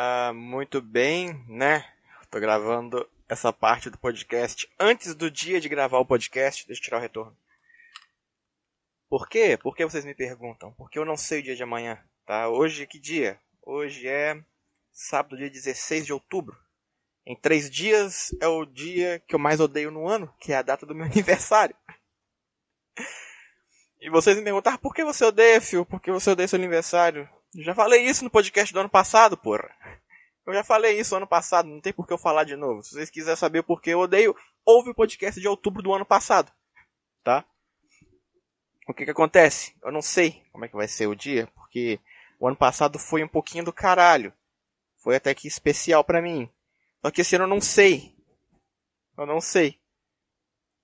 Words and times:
Ah, 0.00 0.32
muito 0.32 0.80
bem, 0.80 1.44
né? 1.48 1.84
Tô 2.30 2.38
gravando 2.38 3.04
essa 3.28 3.52
parte 3.52 3.90
do 3.90 3.98
podcast 3.98 4.70
antes 4.78 5.12
do 5.12 5.28
dia 5.28 5.60
de 5.60 5.68
gravar 5.68 5.98
o 5.98 6.06
podcast. 6.06 6.64
Deixa 6.68 6.80
eu 6.80 6.84
tirar 6.84 6.98
o 6.98 7.00
retorno. 7.00 7.36
Por 9.08 9.28
quê? 9.28 9.58
Por 9.60 9.74
que 9.74 9.84
vocês 9.84 10.04
me 10.04 10.14
perguntam? 10.14 10.72
Porque 10.74 11.00
eu 11.00 11.04
não 11.04 11.16
sei 11.16 11.40
o 11.40 11.42
dia 11.42 11.56
de 11.56 11.64
amanhã, 11.64 11.98
tá? 12.24 12.48
Hoje 12.48 12.86
que 12.86 12.96
dia? 12.96 13.40
Hoje 13.60 14.06
é 14.06 14.40
sábado, 14.92 15.36
dia 15.36 15.50
16 15.50 16.06
de 16.06 16.12
outubro. 16.12 16.56
Em 17.26 17.34
três 17.34 17.68
dias 17.68 18.32
é 18.40 18.46
o 18.46 18.64
dia 18.64 19.20
que 19.26 19.34
eu 19.34 19.38
mais 19.40 19.58
odeio 19.58 19.90
no 19.90 20.06
ano, 20.06 20.32
que 20.38 20.52
é 20.52 20.58
a 20.58 20.62
data 20.62 20.86
do 20.86 20.94
meu 20.94 21.06
aniversário. 21.10 21.74
E 24.00 24.08
vocês 24.08 24.36
me 24.36 24.44
perguntaram 24.44 24.78
por 24.78 24.94
que 24.94 25.04
você 25.04 25.24
odeia, 25.24 25.60
Phil? 25.60 25.84
Por 25.84 26.00
que 26.00 26.12
você 26.12 26.30
odeia 26.30 26.46
seu 26.46 26.56
aniversário? 26.56 27.28
Já 27.54 27.74
falei 27.74 28.04
isso 28.04 28.24
no 28.24 28.30
podcast 28.30 28.72
do 28.72 28.80
ano 28.80 28.88
passado, 28.88 29.36
porra. 29.36 29.74
Eu 30.46 30.54
já 30.54 30.64
falei 30.64 30.98
isso 30.98 31.14
ano 31.14 31.26
passado, 31.26 31.68
não 31.68 31.80
tem 31.80 31.92
por 31.92 32.06
que 32.06 32.12
eu 32.12 32.18
falar 32.18 32.44
de 32.44 32.56
novo. 32.56 32.82
Se 32.82 32.94
vocês 32.94 33.10
quiserem 33.10 33.36
saber 33.36 33.62
por 33.62 33.82
que 33.82 33.90
eu 33.90 34.00
odeio, 34.00 34.34
ouve 34.64 34.90
o 34.90 34.94
podcast 34.94 35.38
de 35.38 35.46
outubro 35.46 35.82
do 35.82 35.92
ano 35.92 36.06
passado. 36.06 36.50
Tá? 37.22 37.44
O 38.88 38.94
que 38.94 39.04
que 39.04 39.10
acontece? 39.10 39.74
Eu 39.82 39.92
não 39.92 40.00
sei 40.00 40.42
como 40.50 40.64
é 40.64 40.68
que 40.68 40.76
vai 40.76 40.88
ser 40.88 41.06
o 41.06 41.14
dia, 41.14 41.46
porque 41.48 42.00
o 42.40 42.48
ano 42.48 42.56
passado 42.56 42.98
foi 42.98 43.22
um 43.22 43.28
pouquinho 43.28 43.64
do 43.64 43.72
caralho. 43.72 44.32
Foi 45.02 45.16
até 45.16 45.34
que 45.34 45.46
especial 45.46 46.02
para 46.02 46.22
mim. 46.22 46.50
Só 47.02 47.10
que 47.10 47.20
esse 47.20 47.36
ano 47.36 47.44
eu 47.44 47.48
não 47.48 47.60
sei. 47.60 48.16
Eu 49.16 49.26
não 49.26 49.40
sei. 49.40 49.78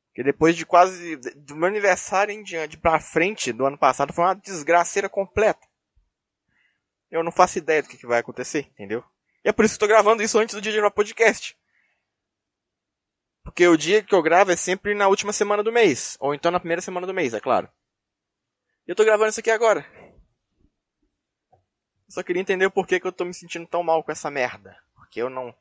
Porque 0.09 0.23
depois 0.23 0.57
de 0.57 0.67
quase. 0.67 1.17
do 1.17 1.57
meu 1.57 1.69
aniversário 1.69 2.33
em 2.33 2.43
diante 2.43 2.77
pra 2.77 3.01
frente 3.01 3.53
do 3.53 3.65
ano 3.65 3.79
passado 3.79 4.13
foi 4.13 4.25
uma 4.25 4.35
desgraceira 4.35 5.09
completa. 5.09 5.67
Eu 7.15 7.23
não 7.23 7.31
faço 7.31 7.59
ideia 7.59 7.81
do 7.81 7.89
que, 7.89 7.97
que 7.97 8.09
vai 8.09 8.19
acontecer, 8.19 8.67
entendeu? 8.73 9.05
E 9.45 9.49
é 9.49 9.53
por 9.53 9.65
isso 9.65 9.75
que 9.75 9.77
estou 9.77 9.89
gravando 9.89 10.21
isso 10.21 10.37
antes 10.37 10.53
do 10.53 10.61
dia 10.61 10.73
de 10.73 10.79
gravar 10.79 10.91
podcast. 10.91 11.57
Porque 13.45 13.69
o 13.69 13.77
dia 13.77 14.03
que 14.03 14.13
eu 14.13 14.21
gravo 14.21 14.51
é 14.51 14.57
sempre 14.57 14.97
na 14.97 15.07
última 15.07 15.33
semana 15.33 15.63
do 15.63 15.71
mês. 15.71 16.17
Ou 16.19 16.35
então 16.35 16.51
na 16.51 16.59
primeira 16.59 16.83
semana 16.83 17.07
do 17.07 17.15
mês, 17.15 17.33
é 17.33 17.39
claro. 17.39 17.69
E 18.85 18.91
eu 18.91 18.97
tô 18.97 19.05
gravando 19.05 19.31
isso 19.31 19.39
aqui 19.39 19.51
agora. 19.53 19.87
Eu 21.53 22.11
só 22.11 22.21
queria 22.21 22.43
entender 22.43 22.67
o 22.67 22.71
porquê 22.71 22.99
que 22.99 23.07
eu 23.07 23.13
tô 23.13 23.25
me 23.25 23.33
sentindo 23.33 23.69
tão 23.69 23.85
mal 23.85 24.03
com 24.03 24.11
essa 24.11 24.29
merda. 24.29 24.77
Porque 24.97 25.23
eu 25.23 25.31
não. 25.31 25.55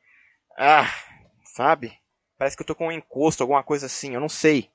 Ah, 0.58 0.92
sabe? 1.44 1.96
Parece 2.36 2.56
que 2.56 2.64
eu 2.64 2.66
tô 2.66 2.74
com 2.74 2.88
um 2.88 2.92
encosto, 2.92 3.44
alguma 3.44 3.62
coisa 3.62 3.86
assim. 3.86 4.12
Eu 4.12 4.20
não 4.20 4.28
sei. 4.28 4.68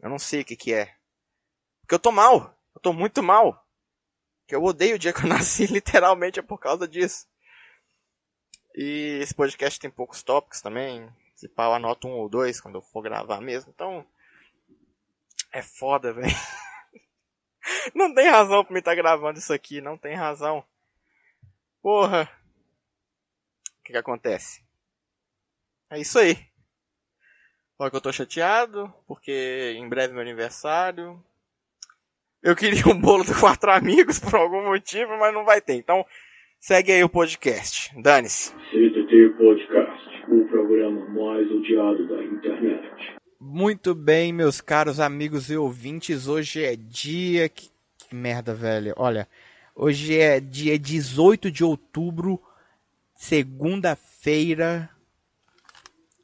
Eu 0.00 0.08
não 0.08 0.18
sei 0.18 0.40
o 0.40 0.44
que 0.46 0.56
que 0.56 0.72
é. 0.72 0.94
Porque 1.82 1.94
eu 1.94 1.98
tô 1.98 2.10
mal. 2.10 2.58
Eu 2.74 2.80
tô 2.80 2.94
muito 2.94 3.22
mal. 3.22 3.67
Que 4.48 4.54
eu 4.54 4.64
odeio 4.64 4.96
o 4.96 4.98
dia 4.98 5.12
que 5.12 5.20
eu 5.20 5.28
nasci, 5.28 5.66
literalmente 5.66 6.40
é 6.40 6.42
por 6.42 6.58
causa 6.58 6.88
disso. 6.88 7.28
E 8.74 9.18
esse 9.20 9.34
podcast 9.34 9.78
tem 9.78 9.90
poucos 9.90 10.22
tópicos 10.22 10.62
também. 10.62 11.08
Se 11.36 11.48
pau, 11.48 11.74
anoto 11.74 12.08
um 12.08 12.12
ou 12.12 12.28
dois 12.28 12.60
quando 12.60 12.76
eu 12.76 12.82
for 12.82 13.02
gravar 13.02 13.40
mesmo. 13.40 13.70
Então, 13.74 14.06
é 15.52 15.60
foda, 15.60 16.12
velho. 16.14 16.34
Não 17.94 18.14
tem 18.14 18.28
razão 18.28 18.64
pra 18.64 18.72
me 18.72 18.78
estar 18.78 18.92
tá 18.92 18.94
gravando 18.94 19.38
isso 19.38 19.52
aqui, 19.52 19.82
não 19.82 19.98
tem 19.98 20.14
razão. 20.14 20.64
Porra. 21.82 22.30
O 23.80 23.82
que 23.84 23.92
que 23.92 23.98
acontece? 23.98 24.64
É 25.90 25.98
isso 25.98 26.18
aí. 26.18 26.36
Só 27.76 27.88
que 27.90 27.96
eu 27.96 28.00
tô 28.00 28.12
chateado, 28.12 28.92
porque 29.06 29.74
em 29.76 29.88
breve 29.88 30.12
é 30.12 30.14
meu 30.14 30.22
aniversário. 30.22 31.22
Eu 32.42 32.54
queria 32.54 32.86
um 32.86 32.98
bolo 32.98 33.24
de 33.24 33.34
quatro 33.34 33.70
amigos 33.70 34.18
por 34.20 34.34
algum 34.34 34.64
motivo, 34.64 35.16
mas 35.18 35.34
não 35.34 35.44
vai 35.44 35.60
ter. 35.60 35.74
Então, 35.74 36.04
segue 36.60 36.92
aí 36.92 37.02
o 37.02 37.08
podcast. 37.08 37.92
Dane-se. 38.00 38.52
CTT 38.70 39.34
Podcast, 39.36 40.32
o 40.32 40.44
programa 40.48 41.08
mais 41.08 41.50
odiado 41.50 42.06
da 42.08 42.22
internet. 42.22 43.18
Muito 43.40 43.94
bem, 43.94 44.32
meus 44.32 44.60
caros 44.60 45.00
amigos 45.00 45.50
e 45.50 45.56
ouvintes. 45.56 46.28
Hoje 46.28 46.64
é 46.64 46.76
dia. 46.76 47.48
Que, 47.48 47.68
que 47.98 48.14
merda, 48.14 48.54
velho. 48.54 48.94
Olha, 48.96 49.28
hoje 49.74 50.18
é 50.18 50.40
dia 50.40 50.78
18 50.78 51.50
de 51.50 51.64
outubro, 51.64 52.40
segunda-feira 53.14 54.90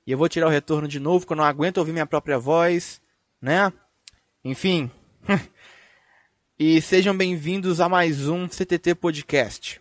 e 0.06 0.12
eu 0.12 0.18
vou 0.18 0.28
tirar 0.28 0.46
o 0.46 0.50
retorno 0.50 0.86
de 0.86 1.00
novo, 1.00 1.20
porque 1.20 1.32
eu 1.32 1.36
não 1.36 1.44
aguento 1.44 1.78
ouvir 1.78 1.92
minha 1.92 2.06
própria 2.06 2.38
voz, 2.38 3.00
né? 3.40 3.72
Enfim. 4.44 4.90
e 6.58 6.80
sejam 6.80 7.16
bem-vindos 7.16 7.80
a 7.80 7.88
mais 7.88 8.28
um 8.28 8.46
CTT 8.46 8.94
Podcast. 8.94 9.80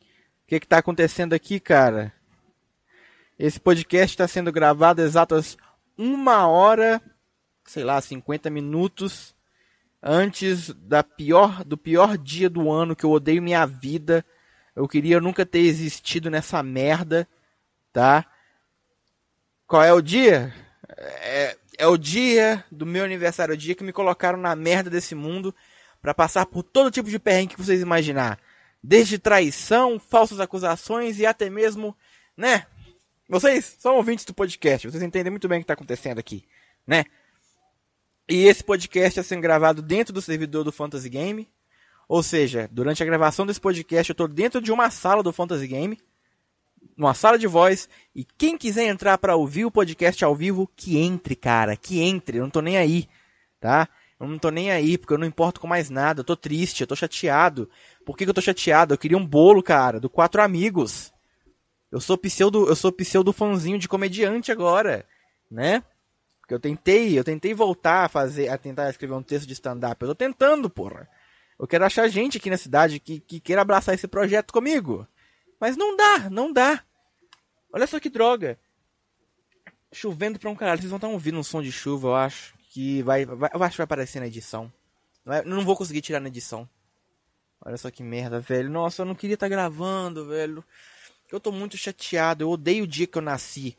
O 0.00 0.46
que 0.46 0.56
está 0.56 0.78
acontecendo 0.78 1.32
aqui, 1.32 1.58
cara? 1.58 2.12
Esse 3.36 3.58
podcast 3.58 4.14
está 4.14 4.28
sendo 4.28 4.52
gravado 4.52 5.02
exatas 5.02 5.56
uma 5.96 6.46
hora, 6.46 7.02
sei 7.64 7.82
lá, 7.82 8.00
50 8.00 8.48
minutos 8.48 9.34
antes 10.00 10.72
da 10.74 11.02
pior, 11.02 11.64
do 11.64 11.76
pior 11.76 12.16
dia 12.16 12.48
do 12.48 12.70
ano 12.70 12.94
que 12.94 13.04
eu 13.04 13.10
odeio 13.10 13.42
minha 13.42 13.66
vida. 13.66 14.24
Eu 14.74 14.86
queria 14.86 15.20
nunca 15.20 15.44
ter 15.44 15.60
existido 15.60 16.30
nessa 16.30 16.62
merda, 16.62 17.28
tá? 17.92 18.24
Qual 19.66 19.82
é 19.82 19.92
o 19.92 20.00
dia? 20.00 20.54
É, 20.96 21.58
é 21.78 21.86
o 21.86 21.96
dia 21.96 22.64
do 22.70 22.84
meu 22.84 23.04
aniversário, 23.04 23.54
o 23.54 23.56
dia 23.56 23.74
que 23.74 23.84
me 23.84 23.92
colocaram 23.92 24.38
na 24.38 24.54
merda 24.56 24.90
desse 24.90 25.14
mundo 25.14 25.54
para 26.02 26.12
passar 26.12 26.44
por 26.44 26.64
todo 26.64 26.90
tipo 26.90 27.08
de 27.08 27.18
perrengue 27.18 27.54
que 27.54 27.62
vocês 27.62 27.80
imaginar. 27.80 28.38
Desde 28.82 29.18
traição, 29.18 29.98
falsas 29.98 30.40
acusações 30.40 31.18
e 31.18 31.26
até 31.26 31.48
mesmo, 31.48 31.96
né? 32.36 32.66
Vocês 33.28 33.76
são 33.78 33.96
ouvintes 33.96 34.24
do 34.24 34.34
podcast, 34.34 34.90
vocês 34.90 35.02
entendem 35.02 35.30
muito 35.30 35.48
bem 35.48 35.58
o 35.58 35.60
que 35.60 35.64
está 35.64 35.74
acontecendo 35.74 36.18
aqui, 36.18 36.44
né? 36.86 37.04
E 38.28 38.46
esse 38.46 38.62
podcast 38.62 39.18
está 39.18 39.22
sendo 39.22 39.42
gravado 39.42 39.80
dentro 39.80 40.12
do 40.12 40.20
servidor 40.20 40.64
do 40.64 40.72
Fantasy 40.72 41.08
Game. 41.08 41.48
Ou 42.08 42.22
seja, 42.22 42.68
durante 42.72 43.02
a 43.02 43.06
gravação 43.06 43.46
desse 43.46 43.60
podcast 43.60 44.10
eu 44.10 44.14
estou 44.14 44.28
dentro 44.28 44.60
de 44.60 44.72
uma 44.72 44.90
sala 44.90 45.22
do 45.22 45.32
Fantasy 45.32 45.66
Game 45.66 45.98
numa 46.96 47.14
sala 47.14 47.38
de 47.38 47.46
voz. 47.46 47.88
E 48.14 48.24
quem 48.24 48.58
quiser 48.58 48.86
entrar 48.86 49.18
para 49.18 49.36
ouvir 49.36 49.64
o 49.64 49.70
podcast 49.70 50.24
ao 50.24 50.34
vivo, 50.34 50.70
que 50.76 50.98
entre, 50.98 51.36
cara, 51.36 51.76
que 51.76 52.00
entre. 52.00 52.38
Eu 52.38 52.42
não 52.42 52.50
tô 52.50 52.60
nem 52.60 52.76
aí, 52.76 53.08
tá? 53.60 53.88
Eu 54.20 54.26
não 54.26 54.38
tô 54.38 54.50
nem 54.50 54.70
aí, 54.70 54.98
porque 54.98 55.14
eu 55.14 55.18
não 55.18 55.26
importo 55.26 55.60
com 55.60 55.66
mais 55.66 55.88
nada. 55.90 56.20
Eu 56.20 56.24
tô 56.24 56.36
triste, 56.36 56.80
eu 56.80 56.86
tô 56.86 56.96
chateado. 56.96 57.70
Por 58.04 58.16
que, 58.16 58.24
que 58.24 58.30
eu 58.30 58.34
tô 58.34 58.40
chateado? 58.40 58.94
Eu 58.94 58.98
queria 58.98 59.16
um 59.16 59.24
bolo, 59.24 59.62
cara, 59.62 60.00
do 60.00 60.10
Quatro 60.10 60.42
Amigos. 60.42 61.12
Eu 61.90 62.00
sou 62.00 62.18
pseudo, 62.18 62.68
eu 62.68 62.76
sou 62.76 62.92
pseudo 62.92 63.32
fãzinho 63.32 63.78
de 63.78 63.88
comediante 63.88 64.50
agora, 64.50 65.06
né? 65.50 65.82
Porque 66.40 66.52
eu 66.52 66.60
tentei, 66.60 67.18
eu 67.18 67.22
tentei 67.22 67.54
voltar 67.54 68.04
a 68.04 68.08
fazer, 68.08 68.48
a 68.48 68.58
tentar 68.58 68.90
escrever 68.90 69.14
um 69.14 69.22
texto 69.22 69.46
de 69.46 69.52
stand-up. 69.52 70.02
Eu 70.02 70.08
tô 70.08 70.14
tentando, 70.14 70.68
porra. 70.68 71.08
Eu 71.58 71.66
quero 71.66 71.84
achar 71.84 72.08
gente 72.08 72.38
aqui 72.38 72.50
na 72.50 72.56
cidade 72.56 72.98
que, 72.98 73.20
que 73.20 73.40
queira 73.40 73.62
abraçar 73.62 73.94
esse 73.94 74.08
projeto 74.08 74.52
comigo. 74.52 75.06
Mas 75.60 75.76
não 75.76 75.96
dá, 75.96 76.30
não 76.30 76.52
dá. 76.52 76.82
Olha 77.72 77.86
só 77.86 77.98
que 77.98 78.08
droga. 78.08 78.58
Chovendo 79.92 80.38
pra 80.38 80.50
um 80.50 80.56
caralho. 80.56 80.80
Vocês 80.80 80.90
vão 80.90 80.98
estar 80.98 81.08
ouvindo 81.08 81.38
um 81.38 81.42
som 81.42 81.62
de 81.62 81.72
chuva, 81.72 82.08
eu 82.08 82.14
acho. 82.14 82.54
Que 82.70 83.02
vai, 83.02 83.24
vai 83.24 83.50
eu 83.52 83.62
acho 83.62 83.72
que 83.72 83.78
vai 83.78 83.84
aparecer 83.84 84.20
na 84.20 84.26
edição. 84.26 84.72
Não, 85.24 85.34
é, 85.34 85.44
não 85.44 85.64
vou 85.64 85.76
conseguir 85.76 86.00
tirar 86.00 86.20
na 86.20 86.28
edição. 86.28 86.68
Olha 87.64 87.76
só 87.76 87.90
que 87.90 88.02
merda, 88.02 88.40
velho. 88.40 88.70
Nossa, 88.70 89.02
eu 89.02 89.06
não 89.06 89.14
queria 89.14 89.34
estar 89.34 89.48
gravando, 89.48 90.26
velho. 90.26 90.64
Eu 91.30 91.40
tô 91.40 91.50
muito 91.50 91.76
chateado. 91.76 92.44
Eu 92.44 92.50
odeio 92.50 92.84
o 92.84 92.86
dia 92.86 93.06
que 93.06 93.18
eu 93.18 93.22
nasci. 93.22 93.76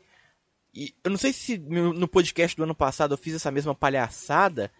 E 0.74 0.94
eu 1.02 1.10
não 1.10 1.18
sei 1.18 1.32
se 1.32 1.58
no 1.58 2.06
podcast 2.06 2.56
do 2.56 2.62
ano 2.62 2.74
passado 2.74 3.14
eu 3.14 3.18
fiz 3.18 3.34
essa 3.34 3.50
mesma 3.50 3.74
palhaçada. 3.74 4.70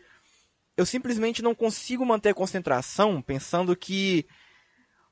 Eu 0.77 0.87
simplesmente 0.87 1.43
não 1.43 1.55
consigo 1.55 2.07
manter 2.07 2.31
a 2.31 2.35
concentração 2.35 3.21
pensando 3.21 3.75
que 3.75 4.27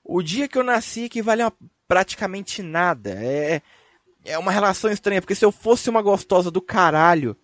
o 0.09 0.23
dia 0.23 0.49
que 0.49 0.57
eu 0.57 0.65
nasci 0.65 1.05
equivale 1.05 1.43
a 1.43 1.53
praticamente 1.87 2.63
nada. 2.63 3.11
É, 3.23 3.61
é 4.25 4.39
uma 4.39 4.51
relação 4.51 4.91
estranha, 4.91 5.21
porque 5.21 5.35
se 5.35 5.45
eu 5.45 5.53
fosse 5.53 5.91
uma 5.91 6.01
gostosa 6.01 6.51
do 6.51 6.63
caralho, 6.63 7.37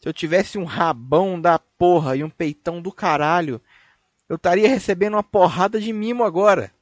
se 0.00 0.08
eu 0.08 0.12
tivesse 0.12 0.56
um 0.56 0.64
rabão 0.64 1.38
da 1.38 1.58
porra 1.58 2.16
e 2.16 2.24
um 2.24 2.30
peitão 2.30 2.80
do 2.80 2.90
caralho, 2.90 3.60
eu 4.26 4.36
estaria 4.36 4.68
recebendo 4.68 5.14
uma 5.14 5.22
porrada 5.22 5.78
de 5.78 5.92
mimo 5.92 6.24
agora. 6.24 6.72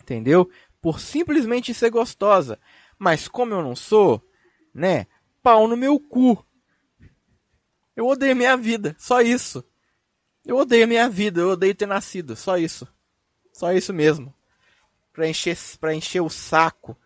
Entendeu? 0.00 0.50
Por 0.80 0.98
simplesmente 0.98 1.74
ser 1.74 1.90
gostosa. 1.90 2.58
Mas 2.98 3.28
como 3.28 3.52
eu 3.52 3.62
não 3.62 3.76
sou, 3.76 4.22
né? 4.72 5.06
Pau 5.42 5.68
no 5.68 5.76
meu 5.76 6.00
cu. 6.00 6.42
Eu 7.94 8.06
odeio 8.06 8.34
minha 8.34 8.56
vida, 8.56 8.96
só 8.98 9.20
isso. 9.20 9.62
Eu 10.44 10.56
odeio 10.56 10.88
minha 10.88 11.08
vida, 11.08 11.40
eu 11.42 11.50
odeio 11.50 11.74
ter 11.74 11.86
nascido, 11.86 12.34
só 12.34 12.56
isso. 12.56 12.88
Só 13.52 13.72
isso 13.72 13.92
mesmo. 13.92 14.37
Pra 15.18 15.26
encher, 15.26 15.58
pra 15.80 15.92
encher 15.92 16.20
o 16.20 16.30
saco 16.30 16.96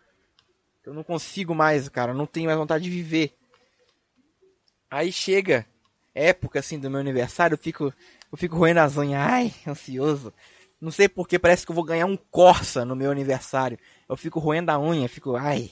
eu 0.85 0.93
não 0.93 1.03
consigo 1.03 1.55
mais, 1.55 1.89
cara. 1.89 2.13
Não 2.13 2.27
tenho 2.27 2.45
mais 2.45 2.59
vontade 2.59 2.83
de 2.83 2.89
viver. 2.91 3.35
Aí 4.87 5.11
chega 5.11 5.65
época 6.13 6.59
assim 6.59 6.77
do 6.77 6.91
meu 6.91 6.99
aniversário, 6.99 7.55
eu 7.55 7.57
fico, 7.57 7.91
eu 8.31 8.37
fico 8.37 8.55
roendo 8.55 8.81
as 8.81 8.97
unhas. 8.97 9.19
Ai, 9.19 9.51
ansioso. 9.67 10.31
Não 10.79 10.91
sei 10.91 11.09
porque 11.09 11.39
parece 11.39 11.65
que 11.65 11.71
eu 11.71 11.75
vou 11.75 11.83
ganhar 11.83 12.05
um 12.05 12.15
Corsa 12.15 12.85
no 12.85 12.95
meu 12.95 13.09
aniversário. 13.09 13.79
Eu 14.07 14.15
fico 14.15 14.39
roendo 14.39 14.69
a 14.69 14.79
unha, 14.79 15.09
fico, 15.09 15.35
ai. 15.35 15.71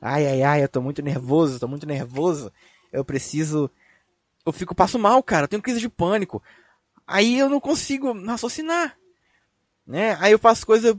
Ai, 0.00 0.26
ai, 0.26 0.42
ai, 0.42 0.64
eu 0.64 0.68
tô 0.70 0.80
muito 0.80 1.02
nervoso, 1.02 1.60
tô 1.60 1.68
muito 1.68 1.86
nervoso. 1.86 2.50
Eu 2.90 3.04
preciso. 3.04 3.70
Eu 4.46 4.52
fico, 4.54 4.74
passo 4.74 4.98
mal, 4.98 5.22
cara, 5.22 5.44
eu 5.44 5.48
tenho 5.48 5.60
crise 5.60 5.80
de 5.80 5.90
pânico. 5.90 6.42
Aí 7.06 7.38
eu 7.38 7.50
não 7.50 7.60
consigo 7.60 8.14
raciocinar. 8.24 8.96
Né? 9.86 10.16
Aí 10.18 10.32
eu 10.32 10.38
faço 10.38 10.66
coisa 10.66 10.96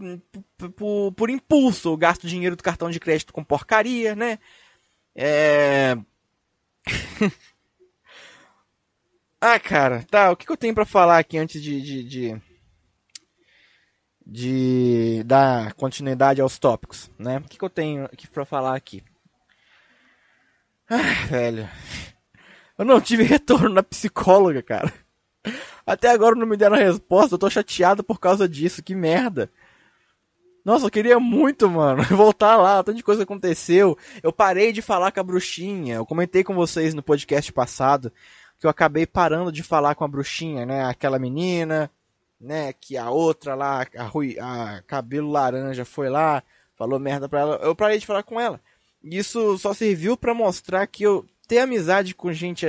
por, 1.16 1.30
impulso, 1.30 1.90
eu 1.90 1.98
gasto 1.98 2.28
dinheiro 2.28 2.56
do 2.56 2.64
cartão 2.64 2.90
de 2.90 3.00
crédito 3.00 3.34
com 3.34 3.44
porcaria, 3.44 4.16
né? 4.16 4.38
É... 5.16 5.98
ah, 9.42 9.60
cara, 9.60 10.04
tá, 10.04 10.32
o 10.32 10.36
que, 10.36 10.46
que 10.46 10.52
eu 10.52 10.58
tenho 10.58 10.76
para 10.76 10.86
falar 10.86 11.18
aqui 11.18 11.38
antes 11.38 11.64
de, 11.64 11.82
de, 11.82 12.04
de, 12.04 12.42
de, 14.24 15.24
dar 15.24 15.74
continuidade 15.74 16.40
aos 16.40 16.60
tópicos, 16.60 17.10
né? 17.18 17.40
O 17.40 17.44
que, 17.44 17.58
que 17.58 17.66
eu 17.66 17.70
tenho 17.70 18.06
aqui 18.06 18.28
para 18.28 18.46
falar 18.46 18.76
aqui? 18.76 19.04
Ah, 20.88 21.26
velho, 21.28 21.68
eu 22.78 22.86
não 22.86 23.02
tive 23.02 23.24
retorno 23.24 23.70
na 23.70 23.82
psicóloga, 23.82 24.62
cara. 24.62 24.94
Até 25.86 26.10
agora 26.10 26.36
não 26.36 26.48
me 26.48 26.58
deram 26.58 26.76
resposta, 26.76 27.36
eu 27.36 27.40
tô 27.40 27.50
chateado 27.50 28.04
por 28.04 28.20
causa 28.20 28.50
disso, 28.50 28.84
que 28.84 28.96
merda. 28.96 29.50
Nossa, 30.64 30.88
eu 30.88 30.90
queria 30.90 31.20
muito, 31.20 31.70
mano, 31.70 32.02
voltar 32.16 32.58
lá, 32.58 32.84
tanta 32.84 33.02
coisa 33.04 33.24
aconteceu. 33.24 33.98
Eu 34.24 34.34
parei 34.34 34.72
de 34.72 34.82
falar 34.82 35.12
com 35.12 35.20
a 35.20 35.24
bruxinha, 35.24 35.96
eu 35.96 36.06
comentei 36.06 36.44
com 36.44 36.56
vocês 36.56 36.94
no 36.94 37.04
podcast 37.04 37.54
passado 37.54 38.12
que 38.60 38.66
eu 38.66 38.70
acabei 38.70 39.06
parando 39.06 39.52
de 39.52 39.64
falar 39.64 39.96
com 39.96 40.04
a 40.04 40.08
bruxinha, 40.08 40.66
né? 40.66 40.86
Aquela 40.86 41.20
menina, 41.20 41.92
né? 42.40 42.74
Que 42.74 42.98
a 42.98 43.10
outra 43.10 43.56
lá, 43.56 43.86
a, 43.96 44.04
Rui, 44.04 44.38
a 44.40 44.82
cabelo 44.88 45.32
laranja 45.32 45.86
foi 45.86 46.10
lá, 46.10 46.42
falou 46.76 47.00
merda 47.00 47.28
pra 47.28 47.42
ela. 47.42 47.56
Eu 47.58 47.76
parei 47.76 48.00
de 48.00 48.06
falar 48.06 48.24
com 48.24 48.40
ela. 48.40 48.60
Isso 49.04 49.58
só 49.58 49.74
serviu 49.74 50.18
para 50.18 50.34
mostrar 50.34 50.88
que 50.88 51.04
eu 51.04 51.26
ter 51.48 51.60
amizade 51.60 52.16
com 52.16 52.32
gente 52.34 52.66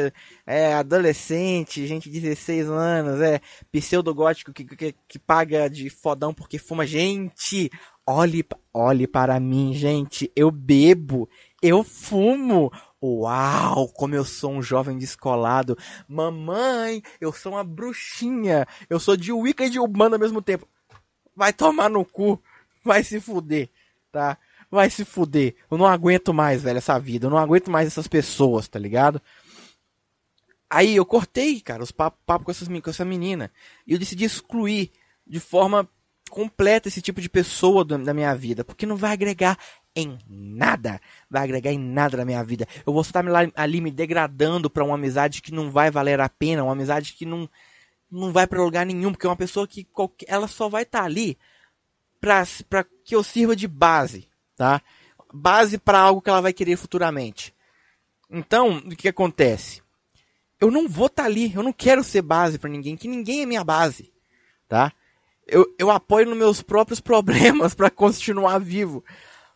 é, 0.46 0.74
adolescente, 0.74 1.86
gente 1.86 2.10
de 2.10 2.20
16 2.20 2.68
anos, 2.68 3.20
é 3.20 3.40
pseudo-gótico 3.72 4.52
que, 4.52 4.64
que, 4.64 4.94
que 5.08 5.18
paga 5.18 5.68
de 5.68 5.88
fodão 5.90 6.32
porque 6.32 6.58
fuma. 6.58 6.86
Gente, 6.86 7.70
olhe, 8.06 8.44
olhe 8.72 9.06
para 9.06 9.40
mim, 9.40 9.72
gente. 9.74 10.30
Eu 10.36 10.50
bebo, 10.50 11.28
eu 11.62 11.82
fumo. 11.82 12.70
Uau, 13.02 13.88
como 13.88 14.14
eu 14.14 14.24
sou 14.24 14.52
um 14.52 14.62
jovem 14.62 14.96
descolado. 14.96 15.76
Mamãe, 16.08 17.02
eu 17.20 17.32
sou 17.32 17.52
uma 17.52 17.64
bruxinha. 17.64 18.66
Eu 18.88 18.98
sou 18.98 19.16
de 19.16 19.32
Wicca 19.32 19.66
e 19.66 19.70
de 19.70 19.78
Umbanda 19.78 20.16
ao 20.16 20.20
mesmo 20.20 20.40
tempo. 20.40 20.66
Vai 21.34 21.52
tomar 21.52 21.90
no 21.90 22.04
cu. 22.04 22.40
Vai 22.84 23.02
se 23.02 23.20
fuder, 23.20 23.68
tá? 24.12 24.38
Vai 24.70 24.90
se 24.90 25.04
fuder. 25.04 25.54
Eu 25.70 25.78
não 25.78 25.86
aguento 25.86 26.32
mais, 26.34 26.62
velho, 26.62 26.78
essa 26.78 26.98
vida. 26.98 27.26
Eu 27.26 27.30
não 27.30 27.38
aguento 27.38 27.70
mais 27.70 27.86
essas 27.86 28.08
pessoas, 28.08 28.68
tá 28.68 28.78
ligado? 28.78 29.20
Aí 30.68 30.96
eu 30.96 31.06
cortei, 31.06 31.60
cara, 31.60 31.82
os 31.82 31.92
papos 31.92 32.20
papo 32.26 32.44
com, 32.44 32.80
com 32.80 32.90
essa 32.90 33.04
menina. 33.04 33.50
E 33.86 33.92
eu 33.92 33.98
decidi 33.98 34.24
excluir 34.24 34.90
de 35.26 35.38
forma 35.38 35.88
completa 36.28 36.88
esse 36.88 37.00
tipo 37.00 37.20
de 37.20 37.28
pessoa 37.28 37.84
da 37.84 38.12
minha 38.12 38.34
vida. 38.34 38.64
Porque 38.64 38.84
não 38.84 38.96
vai 38.96 39.12
agregar 39.12 39.56
em 39.94 40.18
nada. 40.28 41.00
Vai 41.30 41.44
agregar 41.44 41.72
em 41.72 41.78
nada 41.78 42.16
na 42.16 42.24
minha 42.24 42.42
vida. 42.42 42.66
Eu 42.84 42.92
vou 42.92 43.02
estar 43.02 43.24
ali 43.54 43.80
me 43.80 43.90
degradando 43.90 44.68
para 44.68 44.84
uma 44.84 44.96
amizade 44.96 45.40
que 45.40 45.52
não 45.52 45.70
vai 45.70 45.90
valer 45.90 46.20
a 46.20 46.28
pena. 46.28 46.64
Uma 46.64 46.72
amizade 46.72 47.12
que 47.12 47.24
não, 47.24 47.48
não 48.10 48.32
vai 48.32 48.46
para 48.46 48.62
lugar 48.62 48.84
nenhum. 48.84 49.12
Porque 49.12 49.26
é 49.26 49.30
uma 49.30 49.36
pessoa 49.36 49.68
que 49.68 49.84
qualquer, 49.84 50.26
ela 50.28 50.48
só 50.48 50.68
vai 50.68 50.82
estar 50.82 51.04
ali 51.04 51.38
para 52.20 52.84
que 53.04 53.14
eu 53.14 53.22
sirva 53.22 53.54
de 53.54 53.68
base 53.68 54.28
tá? 54.56 54.80
Base 55.32 55.78
para 55.78 55.98
algo 55.98 56.20
que 56.20 56.30
ela 56.30 56.40
vai 56.40 56.52
querer 56.52 56.76
futuramente. 56.76 57.54
Então, 58.30 58.78
o 58.78 58.96
que 58.96 59.08
acontece? 59.08 59.82
Eu 60.60 60.70
não 60.70 60.88
vou 60.88 61.06
estar 61.06 61.24
tá 61.24 61.28
ali, 61.28 61.52
eu 61.54 61.62
não 61.62 61.72
quero 61.72 62.02
ser 62.02 62.22
base 62.22 62.58
para 62.58 62.70
ninguém, 62.70 62.96
que 62.96 63.06
ninguém 63.06 63.42
é 63.42 63.46
minha 63.46 63.62
base, 63.62 64.12
tá? 64.68 64.92
Eu, 65.46 65.72
eu 65.78 65.90
apoio 65.90 66.26
nos 66.26 66.38
meus 66.38 66.62
próprios 66.62 66.98
problemas 67.00 67.74
para 67.74 67.90
continuar 67.90 68.58
vivo. 68.58 69.04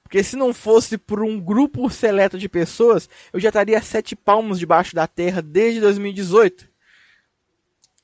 Porque 0.02 0.22
se 0.24 0.34
não 0.34 0.52
fosse 0.52 0.98
por 0.98 1.22
um 1.22 1.40
grupo 1.40 1.88
seleto 1.88 2.36
de 2.36 2.48
pessoas, 2.48 3.08
eu 3.32 3.38
já 3.38 3.48
estaria 3.48 3.80
sete 3.80 4.16
palmos 4.16 4.58
debaixo 4.58 4.94
da 4.94 5.06
terra 5.06 5.40
desde 5.40 5.80
2018. 5.80 6.68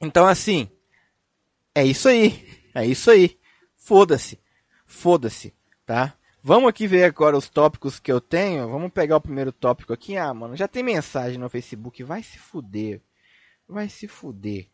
Então, 0.01 0.27
assim, 0.27 0.71
é 1.75 1.85
isso 1.85 2.09
aí. 2.09 2.63
É 2.75 2.87
isso 2.87 3.11
aí. 3.11 3.37
Foda-se. 3.77 4.39
Foda-se, 4.87 5.53
tá? 5.85 6.15
Vamos 6.49 6.69
aqui 6.69 6.87
ver 6.87 7.03
agora 7.03 7.37
os 7.37 7.49
tópicos 7.51 7.99
que 7.99 8.13
eu 8.13 8.21
tenho. 8.21 8.69
Vamos 8.69 8.93
pegar 8.93 9.17
o 9.17 9.21
primeiro 9.21 9.51
tópico 9.51 9.93
aqui. 9.93 10.17
Ah, 10.17 10.33
mano, 10.33 10.55
já 10.55 10.69
tem 10.69 10.81
mensagem 10.81 11.39
no 11.39 11.51
Facebook. 11.51 12.05
Vai 12.05 12.23
se 12.23 12.39
fuder. 12.39 13.03
Vai 13.69 13.89
se 13.89 14.07
fuder. 14.07 14.69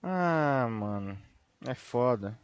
Ah, 0.00 0.68
mano. 0.70 1.18
É 1.66 1.74
foda. 1.74 2.38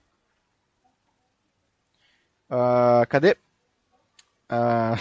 Uh, 2.50 3.06
cadê? 3.08 3.36
Uh, 4.50 4.98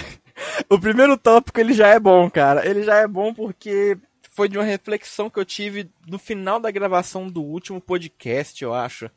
o 0.69 0.79
primeiro 0.79 1.17
tópico 1.17 1.59
ele 1.59 1.73
já 1.73 1.87
é 1.87 1.99
bom, 1.99 2.29
cara. 2.29 2.69
Ele 2.69 2.83
já 2.83 2.97
é 2.97 3.07
bom 3.07 3.33
porque 3.33 3.97
foi 4.29 4.47
de 4.47 4.59
uma 4.59 4.63
reflexão 4.63 5.27
que 5.27 5.39
eu 5.39 5.45
tive 5.45 5.91
no 6.05 6.19
final 6.19 6.59
da 6.59 6.69
gravação 6.69 7.27
do 7.27 7.41
último 7.41 7.81
podcast, 7.81 8.63
eu 8.63 8.75
acho. 8.75 9.09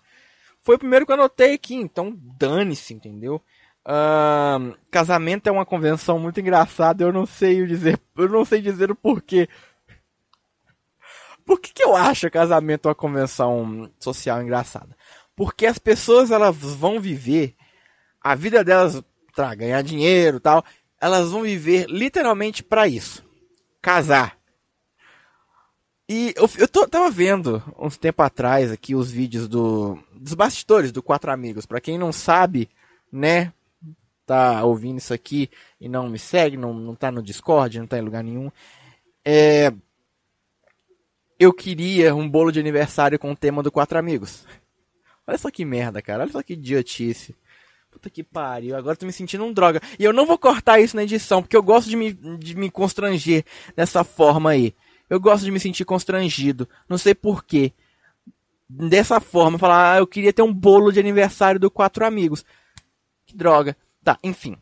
Foi 0.62 0.76
o 0.76 0.78
primeiro 0.78 1.06
que 1.06 1.12
eu 1.12 1.16
anotei 1.16 1.54
aqui, 1.54 1.74
então 1.74 2.14
dane-se, 2.38 2.94
entendeu? 2.94 3.42
Uh, 3.88 4.76
casamento 4.90 5.48
é 5.48 5.50
uma 5.50 5.64
convenção 5.64 6.18
muito 6.18 6.38
engraçada, 6.38 7.02
eu 7.02 7.10
não 7.10 7.24
sei 7.24 7.64
dizer, 7.66 7.98
eu 8.18 8.28
não 8.28 8.44
sei 8.44 8.60
dizer 8.60 8.90
o 8.90 8.94
porquê. 8.94 9.48
Por 11.42 11.58
que, 11.58 11.72
que 11.72 11.82
eu 11.82 11.96
acho 11.96 12.30
casamento 12.30 12.86
uma 12.86 12.94
convenção 12.94 13.90
social 13.98 14.42
engraçada? 14.42 14.94
Porque 15.34 15.64
as 15.64 15.78
pessoas 15.78 16.30
elas 16.30 16.54
vão 16.54 17.00
viver 17.00 17.56
a 18.20 18.34
vida 18.34 18.62
delas 18.62 19.02
para 19.34 19.54
ganhar 19.54 19.80
dinheiro, 19.80 20.38
tal, 20.38 20.62
elas 21.00 21.30
vão 21.30 21.40
viver 21.40 21.86
literalmente 21.88 22.62
para 22.62 22.86
isso, 22.86 23.24
casar. 23.80 24.36
E 26.06 26.34
eu, 26.36 26.50
eu 26.58 26.68
tô, 26.68 26.86
tava 26.86 27.10
vendo 27.10 27.62
uns 27.78 27.96
tempo 27.96 28.22
atrás 28.22 28.70
aqui 28.70 28.94
os 28.94 29.10
vídeos 29.10 29.48
do, 29.48 29.98
dos 30.12 30.34
bastidores 30.34 30.92
do 30.92 31.02
Quatro 31.02 31.30
Amigos. 31.30 31.64
Para 31.64 31.80
quem 31.80 31.96
não 31.96 32.12
sabe, 32.12 32.68
né, 33.10 33.52
tá 34.28 34.62
ouvindo 34.62 34.98
isso 34.98 35.14
aqui 35.14 35.50
e 35.80 35.88
não 35.88 36.08
me 36.08 36.18
segue, 36.18 36.56
não, 36.56 36.74
não 36.74 36.94
tá 36.94 37.10
no 37.10 37.22
Discord, 37.22 37.78
não 37.78 37.86
tá 37.86 37.98
em 37.98 38.02
lugar 38.02 38.22
nenhum. 38.22 38.50
É, 39.24 39.72
eu 41.38 41.52
queria 41.52 42.14
um 42.14 42.28
bolo 42.28 42.52
de 42.52 42.60
aniversário 42.60 43.18
com 43.18 43.32
o 43.32 43.36
tema 43.36 43.62
do 43.62 43.72
Quatro 43.72 43.98
Amigos. 43.98 44.46
Olha 45.26 45.38
só 45.38 45.50
que 45.50 45.64
merda, 45.64 46.02
cara. 46.02 46.24
Olha 46.24 46.32
só 46.32 46.42
que 46.42 46.52
idiotice. 46.52 47.34
Puta 47.90 48.10
que 48.10 48.22
pariu. 48.22 48.76
Agora 48.76 48.96
tô 48.96 49.06
me 49.06 49.12
sentindo 49.12 49.44
um 49.44 49.52
droga. 49.52 49.80
E 49.98 50.04
eu 50.04 50.12
não 50.12 50.26
vou 50.26 50.36
cortar 50.36 50.78
isso 50.78 50.94
na 50.94 51.02
edição, 51.02 51.42
porque 51.42 51.56
eu 51.56 51.62
gosto 51.62 51.88
de 51.88 51.96
me, 51.96 52.12
de 52.12 52.54
me 52.54 52.70
constranger 52.70 53.44
dessa 53.74 54.04
forma 54.04 54.50
aí. 54.50 54.74
Eu 55.08 55.18
gosto 55.18 55.44
de 55.44 55.50
me 55.50 55.58
sentir 55.58 55.86
constrangido. 55.86 56.68
Não 56.88 56.98
sei 56.98 57.14
porquê. 57.14 57.72
Dessa 58.68 59.20
forma, 59.20 59.58
falar, 59.58 59.94
ah, 59.94 59.98
eu 59.98 60.06
queria 60.06 60.32
ter 60.32 60.42
um 60.42 60.52
bolo 60.52 60.92
de 60.92 61.00
aniversário 61.00 61.58
do 61.58 61.70
Quatro 61.70 62.04
Amigos. 62.04 62.44
Que 63.26 63.34
droga. 63.34 63.74
Tá, 64.08 64.18
enfim. 64.24 64.56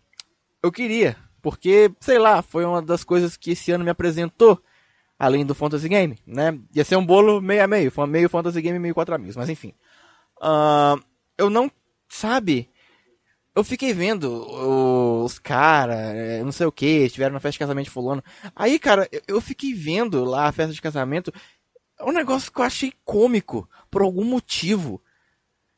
Eu 0.60 0.72
queria, 0.72 1.16
porque, 1.40 1.92
sei 2.00 2.18
lá, 2.18 2.42
foi 2.42 2.64
uma 2.64 2.82
das 2.82 3.04
coisas 3.04 3.36
que 3.36 3.52
esse 3.52 3.70
ano 3.70 3.84
me 3.84 3.90
apresentou, 3.90 4.60
além 5.16 5.46
do 5.46 5.54
Fantasy 5.54 5.88
Game, 5.88 6.18
né? 6.26 6.58
Ia 6.74 6.84
ser 6.84 6.96
um 6.96 7.06
bolo 7.06 7.40
meio 7.40 7.62
a 7.62 7.68
meio, 7.68 7.92
meio 8.08 8.28
Fantasy 8.28 8.60
Game 8.60 8.74
e 8.76 8.80
meio 8.80 8.92
quatro 8.92 9.14
amigos, 9.14 9.36
mas 9.36 9.48
enfim. 9.48 9.72
Uh, 10.38 11.00
eu 11.38 11.48
não, 11.48 11.70
sabe, 12.08 12.68
eu 13.54 13.62
fiquei 13.62 13.94
vendo 13.94 14.28
os 15.22 15.38
caras, 15.38 15.96
é, 15.96 16.42
não 16.42 16.50
sei 16.50 16.66
o 16.66 16.72
que, 16.72 17.04
estiveram 17.04 17.34
na 17.34 17.38
festa 17.38 17.52
de 17.52 17.60
casamento 17.60 17.84
de 17.84 17.92
fulano. 17.92 18.24
Aí, 18.52 18.80
cara, 18.80 19.08
eu 19.28 19.40
fiquei 19.40 19.72
vendo 19.72 20.24
lá 20.24 20.48
a 20.48 20.52
festa 20.52 20.74
de 20.74 20.82
casamento, 20.82 21.32
um 22.00 22.10
negócio 22.10 22.50
que 22.50 22.60
eu 22.60 22.64
achei 22.64 22.92
cômico, 23.04 23.70
por 23.92 24.02
algum 24.02 24.24
motivo. 24.24 25.00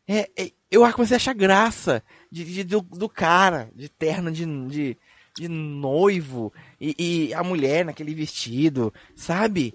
É, 0.08 0.30
é, 0.38 0.52
eu 0.70 0.90
comecei 0.94 1.16
a 1.16 1.18
achar 1.18 1.34
graça 1.34 2.02
de, 2.30 2.44
de 2.44 2.64
do, 2.64 2.80
do, 2.82 3.08
cara, 3.08 3.70
de 3.74 3.88
terno 3.88 4.30
de, 4.30 4.44
de, 4.68 4.96
de 5.36 5.48
noivo, 5.48 6.52
e, 6.80 7.28
e, 7.30 7.34
a 7.34 7.42
mulher 7.42 7.84
naquele 7.84 8.14
vestido, 8.14 8.92
sabe? 9.14 9.74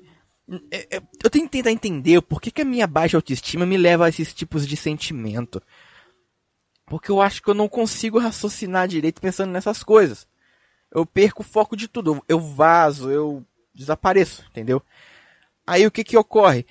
É, 0.72 0.98
é, 0.98 1.02
eu 1.24 1.30
tenho 1.30 1.46
que 1.46 1.52
tentar 1.52 1.72
entender 1.72 2.22
por 2.22 2.42
que, 2.42 2.52
que 2.52 2.62
a 2.62 2.66
minha 2.66 2.86
baixa 2.86 3.18
autoestima 3.18 3.66
me 3.66 3.78
leva 3.78 4.06
a 4.06 4.10
esses 4.10 4.34
tipos 4.34 4.68
de 4.68 4.76
sentimento. 4.76 5.62
Porque 6.86 7.10
eu 7.10 7.22
acho 7.22 7.42
que 7.42 7.50
eu 7.50 7.54
não 7.54 7.70
consigo 7.70 8.20
raciocinar 8.20 8.88
direito 8.88 9.22
pensando 9.22 9.52
nessas 9.52 9.84
coisas. 9.84 10.28
Eu 10.92 11.06
perco 11.06 11.42
o 11.42 11.46
foco 11.46 11.76
de 11.76 11.88
tudo. 11.88 12.24
Eu 12.28 12.40
vazo, 12.40 13.10
eu 13.10 13.44
desapareço, 13.74 14.46
entendeu? 14.52 14.82
Aí 15.66 15.88
o 15.88 15.92
que 15.92 16.04
que 16.04 16.18
ocorre? 16.18 16.66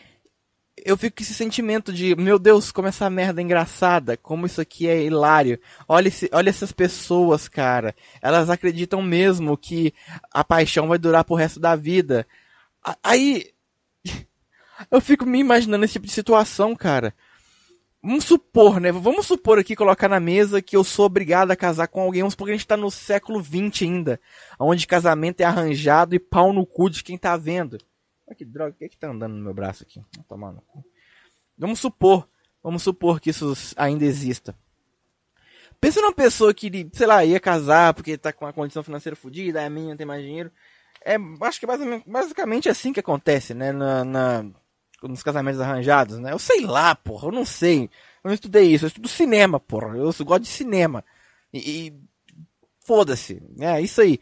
Eu 0.76 0.96
fico 0.96 1.16
com 1.16 1.22
esse 1.22 1.34
sentimento 1.34 1.92
de, 1.92 2.14
meu 2.16 2.38
Deus, 2.38 2.72
como 2.72 2.88
essa 2.88 3.08
merda 3.10 3.40
é 3.40 3.44
engraçada, 3.44 4.16
como 4.16 4.46
isso 4.46 4.60
aqui 4.60 4.88
é 4.88 5.04
hilário. 5.04 5.60
Olha, 5.86 6.08
esse, 6.08 6.30
olha 6.32 6.48
essas 6.48 6.72
pessoas, 6.72 7.48
cara. 7.48 7.94
Elas 8.20 8.48
acreditam 8.48 9.02
mesmo 9.02 9.56
que 9.56 9.92
a 10.32 10.42
paixão 10.42 10.88
vai 10.88 10.98
durar 10.98 11.24
pro 11.24 11.36
resto 11.36 11.60
da 11.60 11.76
vida. 11.76 12.26
Aí, 13.02 13.50
eu 14.90 15.00
fico 15.00 15.26
me 15.26 15.38
imaginando 15.38 15.84
esse 15.84 15.94
tipo 15.94 16.06
de 16.06 16.12
situação, 16.12 16.74
cara. 16.74 17.14
Vamos 18.02 18.24
supor, 18.24 18.80
né? 18.80 18.90
Vamos 18.90 19.26
supor 19.26 19.60
aqui, 19.60 19.76
colocar 19.76 20.08
na 20.08 20.18
mesa 20.18 20.60
que 20.60 20.76
eu 20.76 20.82
sou 20.82 21.06
obrigado 21.06 21.52
a 21.52 21.56
casar 21.56 21.86
com 21.86 22.00
alguém. 22.00 22.22
Vamos 22.22 22.32
supor 22.32 22.46
que 22.46 22.52
a 22.52 22.56
gente 22.56 22.66
tá 22.66 22.76
no 22.76 22.90
século 22.90 23.40
XX 23.40 23.82
ainda. 23.82 24.20
Onde 24.58 24.88
casamento 24.88 25.40
é 25.40 25.44
arranjado 25.44 26.14
e 26.14 26.18
pau 26.18 26.52
no 26.52 26.66
cu 26.66 26.90
de 26.90 27.04
quem 27.04 27.16
tá 27.16 27.36
vendo. 27.36 27.78
Que 28.34 28.44
droga, 28.44 28.70
o 28.70 28.74
que 28.74 28.84
é 28.84 28.88
que 28.88 28.96
tá 28.96 29.08
andando 29.08 29.34
no 29.34 29.42
meu 29.42 29.54
braço 29.54 29.82
aqui? 29.82 30.02
Cu. 30.28 30.84
Vamos 31.56 31.80
supor, 31.80 32.28
vamos 32.62 32.82
supor 32.82 33.20
que 33.20 33.30
isso 33.30 33.52
ainda 33.76 34.04
exista. 34.04 34.56
Pensa 35.80 36.00
numa 36.00 36.14
pessoa 36.14 36.54
que, 36.54 36.88
sei 36.92 37.06
lá, 37.06 37.24
ia 37.24 37.40
casar 37.40 37.92
porque 37.92 38.16
tá 38.16 38.32
com 38.32 38.44
uma 38.44 38.52
condição 38.52 38.82
financeira 38.82 39.16
fodida, 39.16 39.64
a 39.64 39.70
minha 39.70 39.96
tem 39.96 40.06
mais 40.06 40.22
dinheiro. 40.22 40.50
É, 41.04 41.16
acho 41.40 41.58
que 41.58 41.66
é 41.66 42.02
basicamente 42.06 42.68
assim 42.68 42.92
que 42.92 43.00
acontece, 43.00 43.52
né? 43.52 43.72
Na, 43.72 44.04
na, 44.04 44.46
nos 45.02 45.22
casamentos 45.22 45.60
arranjados, 45.60 46.18
né? 46.18 46.32
Eu 46.32 46.38
sei 46.38 46.64
lá, 46.64 46.94
porra, 46.94 47.28
eu 47.28 47.32
não 47.32 47.44
sei. 47.44 47.90
Eu 48.22 48.28
não 48.28 48.34
estudei 48.34 48.72
isso, 48.72 48.84
eu 48.84 48.88
estudo 48.88 49.08
cinema, 49.08 49.58
porra. 49.58 49.96
Eu 49.96 50.12
gosto 50.24 50.42
de 50.42 50.48
cinema. 50.48 51.04
E, 51.52 51.88
e 51.88 52.00
foda-se, 52.80 53.42
é 53.58 53.80
isso 53.80 54.00
aí. 54.00 54.20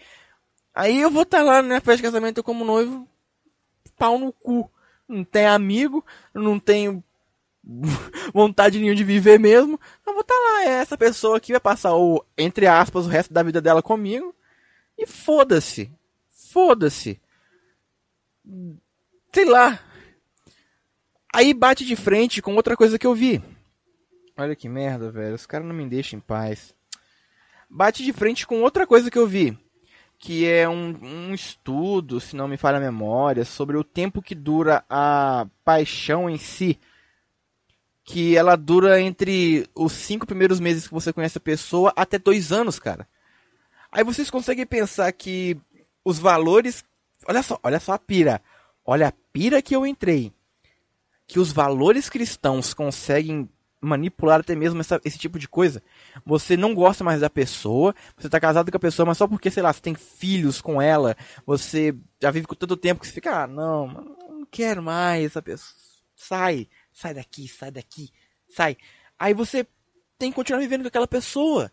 Aí 0.75 1.01
eu 1.01 1.11
vou 1.11 1.23
estar 1.23 1.39
tá 1.39 1.45
lá 1.45 1.63
na 1.63 1.81
festa 1.81 1.97
de 1.97 2.03
casamento 2.05 2.43
como 2.43 2.65
noivo, 2.65 3.07
pau 4.01 4.19
no 4.19 4.33
cu. 4.33 4.71
Não 5.07 5.23
tem 5.23 5.47
amigo, 5.47 6.05
não 6.33 6.59
tenho 6.59 7.05
vontade 8.33 8.79
nenhuma 8.79 8.97
de 8.97 9.05
viver 9.05 9.39
mesmo. 9.39 9.79
Eu 10.07 10.15
vou 10.15 10.23
estar 10.23 10.35
tá 10.35 10.41
lá, 10.41 10.65
é 10.65 10.69
essa 10.81 10.97
pessoa 10.97 11.39
que 11.39 11.53
vai 11.53 11.61
passar 11.61 11.95
o, 11.95 12.25
entre 12.39 12.67
aspas, 12.67 13.05
o 13.05 13.09
resto 13.11 13.35
da 13.35 13.43
vida 13.43 13.61
dela 13.61 13.83
comigo. 13.83 14.35
E 14.97 15.07
foda-se. 15.07 15.93
Foda-se. 16.31 17.21
Sei 19.33 19.45
lá. 19.45 19.79
Aí 21.33 21.53
bate 21.53 21.85
de 21.85 21.95
frente 21.95 22.41
com 22.41 22.57
outra 22.57 22.77
coisa 22.77 22.99
que 22.99 23.07
eu 23.07 23.15
vi. 23.15 23.43
Olha 24.37 24.57
que 24.57 24.69
merda, 24.69 25.11
velho. 25.11 25.35
Os 25.35 25.47
caras 25.47 25.67
não 25.67 25.75
me 25.75 25.87
deixam 25.87 26.19
em 26.19 26.23
paz. 26.23 26.75
Bate 27.69 28.03
de 28.03 28.13
frente 28.13 28.47
com 28.47 28.63
outra 28.63 28.87
coisa 28.87 29.11
que 29.11 29.19
eu 29.19 29.27
vi. 29.27 29.57
Que 30.21 30.47
é 30.47 30.69
um, 30.69 30.97
um 31.03 31.35
estudo, 31.35 32.21
se 32.21 32.37
não 32.37 32.47
me 32.47 32.57
falha 32.57 32.77
a 32.77 32.81
memória, 32.81 33.45
sobre 33.45 33.77
o 33.77 33.83
tempo 33.83 34.23
que 34.23 34.35
dura 34.35 34.85
a 34.89 35.49
paixão 35.65 36.31
em 36.31 36.39
si. 36.39 36.79
Que 38.05 38.37
ela 38.37 38.55
dura 38.55 39.01
entre 39.01 39.67
os 39.75 39.93
cinco 39.93 40.27
primeiros 40.27 40.61
meses 40.61 40.87
que 40.87 40.95
você 40.95 41.13
conhece 41.13 41.39
a 41.39 41.41
pessoa 41.41 41.93
até 41.97 42.19
dois 42.19 42.53
anos, 42.53 42.79
cara. 42.79 43.09
Aí 43.91 44.05
vocês 44.05 44.31
conseguem 44.31 44.67
pensar 44.67 45.11
que 45.11 45.59
os 46.05 46.19
valores. 46.19 46.85
Olha 47.27 47.43
só, 47.43 47.59
olha 47.63 47.81
só 47.81 47.95
a 47.95 47.99
pira. 47.99 48.41
Olha 48.85 49.09
a 49.09 49.13
pira 49.33 49.61
que 49.61 49.75
eu 49.75 49.85
entrei 49.85 50.33
que 51.31 51.39
os 51.39 51.53
valores 51.53 52.11
cristãos 52.11 52.75
conseguem 52.75 53.49
manipular 53.81 54.41
até 54.41 54.55
mesmo 54.55 54.81
essa, 54.81 55.01
esse 55.05 55.19
tipo 55.19 55.39
de 55.39 55.49
coisa. 55.49 55.83
Você 56.25 56.57
não 56.57 56.75
gosta 56.75 57.03
mais 57.03 57.21
da 57.21 57.31
pessoa, 57.31 57.95
você 58.17 58.27
está 58.27 58.39
casado 58.39 58.71
com 58.71 58.77
a 58.77 58.81
pessoa, 58.81 59.07
mas 59.07 59.19
só 59.19 59.27
porque, 59.27 59.51
sei 59.51 59.63
lá, 59.63 59.73
você 59.73 59.81
tem 59.81 59.95
filhos 59.95 60.61
com 60.61 60.81
ela, 60.81 61.17
você 61.47 61.95
já 62.21 62.31
vive 62.31 62.47
com 62.47 62.55
tanto 62.55 62.77
tempo 62.77 63.01
que 63.01 63.07
você 63.07 63.13
fica, 63.13 63.45
ah, 63.45 63.47
não, 63.47 63.87
não 63.87 64.47
quero 64.51 64.83
mais 64.83 65.27
essa 65.27 65.43
pessoa. 65.43 65.79
Sai, 66.15 66.69
sai 66.93 67.15
daqui, 67.15 67.49
sai 67.49 67.71
daqui, 67.71 68.11
sai. 68.49 68.77
Aí 69.19 69.33
você 69.33 69.67
tem 70.19 70.31
que 70.31 70.37
continuar 70.37 70.61
vivendo 70.61 70.83
com 70.83 70.89
aquela 70.89 71.09
pessoa. 71.09 71.73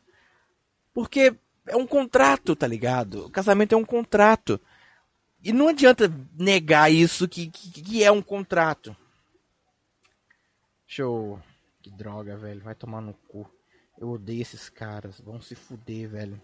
Porque 0.93 1.35
é 1.67 1.75
um 1.75 1.85
contrato, 1.85 2.55
tá 2.55 2.65
ligado? 2.65 3.25
O 3.25 3.29
casamento 3.29 3.73
é 3.73 3.77
um 3.77 3.85
contrato. 3.85 4.59
E 5.43 5.51
não 5.53 5.67
adianta 5.67 6.11
negar 6.33 6.91
isso 6.91 7.27
que, 7.27 7.47
que, 7.47 7.81
que 7.81 8.03
é 8.03 8.11
um 8.11 8.21
contrato. 8.21 8.95
Deixa 10.87 11.03
eu. 11.03 11.39
Que 11.88 11.91
droga, 11.96 12.36
velho. 12.36 12.62
Vai 12.62 12.75
tomar 12.75 13.00
no 13.00 13.13
cu. 13.13 13.50
Eu 13.98 14.10
odeio 14.10 14.41
esses 14.41 14.67
caras. 14.67 15.22
Vão 15.22 15.39
se 15.39 15.56
fuder, 15.56 16.10
velho. 16.10 16.41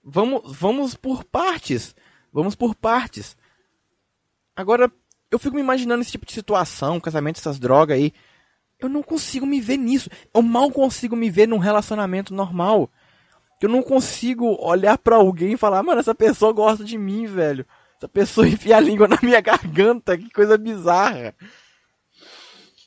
Vamos, 0.00 0.56
vamos 0.56 0.94
por 0.94 1.24
partes. 1.24 1.92
Vamos 2.32 2.54
por 2.54 2.76
partes. 2.76 3.36
Agora, 4.54 4.92
eu 5.28 5.40
fico 5.40 5.56
me 5.56 5.60
imaginando 5.60 6.02
esse 6.02 6.12
tipo 6.12 6.24
de 6.24 6.32
situação, 6.32 7.00
casamento, 7.00 7.40
essas 7.40 7.58
drogas 7.58 7.96
aí. 7.96 8.12
Eu 8.78 8.88
não 8.88 9.02
consigo 9.02 9.44
me 9.44 9.60
ver 9.60 9.76
nisso. 9.76 10.08
Eu 10.32 10.40
mal 10.40 10.70
consigo 10.70 11.16
me 11.16 11.28
ver 11.28 11.48
num 11.48 11.58
relacionamento 11.58 12.32
normal. 12.32 12.88
Eu 13.60 13.68
não 13.68 13.82
consigo 13.82 14.56
olhar 14.64 14.98
para 14.98 15.16
alguém 15.16 15.54
e 15.54 15.58
falar, 15.58 15.82
mano, 15.82 15.98
essa 15.98 16.14
pessoa 16.14 16.52
gosta 16.52 16.84
de 16.84 16.96
mim, 16.96 17.26
velho. 17.26 17.66
Essa 17.96 18.08
pessoa 18.08 18.46
enfia 18.46 18.76
a 18.76 18.80
língua 18.80 19.08
na 19.08 19.18
minha 19.20 19.40
garganta, 19.42 20.16
que 20.16 20.30
coisa 20.30 20.56
bizarra. 20.56 21.34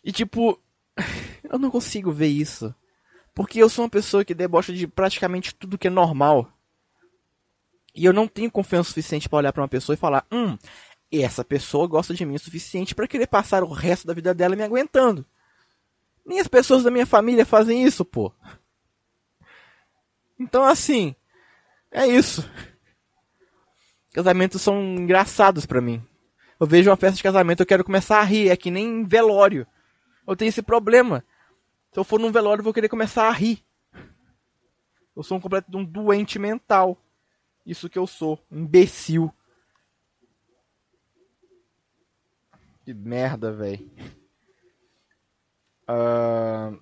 E 0.01 0.13
tipo, 0.13 0.57
eu 1.49 1.59
não 1.59 1.69
consigo 1.69 2.11
ver 2.11 2.27
isso. 2.27 2.73
Porque 3.33 3.59
eu 3.61 3.69
sou 3.69 3.85
uma 3.85 3.89
pessoa 3.89 4.25
que 4.25 4.33
debocha 4.33 4.73
de 4.73 4.87
praticamente 4.87 5.53
tudo 5.53 5.77
que 5.77 5.87
é 5.87 5.91
normal. 5.91 6.51
E 7.95 8.05
eu 8.05 8.13
não 8.13 8.27
tenho 8.27 8.51
confiança 8.51 8.89
suficiente 8.89 9.29
para 9.29 9.37
olhar 9.37 9.53
para 9.53 9.61
uma 9.61 9.67
pessoa 9.67 9.93
e 9.93 9.97
falar: 9.97 10.25
"Hum, 10.31 10.57
essa 11.11 11.43
pessoa 11.43 11.87
gosta 11.87 12.13
de 12.13 12.25
mim 12.25 12.35
o 12.35 12.39
suficiente 12.39 12.95
para 12.95 13.07
querer 13.07 13.27
passar 13.27 13.63
o 13.63 13.71
resto 13.71 14.07
da 14.07 14.13
vida 14.13 14.33
dela 14.33 14.55
me 14.55 14.63
aguentando". 14.63 15.25
Nem 16.25 16.39
as 16.39 16.47
pessoas 16.47 16.83
da 16.83 16.91
minha 16.91 17.05
família 17.05 17.45
fazem 17.45 17.83
isso, 17.83 18.03
pô. 18.03 18.33
Então 20.39 20.63
assim, 20.65 21.15
é 21.91 22.05
isso. 22.05 22.47
Casamentos 24.13 24.61
são 24.61 24.81
engraçados 24.95 25.65
para 25.65 25.81
mim. 25.81 26.03
Eu 26.59 26.65
vejo 26.65 26.89
uma 26.89 26.97
festa 26.97 27.17
de 27.17 27.23
casamento, 27.23 27.59
eu 27.61 27.67
quero 27.67 27.83
começar 27.83 28.19
a 28.19 28.23
rir, 28.23 28.49
é 28.49 28.57
que 28.57 28.71
nem 28.71 29.03
velório. 29.03 29.65
Eu 30.27 30.35
tenho 30.35 30.49
esse 30.49 30.61
problema. 30.61 31.23
Se 31.93 31.99
eu 31.99 32.03
for 32.03 32.19
num 32.19 32.31
velório, 32.31 32.59
eu 32.59 32.63
vou 32.65 32.73
querer 32.73 32.89
começar 32.89 33.29
a 33.29 33.31
rir. 33.31 33.63
Eu 35.15 35.23
sou 35.23 35.37
um 35.37 35.41
completo 35.41 35.71
de 35.71 35.77
um 35.77 35.85
doente 35.85 36.37
mental. 36.37 37.01
Isso 37.65 37.89
que 37.89 37.97
eu 37.97 38.05
sou. 38.05 38.37
Imbecil. 38.51 39.33
Que 42.83 42.93
merda, 42.93 43.51
velho. 43.51 43.89
Uh... 45.89 46.77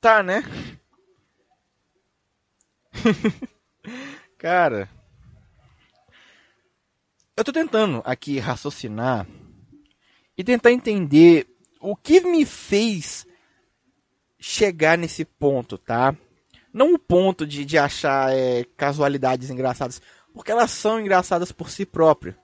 Tá, 0.00 0.22
né? 0.22 0.42
Cara. 4.38 4.88
Eu 7.36 7.44
tô 7.44 7.52
tentando 7.52 8.00
aqui 8.04 8.38
raciocinar 8.38 9.26
e 10.38 10.44
tentar 10.44 10.72
entender 10.72 11.55
o 11.86 11.94
que 11.94 12.20
me 12.20 12.44
fez 12.44 13.24
chegar 14.40 14.98
nesse 14.98 15.24
ponto, 15.24 15.78
tá? 15.78 16.16
Não 16.72 16.94
o 16.94 16.98
ponto 16.98 17.46
de, 17.46 17.64
de 17.64 17.78
achar 17.78 18.36
é, 18.36 18.64
casualidades 18.76 19.50
engraçadas, 19.50 20.02
porque 20.34 20.50
elas 20.50 20.72
são 20.72 21.00
engraçadas 21.00 21.52
por 21.52 21.70
si 21.70 21.86
próprias. 21.86 22.34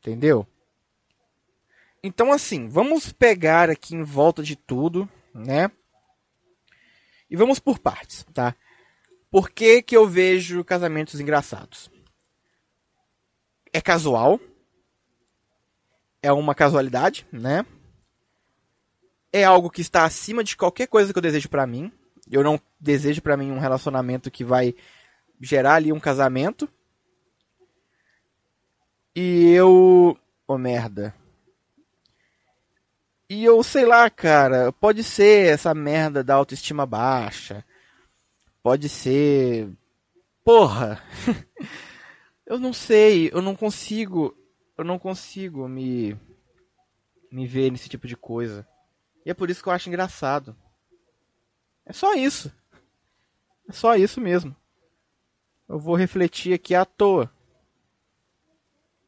Entendeu? 0.00 0.46
Então, 2.02 2.32
assim, 2.32 2.68
vamos 2.68 3.12
pegar 3.12 3.68
aqui 3.68 3.94
em 3.94 4.02
volta 4.02 4.42
de 4.42 4.56
tudo, 4.56 5.06
né? 5.34 5.70
E 7.28 7.36
vamos 7.36 7.58
por 7.58 7.78
partes, 7.78 8.24
tá? 8.32 8.56
Por 9.30 9.50
que, 9.50 9.82
que 9.82 9.94
eu 9.94 10.08
vejo 10.08 10.64
casamentos 10.64 11.20
engraçados? 11.20 11.90
É 13.70 13.80
casual. 13.82 14.40
É 16.22 16.32
uma 16.32 16.54
casualidade, 16.54 17.26
né? 17.30 17.66
É 19.32 19.44
algo 19.44 19.70
que 19.70 19.80
está 19.80 20.04
acima 20.04 20.42
de 20.42 20.56
qualquer 20.56 20.86
coisa 20.86 21.12
que 21.12 21.18
eu 21.18 21.22
desejo 21.22 21.48
para 21.48 21.66
mim. 21.66 21.92
Eu 22.30 22.42
não 22.42 22.60
desejo 22.78 23.22
para 23.22 23.36
mim 23.36 23.50
um 23.50 23.58
relacionamento 23.58 24.30
que 24.30 24.44
vai 24.44 24.74
gerar 25.40 25.74
ali 25.74 25.92
um 25.92 26.00
casamento. 26.00 26.68
E 29.14 29.50
eu. 29.52 30.16
Oh 30.46 30.58
merda. 30.58 31.14
E 33.30 33.44
eu 33.44 33.62
sei 33.62 33.84
lá, 33.84 34.08
cara, 34.08 34.72
pode 34.72 35.04
ser 35.04 35.52
essa 35.52 35.74
merda 35.74 36.24
da 36.24 36.34
autoestima 36.34 36.86
baixa. 36.86 37.64
Pode 38.62 38.88
ser. 38.88 39.70
Porra! 40.44 41.02
eu 42.46 42.58
não 42.58 42.72
sei, 42.72 43.30
eu 43.32 43.42
não 43.42 43.54
consigo. 43.54 44.34
Eu 44.76 44.84
não 44.84 44.98
consigo 44.98 45.68
me. 45.68 46.16
me 47.30 47.46
ver 47.46 47.70
nesse 47.70 47.88
tipo 47.88 48.06
de 48.06 48.16
coisa. 48.16 48.66
E 49.28 49.30
é 49.30 49.34
por 49.34 49.50
isso 49.50 49.62
que 49.62 49.68
eu 49.68 49.72
acho 49.74 49.90
engraçado. 49.90 50.56
É 51.84 51.92
só 51.92 52.14
isso. 52.14 52.50
É 53.68 53.72
só 53.72 53.94
isso 53.94 54.22
mesmo. 54.22 54.56
Eu 55.68 55.78
vou 55.78 55.94
refletir 55.94 56.54
aqui 56.54 56.74
à 56.74 56.86
toa. 56.86 57.30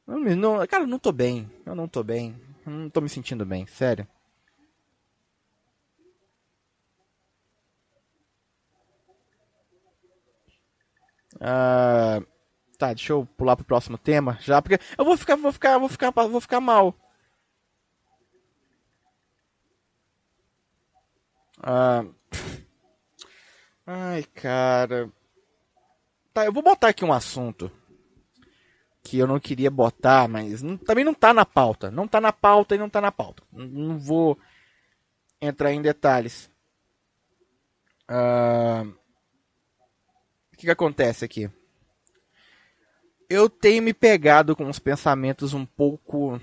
Não, 0.07 0.67
cara, 0.67 0.85
eu 0.85 0.87
não 0.87 0.99
tô 0.99 1.11
bem. 1.11 1.51
Eu 1.65 1.75
não 1.75 1.89
tô 1.89 2.05
bem. 2.05 2.39
Não 2.67 2.91
tô 2.91 3.01
me 3.01 3.09
sentindo 3.09 3.47
bem, 3.47 3.67
sério. 3.67 4.07
Ah, 11.41 12.21
tá, 12.77 12.93
deixa 12.93 13.15
eu 13.15 13.25
pular 13.39 13.57
pro 13.57 13.65
próximo 13.65 13.97
tema 13.97 14.37
já, 14.43 14.61
porque 14.61 14.79
eu 14.99 15.05
vou 15.07 15.17
ficar, 15.17 15.37
vou 15.37 15.51
ficar, 15.51 15.79
vou 15.79 15.89
ficar, 15.89 16.11
vou 16.11 16.41
ficar 16.43 16.61
mal. 16.61 16.95
Ah, 21.63 22.05
ai, 23.87 24.25
cara. 24.35 25.11
Tá, 26.33 26.45
eu 26.45 26.53
vou 26.53 26.63
botar 26.63 26.89
aqui 26.89 27.05
um 27.05 27.13
assunto 27.13 27.71
que 29.03 29.19
eu 29.19 29.27
não 29.27 29.41
queria 29.41 29.71
botar, 29.71 30.29
mas 30.29 30.63
não, 30.63 30.77
também 30.77 31.05
não 31.05 31.15
tá 31.15 31.35
na 31.35 31.45
pauta. 31.45 31.91
Não 31.91 32.07
tá 32.07 32.21
na 32.21 32.33
pauta 32.33 32.75
e 32.75 32.79
não 32.79 32.89
tá 32.89 33.01
na 33.01 33.13
pauta. 33.13 33.43
Não, 33.53 33.67
não 33.67 33.99
vou 33.99 34.39
entrar 35.41 35.73
em 35.73 35.83
detalhes. 35.83 36.51
Uh, 38.09 38.89
o 40.53 40.57
que, 40.57 40.67
que 40.67 40.71
acontece 40.71 41.25
aqui? 41.25 41.51
Eu 43.29 43.49
tenho 43.49 43.83
me 43.83 43.95
pegado 43.95 44.57
com 44.57 44.65
uns 44.65 44.79
pensamentos 44.79 45.55
um 45.55 45.65
pouco. 45.65 46.41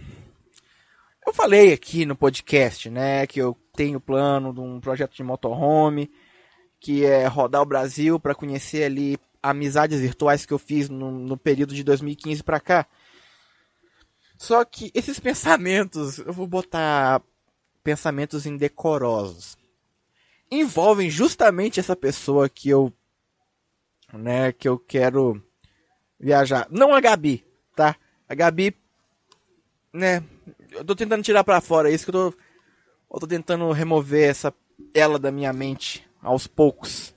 Eu 1.25 1.33
falei 1.33 1.74
aqui 1.74 2.05
no 2.05 2.15
podcast, 2.15 2.89
né, 2.89 3.27
que 3.27 3.39
eu 3.39 3.53
tenho 3.77 4.01
plano 4.01 4.51
de 4.51 4.60
um 4.60 4.79
projeto 4.79 5.15
de 5.15 5.22
motorhome, 5.22 6.12
que 6.79 7.05
é 7.05 7.27
rodar 7.27 7.62
o 7.62 7.65
Brasil 7.65 8.19
para 8.19 8.34
conhecer 8.34 8.84
ali 8.84 9.19
amizades 9.41 10.01
virtuais 10.01 10.48
que 10.48 10.53
eu 10.53 10.57
fiz 10.57 10.89
no, 10.89 11.12
no 11.12 11.38
período 11.38 11.75
de 11.75 11.84
2015 11.84 12.41
para 12.41 12.60
cá. 12.60 12.88
Só 14.36 14.65
que 14.65 14.91
esses 14.96 15.19
pensamentos, 15.19 16.17
eu 16.17 16.34
vou 16.34 16.48
botar 16.48 17.22
pensamentos 17.84 18.48
indecorosos, 18.48 19.55
envolvem 20.50 21.10
justamente 21.10 21.79
essa 21.79 21.96
pessoa 21.96 22.50
que 22.50 22.69
eu, 22.69 22.91
né, 24.12 24.51
que 24.51 24.67
eu 24.67 24.79
quero 24.79 25.41
viajar. 26.19 26.67
Não 26.72 26.96
a 26.96 27.00
Gabi, 27.00 27.46
tá? 27.75 27.96
A 28.27 28.34
Gabi, 28.34 28.75
né, 29.93 30.24
eu 30.72 30.84
tô 30.84 30.96
tentando 30.96 31.24
tirar 31.24 31.43
para 31.43 31.62
fora 31.62 31.91
isso 31.91 32.05
que 32.05 32.10
eu 32.10 32.31
tô, 32.31 32.38
eu 33.11 33.19
tô 33.19 33.27
tentando 33.27 33.71
remover 33.71 34.29
essa 34.29 34.53
ela 34.93 35.17
da 35.17 35.31
minha 35.31 35.51
mente 35.53 36.07
aos 36.21 36.47
poucos. 36.47 37.15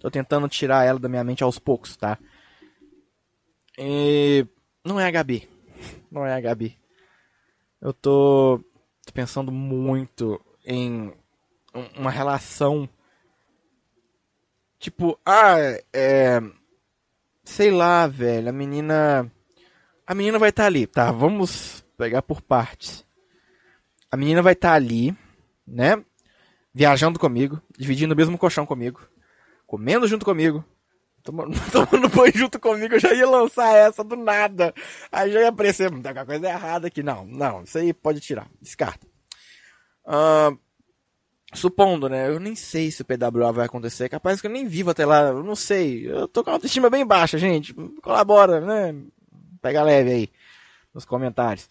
Tô 0.00 0.10
tentando 0.10 0.48
tirar 0.48 0.86
ela 0.86 0.98
da 0.98 1.08
minha 1.08 1.22
mente 1.22 1.44
aos 1.44 1.58
poucos, 1.58 1.96
tá? 1.96 2.18
E 3.78 4.46
não 4.84 4.98
é 4.98 5.06
a 5.06 5.10
Gabi. 5.10 5.48
Não 6.10 6.26
é 6.26 6.34
a 6.34 6.40
Gabi. 6.40 6.76
Eu 7.80 7.92
tô 7.92 8.60
pensando 9.14 9.52
muito 9.52 10.40
em 10.66 11.12
uma 11.96 12.10
relação. 12.10 12.88
Tipo, 14.78 15.18
ah, 15.24 15.56
é. 15.92 16.40
Sei 17.44 17.70
lá, 17.70 18.06
velho. 18.06 18.48
A 18.48 18.52
menina. 18.52 19.30
A 20.06 20.14
menina 20.14 20.38
vai 20.38 20.50
estar 20.50 20.64
tá 20.64 20.66
ali, 20.66 20.86
tá? 20.86 21.12
Vamos 21.12 21.84
pegar 21.96 22.22
por 22.22 22.42
partes. 22.42 23.06
A 24.10 24.16
menina 24.16 24.42
vai 24.42 24.54
estar 24.54 24.70
tá 24.70 24.74
ali, 24.74 25.16
né? 25.66 26.02
Viajando 26.74 27.18
comigo, 27.18 27.60
dividindo 27.78 28.14
o 28.14 28.16
mesmo 28.16 28.38
colchão 28.38 28.66
comigo 28.66 29.00
comendo 29.70 30.08
junto 30.08 30.24
comigo, 30.24 30.64
tomando, 31.22 31.54
tomando 31.70 32.08
banho 32.08 32.32
junto 32.34 32.58
comigo, 32.58 32.94
eu 32.94 32.98
já 32.98 33.14
ia 33.14 33.28
lançar 33.28 33.72
essa 33.76 34.02
do 34.02 34.16
nada. 34.16 34.74
Aí 35.12 35.30
já 35.30 35.40
ia 35.42 35.48
aparecer, 35.48 35.88
tá 36.02 36.08
alguma 36.08 36.26
coisa 36.26 36.48
errada 36.48 36.88
aqui. 36.88 37.04
Não, 37.04 37.24
não, 37.24 37.62
isso 37.62 37.78
aí 37.78 37.92
pode 37.92 38.18
tirar, 38.18 38.48
descarta. 38.60 39.06
Uh, 40.04 40.58
supondo, 41.54 42.08
né? 42.08 42.28
Eu 42.28 42.40
nem 42.40 42.56
sei 42.56 42.90
se 42.90 43.02
o 43.02 43.04
PWA 43.04 43.52
vai 43.52 43.66
acontecer. 43.66 44.08
Capaz 44.08 44.40
que 44.40 44.48
eu 44.48 44.50
nem 44.50 44.66
vivo 44.66 44.90
até 44.90 45.06
lá. 45.06 45.28
Eu 45.28 45.44
não 45.44 45.54
sei. 45.54 46.10
Eu 46.10 46.26
tô 46.26 46.42
com 46.42 46.50
a 46.50 46.54
autoestima 46.54 46.90
bem 46.90 47.06
baixa, 47.06 47.38
gente. 47.38 47.72
Colabora, 48.02 48.60
né? 48.60 49.00
Pega 49.62 49.84
leve 49.84 50.10
aí. 50.10 50.28
Nos 50.92 51.04
comentários. 51.04 51.68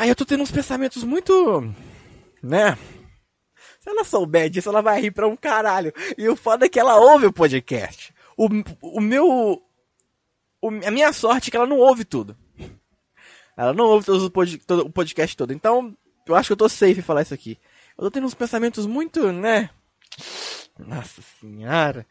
Aí 0.00 0.08
eu 0.08 0.16
tô 0.16 0.24
tendo 0.24 0.42
uns 0.42 0.50
pensamentos 0.50 1.04
muito. 1.04 1.74
Né? 2.42 2.74
Se 3.78 3.90
ela 3.90 4.02
souber 4.02 4.48
disso, 4.48 4.70
ela 4.70 4.80
vai 4.80 4.98
rir 4.98 5.10
pra 5.10 5.28
um 5.28 5.36
caralho. 5.36 5.92
E 6.16 6.26
o 6.26 6.34
foda 6.34 6.64
é 6.64 6.70
que 6.70 6.80
ela 6.80 6.96
ouve 6.96 7.26
o 7.26 7.32
podcast. 7.32 8.10
O, 8.34 8.48
o 8.80 8.98
meu. 8.98 9.62
O, 10.58 10.68
a 10.68 10.90
minha 10.90 11.12
sorte 11.12 11.48
é 11.48 11.50
que 11.50 11.56
ela 11.58 11.66
não 11.66 11.76
ouve 11.76 12.06
tudo. 12.06 12.34
Ela 13.54 13.74
não 13.74 13.84
ouve 13.84 14.06
todo 14.06 14.24
o, 14.24 14.30
pod, 14.30 14.56
todo, 14.66 14.86
o 14.86 14.90
podcast 14.90 15.36
todo. 15.36 15.52
Então, 15.52 15.94
eu 16.26 16.34
acho 16.34 16.48
que 16.48 16.54
eu 16.54 16.56
tô 16.56 16.66
safe 16.66 17.02
falar 17.02 17.20
isso 17.20 17.34
aqui. 17.34 17.58
Eu 17.98 18.04
tô 18.04 18.10
tendo 18.10 18.26
uns 18.26 18.32
pensamentos 18.32 18.86
muito, 18.86 19.30
né? 19.30 19.68
Nossa 20.78 21.20
senhora. 21.38 22.06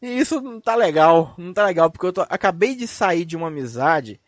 E 0.00 0.06
isso 0.20 0.40
não 0.40 0.60
tá 0.60 0.76
legal. 0.76 1.34
Não 1.36 1.52
tá 1.52 1.66
legal, 1.66 1.90
porque 1.90 2.06
eu 2.06 2.12
tô, 2.12 2.20
acabei 2.28 2.76
de 2.76 2.86
sair 2.86 3.24
de 3.24 3.36
uma 3.36 3.48
amizade 3.48 4.20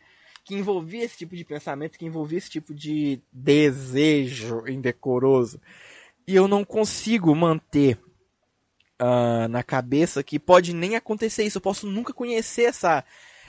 que 0.43 0.55
envolvia 0.55 1.03
esse 1.03 1.17
tipo 1.17 1.35
de 1.35 1.43
pensamento, 1.43 1.97
que 1.97 2.05
envolvia 2.05 2.37
esse 2.37 2.49
tipo 2.49 2.73
de 2.73 3.21
desejo 3.31 4.67
indecoroso 4.67 5.59
e 6.27 6.35
eu 6.35 6.47
não 6.47 6.63
consigo 6.63 7.35
manter 7.35 7.99
uh, 9.01 9.47
na 9.49 9.63
cabeça 9.63 10.23
que 10.23 10.39
pode 10.39 10.73
nem 10.73 10.95
acontecer 10.95 11.43
isso. 11.43 11.57
Eu 11.57 11.61
posso 11.61 11.87
nunca 11.87 12.13
conhecer 12.13 12.63
essa, 12.63 13.03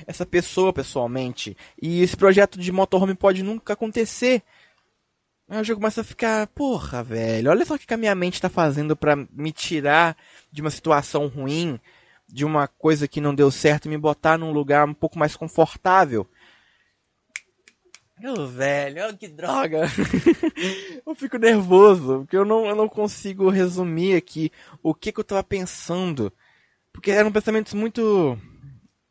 essa 0.06 0.24
pessoa 0.24 0.72
pessoalmente. 0.72 1.56
E 1.80 2.02
esse 2.02 2.16
projeto 2.16 2.58
de 2.58 2.72
motorhome 2.72 3.14
pode 3.14 3.42
nunca 3.42 3.74
acontecer. 3.74 4.42
Aí 5.48 5.60
o 5.60 5.64
jogo 5.64 5.80
começa 5.80 6.00
a 6.00 6.04
ficar, 6.04 6.46
porra, 6.48 7.02
velho, 7.02 7.50
olha 7.50 7.64
só 7.64 7.74
o 7.74 7.78
que 7.78 7.92
a 7.92 7.96
minha 7.96 8.14
mente 8.14 8.34
está 8.34 8.48
fazendo 8.48 8.96
para 8.96 9.14
me 9.14 9.52
tirar 9.52 10.16
de 10.50 10.62
uma 10.62 10.70
situação 10.70 11.26
ruim, 11.26 11.78
de 12.26 12.44
uma 12.44 12.66
coisa 12.66 13.06
que 13.06 13.20
não 13.20 13.34
deu 13.34 13.50
certo 13.50 13.84
e 13.84 13.88
me 13.88 13.98
botar 13.98 14.38
num 14.38 14.52
lugar 14.52 14.88
um 14.88 14.94
pouco 14.94 15.18
mais 15.18 15.36
confortável. 15.36 16.26
Ô, 18.24 18.46
velho, 18.46 19.16
que 19.16 19.26
droga. 19.26 19.82
eu 21.04 21.14
fico 21.14 21.38
nervoso, 21.38 22.18
porque 22.20 22.36
eu 22.36 22.44
não, 22.44 22.66
eu 22.66 22.76
não 22.76 22.88
consigo 22.88 23.48
resumir 23.50 24.14
aqui 24.14 24.52
o 24.82 24.94
que, 24.94 25.10
que 25.10 25.18
eu 25.18 25.24
tava 25.24 25.42
pensando. 25.42 26.32
Porque 26.92 27.10
eram 27.10 27.32
pensamentos 27.32 27.74
muito 27.74 28.38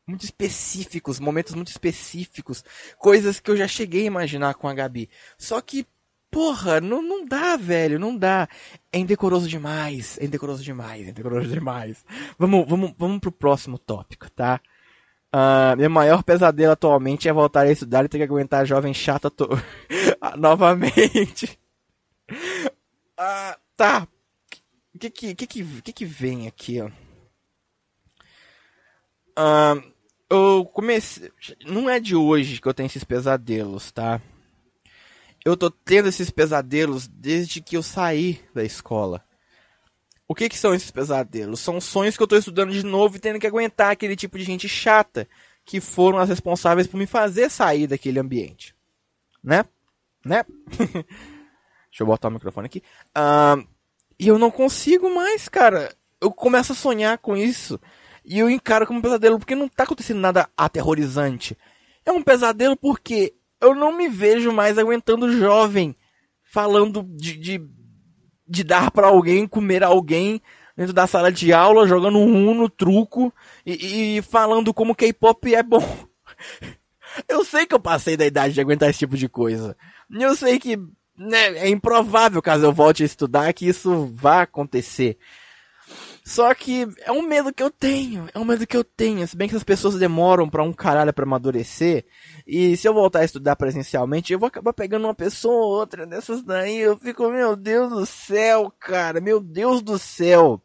muito 0.07 0.23
específicos, 0.25 1.19
momentos 1.19 1.53
muito 1.53 1.69
específicos, 1.69 2.63
coisas 2.97 3.39
que 3.39 3.49
eu 3.49 3.55
já 3.55 3.67
cheguei 3.67 4.03
a 4.03 4.07
imaginar 4.07 4.55
com 4.55 4.67
a 4.67 4.73
Gabi. 4.73 5.09
Só 5.37 5.61
que, 5.61 5.85
porra, 6.29 6.81
não, 6.81 7.01
não 7.01 7.25
dá, 7.25 7.55
velho, 7.55 7.99
não 7.99 8.15
dá. 8.15 8.47
É 8.91 8.97
indecoroso 8.97 9.47
demais, 9.47 10.17
é 10.19 10.25
indecoroso 10.25 10.63
demais, 10.63 11.07
é 11.07 11.11
indecoroso 11.11 11.49
demais. 11.49 12.05
Vamos, 12.37 12.67
vamos, 12.67 12.93
vamos 12.97 13.19
pro 13.19 13.31
próximo 13.31 13.77
tópico, 13.77 14.29
tá? 14.29 14.59
Uh, 15.33 15.77
meu 15.77 15.89
maior 15.89 16.23
pesadelo 16.23 16.73
atualmente 16.73 17.29
é 17.29 17.33
voltar 17.33 17.61
a 17.61 17.71
estudar 17.71 18.03
e 18.03 18.09
ter 18.09 18.17
que 18.17 18.23
aguentar 18.23 18.61
a 18.61 18.65
jovem 18.65 18.93
chata 18.93 19.31
to... 19.31 19.47
novamente. 20.37 21.57
Uh, 22.29 23.59
tá. 23.77 24.07
O 24.93 24.99
que 24.99 25.09
que, 25.09 25.33
que, 25.35 25.47
que, 25.47 25.81
que, 25.81 25.93
que 25.93 26.05
vem 26.05 26.47
aqui, 26.47 26.81
ó? 26.81 26.89
Uh, 29.39 29.81
eu 30.29 30.65
comecei. 30.65 31.31
Não 31.65 31.89
é 31.89 31.99
de 31.99 32.15
hoje 32.15 32.59
que 32.59 32.67
eu 32.67 32.73
tenho 32.73 32.87
esses 32.87 33.03
pesadelos, 33.03 33.91
tá? 33.91 34.21
Eu 35.43 35.57
tô 35.57 35.71
tendo 35.71 36.09
esses 36.09 36.29
pesadelos 36.29 37.07
desde 37.07 37.61
que 37.61 37.77
eu 37.77 37.83
saí 37.83 38.39
da 38.53 38.63
escola. 38.63 39.23
O 40.31 40.33
que, 40.33 40.47
que 40.47 40.57
são 40.57 40.73
esses 40.73 40.89
pesadelos? 40.89 41.59
São 41.59 41.81
sonhos 41.81 42.15
que 42.15 42.23
eu 42.23 42.25
estou 42.25 42.39
estudando 42.39 42.71
de 42.71 42.85
novo 42.85 43.17
e 43.17 43.19
tendo 43.19 43.37
que 43.37 43.45
aguentar 43.45 43.91
aquele 43.91 44.15
tipo 44.15 44.37
de 44.37 44.45
gente 44.45 44.65
chata 44.65 45.27
que 45.65 45.81
foram 45.81 46.19
as 46.19 46.29
responsáveis 46.29 46.87
por 46.87 46.95
me 46.95 47.05
fazer 47.05 47.49
sair 47.49 47.85
daquele 47.85 48.17
ambiente. 48.17 48.73
Né? 49.43 49.65
Né? 50.23 50.45
Deixa 50.79 51.99
eu 51.99 52.05
botar 52.05 52.29
o 52.29 52.31
microfone 52.31 52.67
aqui. 52.67 52.81
Uh, 53.09 53.67
e 54.17 54.29
eu 54.29 54.39
não 54.39 54.49
consigo 54.49 55.13
mais, 55.13 55.49
cara. 55.49 55.93
Eu 56.21 56.31
começo 56.31 56.71
a 56.71 56.75
sonhar 56.75 57.17
com 57.17 57.35
isso. 57.35 57.77
E 58.23 58.39
eu 58.39 58.49
encaro 58.49 58.87
como 58.87 58.99
um 58.99 59.01
pesadelo, 59.01 59.37
porque 59.37 59.53
não 59.53 59.65
está 59.65 59.83
acontecendo 59.83 60.21
nada 60.21 60.49
aterrorizante. 60.55 61.57
É 62.05 62.11
um 62.13 62.23
pesadelo 62.23 62.77
porque 62.77 63.33
eu 63.59 63.75
não 63.75 63.91
me 63.91 64.07
vejo 64.07 64.53
mais 64.53 64.77
aguentando 64.77 65.37
jovem 65.37 65.93
falando 66.41 67.03
de, 67.03 67.35
de 67.35 67.80
de 68.51 68.65
dar 68.65 68.91
para 68.91 69.07
alguém 69.07 69.47
comer 69.47 69.81
alguém 69.81 70.41
dentro 70.75 70.93
da 70.93 71.07
sala 71.07 71.31
de 71.31 71.53
aula, 71.53 71.87
jogando 71.87 72.17
um 72.17 72.49
uno, 72.49 72.69
truco 72.69 73.33
e, 73.65 74.17
e 74.17 74.21
falando 74.21 74.73
como 74.73 74.93
K-pop 74.93 75.55
é 75.55 75.63
bom. 75.63 75.81
Eu 77.27 77.43
sei 77.43 77.65
que 77.65 77.75
eu 77.75 77.79
passei 77.79 78.15
da 78.15 78.25
idade 78.25 78.53
de 78.53 78.61
aguentar 78.61 78.89
esse 78.89 78.99
tipo 78.99 79.17
de 79.17 79.27
coisa. 79.27 79.75
Eu 80.09 80.33
sei 80.33 80.57
que 80.57 80.77
né, 81.17 81.57
é 81.57 81.67
improvável, 81.67 82.41
caso 82.41 82.63
eu 82.63 82.71
volte 82.71 83.03
a 83.03 83.05
estudar, 83.05 83.51
que 83.51 83.67
isso 83.67 84.09
vá 84.15 84.43
acontecer. 84.43 85.17
Só 86.31 86.53
que 86.55 86.87
é 87.01 87.11
um 87.11 87.23
medo 87.23 87.53
que 87.53 87.61
eu 87.61 87.69
tenho, 87.69 88.29
é 88.33 88.39
um 88.39 88.45
medo 88.45 88.65
que 88.65 88.77
eu 88.77 88.85
tenho. 88.85 89.27
Se 89.27 89.35
bem 89.35 89.49
que 89.49 89.53
essas 89.53 89.65
pessoas 89.65 89.99
demoram 89.99 90.49
pra 90.49 90.63
um 90.63 90.71
caralho 90.71 91.11
pra 91.11 91.25
amadurecer. 91.25 92.05
E 92.47 92.77
se 92.77 92.87
eu 92.87 92.93
voltar 92.93 93.19
a 93.19 93.25
estudar 93.25 93.57
presencialmente, 93.57 94.31
eu 94.31 94.39
vou 94.39 94.47
acabar 94.47 94.71
pegando 94.71 95.03
uma 95.03 95.13
pessoa 95.13 95.65
ou 95.65 95.71
outra 95.73 96.05
dessas 96.05 96.41
daí. 96.41 96.77
Eu 96.77 96.97
fico, 96.97 97.29
meu 97.29 97.53
Deus 97.57 97.89
do 97.89 98.05
céu, 98.05 98.71
cara, 98.79 99.19
meu 99.19 99.41
Deus 99.41 99.81
do 99.81 99.99
céu. 99.99 100.61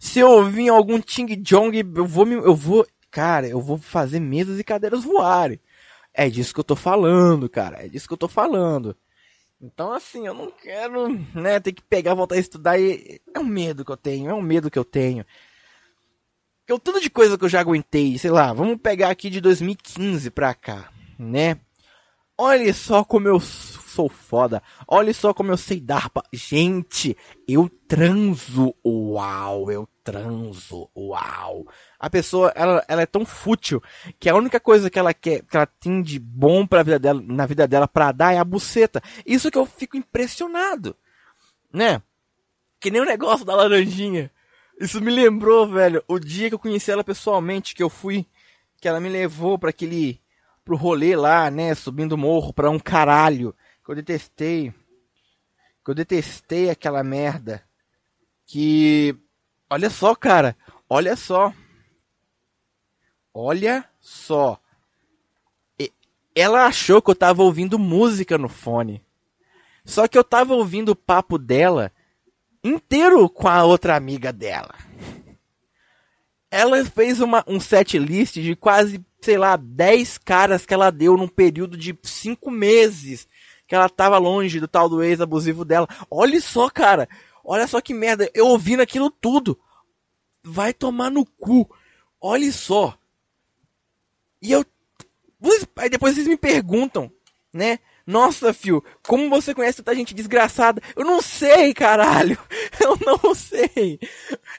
Se 0.00 0.20
eu 0.20 0.30
ouvir 0.30 0.70
algum 0.70 1.02
Ting 1.02 1.36
Jong, 1.42 1.78
eu 1.94 2.06
vou 2.06 2.24
me, 2.24 2.36
eu 2.36 2.54
vou, 2.54 2.86
cara, 3.10 3.46
eu 3.46 3.60
vou 3.60 3.76
fazer 3.76 4.20
mesas 4.20 4.58
e 4.58 4.64
cadeiras 4.64 5.04
voarem. 5.04 5.60
É 6.14 6.30
disso 6.30 6.54
que 6.54 6.60
eu 6.60 6.64
tô 6.64 6.74
falando, 6.74 7.46
cara, 7.46 7.84
é 7.84 7.88
disso 7.88 8.08
que 8.08 8.14
eu 8.14 8.18
tô 8.18 8.26
falando. 8.26 8.96
Então, 9.60 9.92
assim, 9.92 10.26
eu 10.26 10.34
não 10.34 10.50
quero, 10.50 11.08
né, 11.34 11.58
ter 11.58 11.72
que 11.72 11.82
pegar, 11.82 12.14
voltar 12.14 12.34
a 12.34 12.38
estudar 12.38 12.78
e 12.78 13.20
é 13.34 13.38
um 13.38 13.44
medo 13.44 13.84
que 13.84 13.90
eu 13.90 13.96
tenho, 13.96 14.30
é 14.30 14.34
um 14.34 14.42
medo 14.42 14.70
que 14.70 14.78
eu 14.78 14.84
tenho. 14.84 15.24
Que 16.66 16.72
o 16.72 16.78
tanto 16.78 17.00
de 17.00 17.08
coisa 17.08 17.38
que 17.38 17.44
eu 17.44 17.48
já 17.48 17.60
aguentei, 17.60 18.18
sei 18.18 18.30
lá, 18.30 18.52
vamos 18.52 18.76
pegar 18.78 19.08
aqui 19.08 19.30
de 19.30 19.40
2015 19.40 20.30
pra 20.30 20.52
cá, 20.52 20.90
né? 21.18 21.58
Olha 22.36 22.74
só 22.74 23.02
como 23.02 23.28
eu 23.28 23.40
sou 23.40 24.10
foda. 24.10 24.62
Olha 24.86 25.14
só 25.14 25.32
como 25.32 25.50
eu 25.50 25.56
sei 25.56 25.80
dar. 25.80 26.10
Pa... 26.10 26.22
Gente, 26.30 27.16
eu 27.48 27.68
transo. 27.88 28.74
Uau, 28.84 29.70
eu 29.70 29.88
transo. 30.06 30.88
Uau. 30.96 31.66
A 31.98 32.08
pessoa, 32.08 32.52
ela, 32.54 32.84
ela 32.86 33.02
é 33.02 33.06
tão 33.06 33.26
fútil 33.26 33.82
que 34.20 34.28
a 34.28 34.36
única 34.36 34.60
coisa 34.60 34.88
que 34.88 34.98
ela 34.98 35.12
quer, 35.12 35.42
que 35.42 35.56
ela 35.56 35.66
tem 35.66 36.00
de 36.00 36.20
bom 36.20 36.64
pra 36.64 36.84
vida 36.84 36.98
dela, 36.98 37.20
na 37.20 37.44
vida 37.44 37.66
dela 37.66 37.88
pra 37.88 38.12
dar 38.12 38.32
é 38.32 38.38
a 38.38 38.44
buceta. 38.44 39.02
Isso 39.26 39.50
que 39.50 39.58
eu 39.58 39.66
fico 39.66 39.96
impressionado. 39.96 40.96
Né? 41.72 42.00
Que 42.78 42.88
nem 42.88 43.02
o 43.02 43.04
negócio 43.04 43.44
da 43.44 43.56
laranjinha. 43.56 44.30
Isso 44.80 45.00
me 45.00 45.10
lembrou, 45.10 45.66
velho, 45.68 46.04
o 46.06 46.20
dia 46.20 46.48
que 46.48 46.54
eu 46.54 46.58
conheci 46.58 46.90
ela 46.90 47.02
pessoalmente, 47.02 47.74
que 47.74 47.82
eu 47.82 47.90
fui, 47.90 48.26
que 48.80 48.86
ela 48.86 49.00
me 49.00 49.08
levou 49.08 49.58
para 49.58 49.70
aquele 49.70 50.20
pro 50.64 50.76
rolê 50.76 51.16
lá, 51.16 51.50
né, 51.50 51.74
subindo 51.74 52.12
o 52.12 52.18
morro 52.18 52.52
pra 52.52 52.70
um 52.70 52.78
caralho, 52.78 53.54
que 53.84 53.90
eu 53.90 53.94
detestei. 53.94 54.72
Que 55.84 55.90
eu 55.90 55.94
detestei 55.94 56.70
aquela 56.70 57.02
merda. 57.02 57.62
Que 58.44 59.16
olha 59.70 59.90
só, 59.90 60.14
cara, 60.14 60.56
olha 60.88 61.16
só. 61.16 61.52
Olha 63.32 63.84
só. 64.00 64.58
Ela 66.34 66.66
achou 66.66 67.00
que 67.00 67.10
eu 67.10 67.14
tava 67.14 67.42
ouvindo 67.42 67.78
música 67.78 68.36
no 68.36 68.48
fone. 68.48 69.02
Só 69.84 70.08
que 70.08 70.18
eu 70.18 70.24
tava 70.24 70.54
ouvindo 70.54 70.90
o 70.90 70.96
papo 70.96 71.38
dela 71.38 71.92
inteiro 72.62 73.28
com 73.28 73.48
a 73.48 73.64
outra 73.64 73.96
amiga 73.96 74.32
dela. 74.32 74.74
Ela 76.50 76.84
fez 76.84 77.20
uma, 77.20 77.44
um 77.46 77.60
set 77.60 77.98
list 77.98 78.34
de 78.34 78.56
quase 78.56 79.04
sei 79.26 79.36
lá, 79.36 79.56
10 79.56 80.18
caras 80.18 80.64
que 80.64 80.72
ela 80.72 80.90
deu 80.90 81.16
num 81.16 81.26
período 81.26 81.76
de 81.76 81.98
5 82.00 82.48
meses 82.48 83.26
que 83.66 83.74
ela 83.74 83.88
tava 83.88 84.18
longe 84.18 84.60
do 84.60 84.68
tal 84.68 84.88
do 84.88 85.02
ex 85.02 85.20
abusivo 85.20 85.64
dela. 85.64 85.88
Olha 86.08 86.40
só, 86.40 86.70
cara. 86.70 87.08
Olha 87.48 87.68
só 87.68 87.80
que 87.80 87.94
merda. 87.94 88.28
Eu 88.34 88.48
ouvindo 88.48 88.82
aquilo 88.82 89.08
tudo. 89.08 89.58
Vai 90.42 90.74
tomar 90.74 91.10
no 91.10 91.24
cu. 91.24 91.70
Olha 92.20 92.50
só. 92.50 92.98
E 94.42 94.50
eu. 94.50 94.66
Aí 95.76 95.88
depois 95.88 96.14
vocês 96.14 96.26
me 96.26 96.36
perguntam, 96.36 97.10
né? 97.52 97.78
Nossa, 98.04 98.52
fio, 98.52 98.84
como 99.06 99.28
você 99.28 99.54
conhece 99.54 99.78
tanta 99.78 99.94
gente 99.94 100.14
desgraçada? 100.14 100.82
Eu 100.96 101.04
não 101.04 101.22
sei, 101.22 101.72
caralho. 101.72 102.38
Eu 102.80 102.96
não 103.04 103.34
sei. 103.34 103.98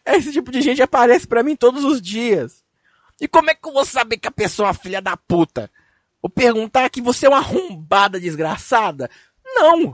Esse 0.06 0.32
tipo 0.32 0.52
de 0.52 0.62
gente 0.62 0.82
aparece 0.82 1.26
para 1.28 1.44
mim 1.44 1.56
todos 1.56 1.84
os 1.84 2.02
dias. 2.02 2.64
E 3.22 3.28
como 3.28 3.50
é 3.50 3.56
que 3.56 3.68
eu 3.68 3.74
vou 3.74 3.86
saber 3.86 4.18
que 4.18 4.28
a 4.28 4.32
pessoa 4.32 4.68
é 4.68 4.72
uma 4.72 4.74
filha 4.74 5.02
da 5.02 5.16
puta? 5.16 5.72
Vou 6.22 6.30
perguntar 6.30 6.90
que 6.90 7.02
você 7.02 7.26
é 7.26 7.30
uma 7.30 7.38
arrombada 7.38 8.20
desgraçada? 8.20 9.10
Não! 9.46 9.94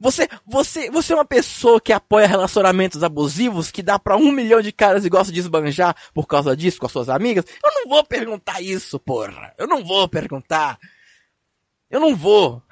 Você, 0.00 0.28
você, 0.46 0.90
você 0.90 1.12
é 1.12 1.16
uma 1.16 1.24
pessoa 1.24 1.80
que 1.80 1.92
apoia 1.92 2.26
relacionamentos 2.26 3.02
abusivos, 3.02 3.70
que 3.70 3.82
dá 3.82 3.98
pra 3.98 4.16
um 4.16 4.30
milhão 4.30 4.60
de 4.60 4.70
caras 4.70 5.04
e 5.04 5.08
gosta 5.08 5.32
de 5.32 5.40
esbanjar 5.40 5.96
por 6.14 6.26
causa 6.26 6.56
disso 6.56 6.78
com 6.78 6.86
as 6.86 6.92
suas 6.92 7.08
amigas? 7.08 7.44
Eu 7.62 7.70
não 7.74 7.88
vou 7.88 8.04
perguntar 8.04 8.60
isso, 8.60 8.98
porra! 8.98 9.52
Eu 9.58 9.66
não 9.66 9.84
vou 9.84 10.08
perguntar! 10.08 10.78
Eu 11.90 12.00
não 12.00 12.14
vou! 12.14 12.62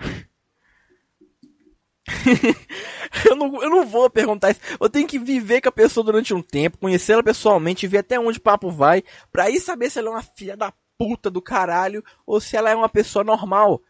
eu, 3.28 3.34
não, 3.34 3.62
eu 3.62 3.70
não 3.70 3.86
vou 3.86 4.08
perguntar 4.08 4.52
isso. 4.52 4.60
Eu 4.80 4.88
tenho 4.88 5.08
que 5.08 5.18
viver 5.18 5.60
com 5.60 5.68
a 5.68 5.72
pessoa 5.72 6.04
durante 6.04 6.32
um 6.32 6.42
tempo, 6.42 6.78
conhecer 6.78 7.12
ela 7.12 7.22
pessoalmente, 7.22 7.86
ver 7.86 7.98
até 7.98 8.18
onde 8.18 8.38
o 8.38 8.42
papo 8.42 8.70
vai, 8.70 9.02
pra 9.32 9.44
aí 9.44 9.58
saber 9.58 9.90
se 9.90 9.98
ela 9.98 10.08
é 10.08 10.12
uma 10.12 10.22
filha 10.22 10.56
da 10.56 10.72
puta 10.96 11.30
do 11.30 11.42
caralho 11.42 12.04
ou 12.24 12.40
se 12.40 12.56
ela 12.56 12.70
é 12.70 12.74
uma 12.74 12.88
pessoa 12.88 13.24
normal. 13.24 13.82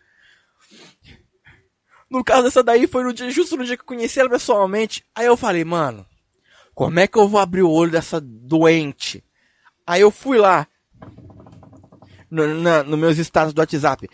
No 2.11 2.23
caso 2.23 2.45
dessa 2.45 2.63
daí, 2.63 2.87
foi 2.87 3.05
no 3.05 3.13
dia, 3.13 3.31
justo 3.31 3.57
no 3.57 3.65
dia 3.65 3.77
que 3.77 3.83
eu 3.83 3.87
conheci 3.87 4.21
ela 4.21 4.31
pessoalmente. 4.31 5.05
Aí 5.15 5.27
eu 5.27 5.37
falei, 5.37 5.65
mano, 5.65 6.07
como 6.75 7.01
é 7.01 7.07
que 7.07 7.19
eu 7.19 7.29
vou 7.29 7.41
abrir 7.41 7.63
o 7.63 7.71
olho 7.71 7.91
dessa 7.91 8.21
doente? 8.21 9.25
Aí 9.87 10.01
eu 10.01 10.11
fui 10.11 10.39
lá, 10.39 10.69
no, 12.31 12.85
no 12.85 12.97
meus 12.97 13.19
status 13.19 13.53
do 13.53 13.61
WhatsApp. 13.61 14.09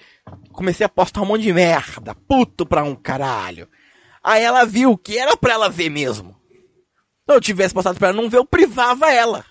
Comecei 0.52 0.85
a 0.85 0.88
postar 0.88 1.22
um 1.22 1.26
monte 1.26 1.42
de 1.42 1.52
merda, 1.52 2.14
puto 2.14 2.66
pra 2.66 2.85
um 2.85 2.94
caralho. 2.94 3.68
Aí 4.22 4.42
ela 4.42 4.64
viu 4.64 4.96
que 4.96 5.18
era 5.18 5.37
pra 5.37 5.55
ela 5.55 5.68
ver 5.68 5.90
mesmo. 5.90 6.37
Se 7.26 7.35
eu 7.35 7.40
tivesse 7.40 7.74
postado 7.74 7.98
pra 7.98 8.09
ela 8.09 8.20
não 8.20 8.28
ver, 8.28 8.38
eu 8.38 8.46
privava 8.46 9.11
ela. 9.11 9.44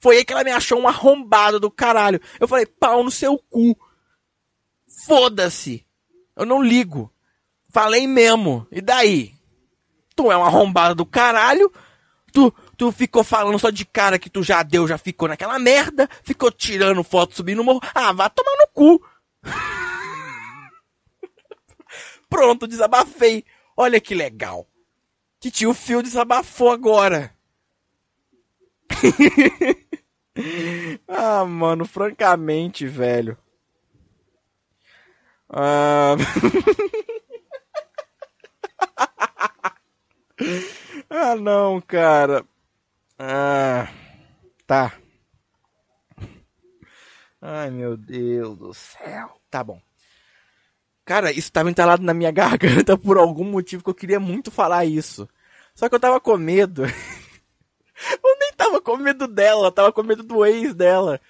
Foi 0.00 0.16
aí 0.16 0.24
que 0.24 0.32
ela 0.32 0.44
me 0.44 0.50
achou 0.50 0.80
um 0.80 0.88
arrombado 0.88 1.60
do 1.60 1.70
caralho. 1.70 2.20
Eu 2.40 2.48
falei, 2.48 2.66
pau 2.66 3.04
no 3.04 3.10
seu 3.10 3.38
cu. 3.38 3.76
Foda-se. 5.06 5.86
Eu 6.36 6.44
não 6.44 6.62
ligo. 6.62 7.11
Falei 7.72 8.06
mesmo. 8.06 8.66
E 8.70 8.82
daí? 8.82 9.34
Tu 10.14 10.30
é 10.30 10.36
um 10.36 10.44
arrombado 10.44 10.94
do 10.94 11.06
caralho. 11.06 11.72
Tu, 12.30 12.54
tu 12.76 12.92
ficou 12.92 13.24
falando 13.24 13.58
só 13.58 13.70
de 13.70 13.86
cara 13.86 14.18
que 14.18 14.28
tu 14.28 14.42
já 14.42 14.62
deu, 14.62 14.86
já 14.86 14.98
ficou 14.98 15.26
naquela 15.26 15.58
merda. 15.58 16.06
Ficou 16.22 16.52
tirando 16.52 17.02
foto 17.02 17.34
subindo 17.34 17.58
no 17.58 17.64
morro. 17.64 17.80
Ah, 17.94 18.12
vá 18.12 18.28
tomar 18.28 18.54
no 18.58 18.68
cu. 18.74 19.02
Pronto, 22.28 22.66
desabafei. 22.66 23.42
Olha 23.74 23.98
que 23.98 24.14
legal. 24.14 24.68
Que 25.40 25.50
tio 25.50 25.72
Phil 25.72 26.02
desabafou 26.02 26.70
agora. 26.70 27.34
ah, 31.08 31.46
mano, 31.46 31.86
francamente, 31.86 32.86
velho. 32.86 33.38
Ah... 35.48 36.16
ah, 41.10 41.34
não, 41.36 41.80
cara. 41.80 42.44
Ah, 43.18 43.88
tá. 44.66 44.92
Ai, 47.40 47.70
meu 47.70 47.96
Deus 47.96 48.56
do 48.56 48.72
céu. 48.72 49.40
Tá 49.50 49.64
bom. 49.64 49.80
Cara, 51.04 51.30
isso 51.30 51.40
estava 51.40 51.70
entalado 51.70 52.02
na 52.02 52.14
minha 52.14 52.30
garganta 52.32 52.96
por 52.96 53.18
algum 53.18 53.44
motivo 53.44 53.82
que 53.82 53.90
eu 53.90 53.94
queria 53.94 54.20
muito 54.20 54.50
falar 54.50 54.84
isso. 54.84 55.28
Só 55.74 55.88
que 55.88 55.94
eu 55.94 56.00
tava 56.00 56.20
com 56.20 56.36
medo. 56.36 56.84
eu 56.86 58.38
nem 58.38 58.52
tava 58.56 58.80
com 58.80 58.96
medo 58.96 59.26
dela, 59.26 59.72
tava 59.72 59.92
com 59.92 60.02
medo 60.02 60.22
do 60.22 60.44
ex 60.44 60.74
dela. 60.74 61.20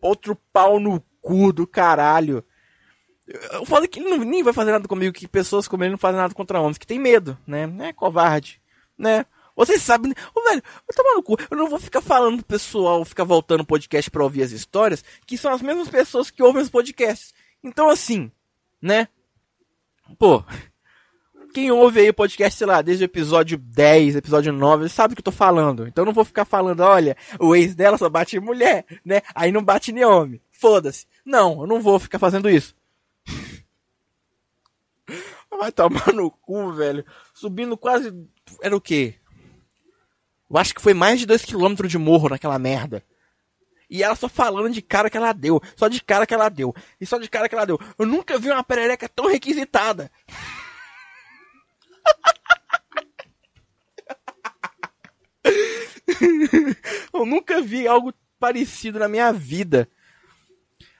Outro 0.00 0.36
pau 0.52 0.80
no 0.80 1.00
cu 1.20 1.52
do 1.52 1.66
caralho. 1.66 2.44
Eu 3.52 3.66
falo 3.66 3.86
que 3.86 4.00
ele 4.00 4.08
não, 4.08 4.18
nem 4.18 4.42
vai 4.42 4.52
fazer 4.52 4.72
nada 4.72 4.88
comigo, 4.88 5.12
que 5.12 5.28
pessoas 5.28 5.68
como 5.68 5.84
ele 5.84 5.90
não 5.90 5.98
fazem 5.98 6.20
nada 6.20 6.34
contra 6.34 6.60
homens, 6.60 6.78
que 6.78 6.86
tem 6.86 6.98
medo, 6.98 7.36
né? 7.46 7.70
É 7.80 7.92
covarde, 7.92 8.60
né? 8.96 9.26
Vocês 9.54 9.82
sabem. 9.82 10.14
Ô, 10.34 10.42
velho, 10.44 10.62
eu 10.88 10.94
tô 10.94 11.22
cu. 11.22 11.36
Eu 11.50 11.56
não 11.56 11.68
vou 11.68 11.80
ficar 11.80 12.00
falando 12.00 12.36
pro 12.36 12.46
pessoal 12.46 13.04
ficar 13.04 13.24
voltando 13.24 13.62
o 13.62 13.66
podcast 13.66 14.08
pra 14.08 14.22
ouvir 14.22 14.44
as 14.44 14.52
histórias, 14.52 15.04
que 15.26 15.36
são 15.36 15.52
as 15.52 15.60
mesmas 15.60 15.88
pessoas 15.88 16.30
que 16.30 16.42
ouvem 16.42 16.62
os 16.62 16.70
podcasts. 16.70 17.34
Então, 17.62 17.90
assim, 17.90 18.30
né? 18.80 19.08
Pô, 20.16 20.44
quem 21.52 21.72
ouve 21.72 22.00
aí 22.00 22.08
o 22.08 22.14
podcast, 22.14 22.56
sei 22.56 22.66
lá, 22.68 22.80
desde 22.80 23.04
o 23.04 23.06
episódio 23.06 23.58
10, 23.58 24.14
episódio 24.14 24.52
9, 24.52 24.88
sabe 24.88 25.12
o 25.12 25.16
que 25.16 25.20
eu 25.20 25.24
tô 25.24 25.32
falando. 25.32 25.88
Então 25.88 26.02
eu 26.02 26.06
não 26.06 26.12
vou 26.12 26.24
ficar 26.24 26.44
falando, 26.44 26.80
olha, 26.80 27.16
o 27.40 27.54
ex 27.56 27.74
dela 27.74 27.98
só 27.98 28.08
bate 28.08 28.36
em 28.36 28.40
mulher, 28.40 28.86
né? 29.04 29.22
Aí 29.34 29.50
não 29.50 29.62
bate 29.62 29.90
em 29.90 30.04
homem. 30.04 30.40
Foda-se. 30.52 31.04
Não, 31.24 31.62
eu 31.62 31.66
não 31.66 31.80
vou 31.80 31.98
ficar 31.98 32.20
fazendo 32.20 32.48
isso. 32.48 32.77
Vai 35.50 35.72
tomar 35.72 36.12
no 36.12 36.30
cu, 36.30 36.72
velho. 36.72 37.04
Subindo 37.34 37.76
quase. 37.76 38.12
Era 38.62 38.76
o 38.76 38.80
quê? 38.80 39.16
Eu 40.50 40.56
acho 40.56 40.74
que 40.74 40.80
foi 40.80 40.94
mais 40.94 41.20
de 41.20 41.26
2km 41.26 41.86
de 41.86 41.98
morro 41.98 42.28
naquela 42.28 42.58
merda. 42.58 43.04
E 43.90 44.02
ela 44.02 44.14
só 44.14 44.28
falando 44.28 44.72
de 44.72 44.82
cara 44.82 45.08
que 45.08 45.16
ela 45.16 45.32
deu. 45.32 45.60
Só 45.76 45.88
de 45.88 46.02
cara 46.02 46.26
que 46.26 46.34
ela 46.34 46.48
deu. 46.48 46.74
E 47.00 47.06
só 47.06 47.18
de 47.18 47.28
cara 47.28 47.48
que 47.48 47.54
ela 47.54 47.64
deu. 47.64 47.78
Eu 47.98 48.06
nunca 48.06 48.38
vi 48.38 48.50
uma 48.50 48.62
perereca 48.62 49.08
tão 49.08 49.26
requisitada. 49.26 50.10
eu 57.12 57.26
nunca 57.26 57.60
vi 57.60 57.86
algo 57.86 58.14
parecido 58.38 58.98
na 58.98 59.08
minha 59.08 59.32
vida. 59.32 59.88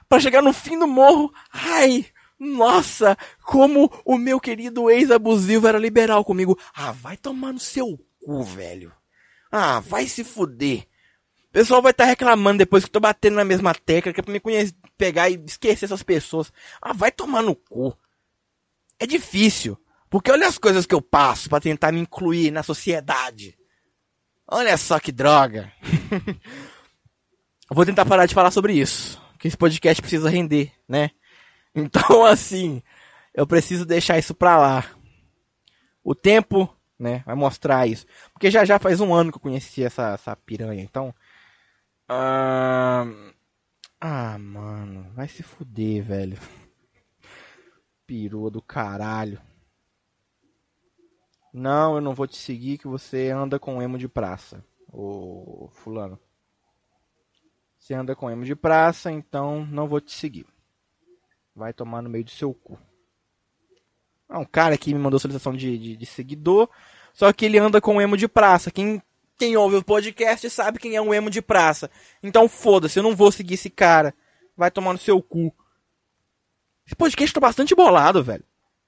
Para 0.09 0.21
chegar 0.21 0.43
no 0.43 0.55
fim 0.55 0.79
do 0.79 0.87
morro, 0.87 1.33
ai, 1.53 2.07
nossa, 2.39 3.17
como 3.43 3.91
o 4.05 4.17
meu 4.17 4.39
querido 4.39 4.89
ex-abusivo 4.89 5.67
era 5.67 5.79
liberal 5.79 6.25
comigo. 6.25 6.59
Ah, 6.73 6.93
vai 6.93 7.17
tomar 7.17 7.53
no 7.53 7.59
seu 7.59 7.99
cu, 8.25 8.43
velho. 8.45 8.93
Ah, 9.51 9.81
vai 9.81 10.07
se 10.07 10.23
fuder. 10.23 10.87
O 11.49 11.53
pessoal 11.53 11.83
vai 11.83 11.91
estar 11.91 12.05
tá 12.05 12.11
reclamando 12.11 12.59
depois 12.59 12.85
que 12.85 12.89
eu 12.89 12.93
tô 12.93 13.01
batendo 13.01 13.37
na 13.37 13.45
mesma 13.45 13.75
tecla, 13.75 14.13
que 14.13 14.21
é 14.21 14.23
pra 14.23 14.33
me 14.33 14.39
conhecer, 14.39 14.75
pegar 14.97 15.29
e 15.31 15.43
esquecer 15.47 15.87
essas 15.87 16.03
pessoas. 16.03 16.53
Ah, 16.81 16.93
vai 16.93 17.11
tomar 17.11 17.43
no 17.43 17.57
cu. 17.57 17.97
É 19.01 19.07
difícil. 19.07 19.77
Porque 20.11 20.31
olha 20.31 20.47
as 20.47 20.59
coisas 20.59 20.87
que 20.87 20.95
eu 20.95 21.03
passo 21.03 21.49
para 21.49 21.61
tentar 21.61 21.93
me 21.93 22.01
incluir 22.01 22.51
na 22.51 22.63
sociedade. 22.63 23.59
Olha 24.47 24.77
só 24.77 24.99
que 24.99 25.11
droga. 25.11 25.73
vou 27.71 27.85
tentar 27.85 28.07
parar 28.07 28.27
de 28.27 28.35
falar 28.35 28.51
sobre 28.51 28.75
isso. 28.75 29.21
Que 29.39 29.49
esse 29.49 29.57
podcast 29.57 30.01
precisa 30.01 30.31
render, 30.31 30.73
né? 30.89 31.11
Então, 31.75 32.25
assim, 32.25 32.83
eu 33.33 33.47
preciso 33.47 33.87
deixar 33.87 34.19
isso 34.19 34.35
pra 34.35 34.59
lá. 34.59 34.85
O 36.03 36.15
tempo, 36.15 36.69
né, 36.99 37.23
vai 37.25 37.35
mostrar 37.35 37.87
isso. 37.87 38.07
Porque 38.33 38.51
já 38.51 38.65
já 38.65 38.79
faz 38.79 39.01
um 39.01 39.15
ano 39.15 39.31
que 39.31 39.37
eu 39.37 39.43
conheci 39.43 39.85
essa, 39.85 40.15
essa 40.15 40.35
piranha. 40.35 40.83
Então, 40.83 41.15
ah, 42.09 43.05
ah, 44.01 44.39
mano, 44.39 45.13
vai 45.15 45.29
se 45.29 45.43
fuder, 45.43 46.03
velho. 46.03 46.39
Perua 48.07 48.51
do 48.51 48.63
caralho. 48.63 49.41
Não, 51.53 51.97
eu 51.97 52.01
não 52.01 52.15
vou 52.15 52.27
te 52.27 52.37
seguir 52.37 52.79
que 52.79 52.87
você 52.87 53.31
anda 53.31 53.59
com 53.59 53.83
emo 53.83 53.99
de 53.99 54.09
praça, 54.09 54.65
ô 54.93 55.69
fulano. 55.73 56.19
Você 57.79 57.95
anda 57.95 58.15
com 58.15 58.31
emo 58.31 58.45
de 58.45 58.55
praça, 58.55 59.11
então 59.11 59.67
não 59.67 59.89
vou 59.89 60.01
te 60.01 60.13
seguir. 60.13 60.47
Vai 61.59 61.73
tomar 61.73 62.01
no 62.03 62.09
meio 62.09 62.23
do 62.23 62.31
seu 62.31 62.55
cu. 62.55 62.79
Ah, 64.29 64.39
um 64.39 64.45
cara 64.45 64.77
aqui 64.77 64.95
me 64.95 65.01
mandou 65.01 65.19
solicitação 65.19 65.57
de, 65.57 65.77
de, 65.77 65.97
de 65.97 66.07
seguidor, 66.07 66.69
só 67.13 67.33
que 67.33 67.45
ele 67.45 67.59
anda 67.59 67.81
com 67.81 68.01
emo 68.01 68.17
de 68.17 68.29
praça. 68.29 68.71
Quem 68.71 69.03
quem 69.37 69.57
ouve 69.57 69.77
o 69.77 69.85
podcast 69.85 70.49
sabe 70.51 70.79
quem 70.79 70.95
é 70.95 71.03
um 71.03 71.13
emo 71.13 71.29
de 71.29 71.43
praça. 71.43 71.91
Então 72.23 72.49
foda-se, 72.49 72.99
eu 72.99 73.03
não 73.03 73.15
vou 73.17 73.33
seguir 73.33 73.55
esse 73.55 73.69
cara. 73.69 74.15
Vai 74.57 74.71
tomar 74.71 74.93
no 74.93 75.01
seu 75.01 75.21
cu. 75.21 75.53
Esse 76.87 76.95
podcast 76.95 77.35
tá 77.35 77.41
bastante 77.41 77.75
bolado, 77.75 78.23
velho. 78.23 78.45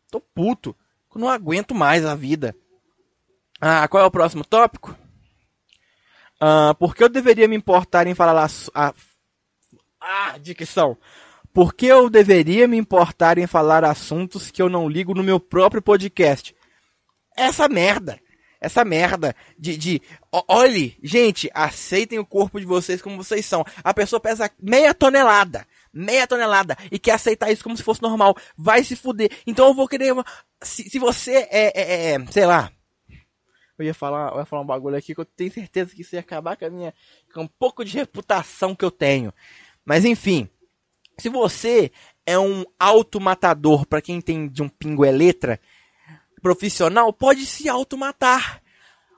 Tô 0.08 0.20
puto. 0.20 0.76
Eu 1.12 1.20
não 1.20 1.28
aguento 1.28 1.74
mais 1.74 2.06
a 2.06 2.14
vida. 2.14 2.54
Ah, 3.60 3.86
qual 3.88 4.02
é 4.02 4.06
o 4.06 4.10
próximo 4.12 4.44
tópico? 4.44 4.96
Ah, 6.40 6.74
por 6.78 6.94
que 6.94 7.02
eu 7.02 7.08
deveria 7.08 7.48
me 7.48 7.56
importar 7.56 8.06
em 8.06 8.14
falar 8.14 8.48
a, 8.74 8.88
a, 8.88 8.94
ah, 10.00 10.38
dicção. 10.38 10.96
Por 11.52 11.74
que 11.74 11.86
eu 11.86 12.08
deveria 12.08 12.68
me 12.68 12.76
importar 12.76 13.38
em 13.38 13.46
falar 13.46 13.84
assuntos 13.84 14.50
que 14.50 14.62
eu 14.62 14.68
não 14.68 14.88
ligo 14.88 15.14
no 15.14 15.22
meu 15.22 15.40
próprio 15.40 15.82
podcast? 15.82 16.54
Essa 17.36 17.68
merda 17.68 18.20
essa 18.60 18.84
merda 18.84 19.34
de, 19.58 19.76
de 19.76 20.02
olhe, 20.46 20.98
gente, 21.02 21.50
aceitem 21.54 22.18
o 22.18 22.26
corpo 22.26 22.60
de 22.60 22.66
vocês 22.66 23.00
como 23.00 23.16
vocês 23.16 23.46
são. 23.46 23.64
A 23.82 23.94
pessoa 23.94 24.20
pesa 24.20 24.50
meia 24.60 24.92
tonelada, 24.92 25.66
meia 25.92 26.26
tonelada 26.26 26.76
e 26.92 26.98
quer 26.98 27.12
aceitar 27.12 27.50
isso 27.50 27.64
como 27.64 27.76
se 27.76 27.82
fosse 27.82 28.02
normal. 28.02 28.36
Vai 28.56 28.84
se 28.84 28.94
fuder. 28.94 29.30
Então 29.46 29.68
eu 29.68 29.74
vou 29.74 29.88
querer, 29.88 30.14
se, 30.62 30.90
se 30.90 30.98
você 30.98 31.48
é, 31.50 31.72
é, 31.74 32.12
é, 32.12 32.26
sei 32.26 32.44
lá, 32.44 32.70
eu 33.78 33.86
ia 33.86 33.94
falar, 33.94 34.32
eu 34.32 34.40
ia 34.40 34.44
falar 34.44 34.60
um 34.60 34.66
bagulho 34.66 34.96
aqui 34.96 35.14
que 35.14 35.20
eu 35.20 35.24
tenho 35.24 35.50
certeza 35.50 35.94
que 35.94 36.02
isso 36.02 36.14
ia 36.14 36.20
acabar 36.20 36.54
com 36.54 36.66
a 36.66 36.70
minha, 36.70 36.94
com 37.32 37.44
um 37.44 37.48
pouco 37.48 37.82
de 37.82 37.96
reputação 37.96 38.74
que 38.74 38.84
eu 38.84 38.90
tenho. 38.90 39.32
Mas 39.86 40.04
enfim, 40.04 40.50
se 41.20 41.28
você 41.28 41.92
é 42.26 42.38
um 42.38 42.64
automatador 42.78 43.86
para 43.86 44.02
quem 44.02 44.20
tem 44.20 44.48
de 44.48 44.62
um 44.62 44.68
pingo 44.68 45.04
é 45.04 45.10
letra, 45.10 45.60
profissional 46.40 47.12
pode 47.12 47.46
se 47.46 47.68
automatar. 47.68 48.62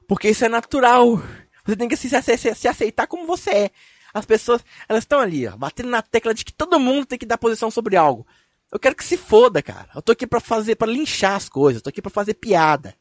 Porque 0.07 0.29
isso 0.29 0.45
é 0.45 0.49
natural. 0.49 1.23
Você 1.65 1.77
tem 1.77 1.89
que 1.89 1.97
se, 1.97 2.09
se, 2.11 2.55
se 2.55 2.69
aceitar 2.69 3.07
como 3.07 3.27
você 3.27 3.51
é. 3.51 3.71
As 4.13 4.27
pessoas, 4.27 4.63
elas 4.89 5.05
estão 5.05 5.21
ali, 5.21 5.47
ó, 5.47 5.57
batendo 5.57 5.89
na 5.89 6.03
tecla 6.03 6.35
de 6.35 6.45
que 6.45 6.53
todo 6.53 6.79
mundo 6.79 7.07
tem 7.07 7.19
que 7.19 7.25
dar 7.25 7.39
posição 7.39 7.71
sobre 7.71 7.97
algo. 7.97 8.27
Eu 8.71 8.79
quero 8.79 8.95
que 8.95 9.05
se 9.05 9.17
foda, 9.17 9.63
cara. 9.63 9.89
Eu 9.95 10.03
tô 10.03 10.13
aqui 10.13 10.27
pra 10.27 10.41
fazer, 10.41 10.77
para 10.77 10.91
linchar 10.91 11.37
as 11.37 11.49
coisas. 11.49 11.81
Eu 11.81 11.85
tô 11.85 11.91
aqui 11.91 12.03
pra 12.03 12.11
fazer 12.11 12.35
piada. 12.35 12.95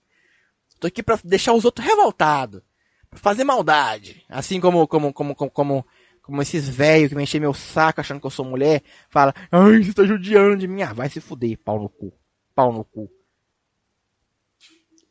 Tô 0.80 0.88
aqui 0.88 1.04
pra 1.04 1.20
deixar 1.24 1.54
os 1.54 1.66
outros 1.66 1.86
revoltados. 1.86 2.62
Pra 3.10 3.20
fazer 3.20 3.44
maldade. 3.44 4.24
Assim 4.30 4.60
como, 4.60 4.88
como, 4.88 5.14
como, 5.14 5.36
como, 5.36 5.52
como, 5.52 5.88
como 6.32 6.42
esses 6.42 6.68
velhos 6.68 7.10
que 7.10 7.16
me 7.16 7.24
enchem 7.24 7.40
meu 7.40 7.54
saco 7.54 8.02
achando 8.02 8.20
que 8.20 8.26
eu 8.26 8.32
sou 8.32 8.46
mulher. 8.46 8.82
Fala, 9.10 9.34
ai, 9.52 9.84
você 9.84 9.94
tá 9.94 10.04
judiando 10.06 10.58
de 10.58 10.68
mim. 10.68 10.82
Ah, 10.82 10.94
vai 10.94 11.10
se 11.10 11.20
fuder, 11.20 11.58
pau 11.60 11.80
no 11.80 11.90
cu. 11.90 12.14
Pau 12.56 12.72
no 12.72 12.84
cu. 12.84 13.04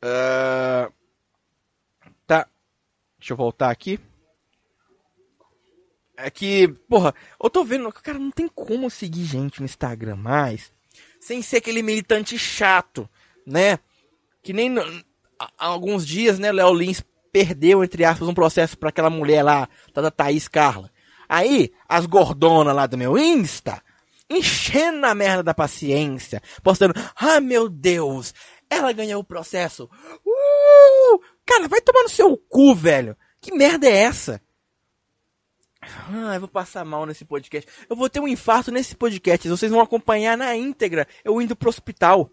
Uh, 0.03 0.93
tá. 2.27 2.49
Deixa 3.19 3.33
eu 3.33 3.37
voltar 3.37 3.71
aqui. 3.71 4.01
É 6.17 6.31
que, 6.31 6.69
porra, 6.89 7.15
eu 7.43 7.49
tô 7.49 7.65
vendo, 7.65 7.91
cara, 7.93 8.19
não 8.19 8.31
tem 8.31 8.49
como 8.49 8.91
seguir 8.91 9.25
gente 9.25 9.61
no 9.61 9.65
Instagram 9.65 10.17
mais 10.17 10.73
sem 11.21 11.43
ser 11.43 11.59
aquele 11.59 11.83
militante 11.83 12.39
chato, 12.39 13.09
né? 13.47 13.79
Que 14.43 14.53
nem 14.53 14.75
há 15.39 15.51
alguns 15.59 16.07
dias, 16.07 16.39
né, 16.39 16.51
Léo 16.51 16.75
Lins 16.75 17.05
perdeu, 17.31 17.85
entre 17.85 18.05
aspas, 18.05 18.27
um 18.27 18.35
processo 18.35 18.77
para 18.77 18.89
aquela 18.89 19.11
mulher 19.11 19.43
lá, 19.43 19.69
tá 19.93 20.01
da 20.01 20.11
Thaís 20.11 20.49
Carla. 20.49 20.91
Aí, 21.33 21.73
as 21.89 22.07
gordonas 22.07 22.75
lá 22.75 22.89
do 22.89 22.99
meu 22.99 23.17
Insta, 23.17 23.81
enchendo 24.29 25.07
a 25.07 25.15
merda 25.15 25.45
da 25.45 25.55
paciência, 25.55 26.43
postando, 26.61 26.93
ah, 27.15 27.41
meu 27.41 27.69
Deus, 27.69 28.35
ela 28.69 28.91
ganhou 28.91 29.21
o 29.21 29.25
processo. 29.25 29.89
Uh! 30.27 31.21
Cara, 31.47 31.69
vai 31.69 31.81
tomar 31.81 32.03
no 32.03 32.09
seu 32.09 32.37
cu, 32.37 32.75
velho. 32.75 33.17
Que 33.41 33.55
merda 33.55 33.87
é 33.87 33.97
essa? 33.97 34.43
Ah, 35.81 36.35
eu 36.35 36.41
vou 36.41 36.49
passar 36.49 36.85
mal 36.85 37.07
nesse 37.07 37.25
podcast. 37.25 37.71
Eu 37.89 37.95
vou 37.95 38.11
ter 38.11 38.19
um 38.19 38.27
infarto 38.27 38.73
nesse 38.73 38.97
podcast. 38.97 39.49
Vocês 39.49 39.71
vão 39.71 39.81
acompanhar 39.81 40.37
na 40.37 40.57
íntegra. 40.57 41.07
Eu 41.25 41.41
indo 41.41 41.55
pro 41.55 41.69
hospital. 41.69 42.29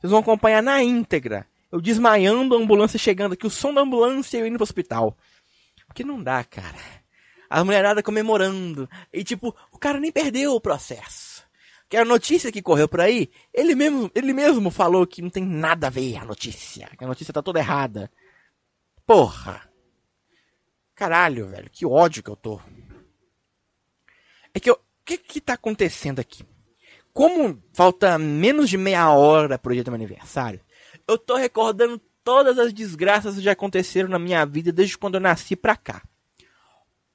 Vocês 0.00 0.10
vão 0.10 0.18
acompanhar 0.18 0.64
na 0.64 0.82
íntegra. 0.82 1.46
Eu 1.70 1.80
desmaiando, 1.80 2.56
a 2.56 2.58
ambulância 2.58 2.98
chegando 2.98 3.34
aqui, 3.34 3.46
o 3.46 3.50
som 3.50 3.72
da 3.72 3.82
ambulância 3.82 4.36
e 4.36 4.40
eu 4.40 4.48
indo 4.48 4.56
pro 4.56 4.64
hospital. 4.64 5.16
Porque 5.86 6.02
não 6.02 6.20
dá, 6.20 6.42
cara. 6.42 7.01
A 7.52 7.62
mulherada 7.62 8.02
comemorando. 8.02 8.88
E 9.12 9.22
tipo, 9.22 9.54
o 9.70 9.78
cara 9.78 10.00
nem 10.00 10.10
perdeu 10.10 10.54
o 10.54 10.60
processo. 10.60 11.46
Que 11.86 11.98
a 11.98 12.04
notícia 12.04 12.50
que 12.50 12.62
correu 12.62 12.88
por 12.88 12.98
aí, 12.98 13.30
ele 13.52 13.74
mesmo, 13.74 14.10
ele 14.14 14.32
mesmo 14.32 14.70
falou 14.70 15.06
que 15.06 15.20
não 15.20 15.28
tem 15.28 15.44
nada 15.44 15.88
a 15.88 15.90
ver 15.90 16.16
a 16.16 16.24
notícia. 16.24 16.88
Que 16.96 17.04
a 17.04 17.06
notícia 17.06 17.34
tá 17.34 17.42
toda 17.42 17.58
errada. 17.58 18.10
Porra. 19.06 19.70
Caralho, 20.94 21.48
velho. 21.48 21.68
Que 21.70 21.84
ódio 21.84 22.22
que 22.22 22.30
eu 22.30 22.36
tô. 22.36 22.58
É 24.54 24.58
que 24.58 24.70
eu. 24.70 24.74
O 24.74 25.04
que 25.04 25.18
que 25.18 25.38
tá 25.38 25.52
acontecendo 25.52 26.20
aqui? 26.20 26.46
Como 27.12 27.62
falta 27.74 28.18
menos 28.18 28.70
de 28.70 28.78
meia 28.78 29.10
hora 29.10 29.58
pro 29.58 29.74
dia 29.74 29.84
do 29.84 29.90
meu 29.90 29.96
aniversário, 29.96 30.60
eu 31.06 31.18
tô 31.18 31.36
recordando 31.36 32.00
todas 32.24 32.58
as 32.58 32.72
desgraças 32.72 33.34
que 33.34 33.42
já 33.42 33.52
aconteceram 33.52 34.08
na 34.08 34.18
minha 34.18 34.42
vida 34.46 34.72
desde 34.72 34.96
quando 34.96 35.16
eu 35.16 35.20
nasci 35.20 35.54
pra 35.54 35.76
cá. 35.76 36.02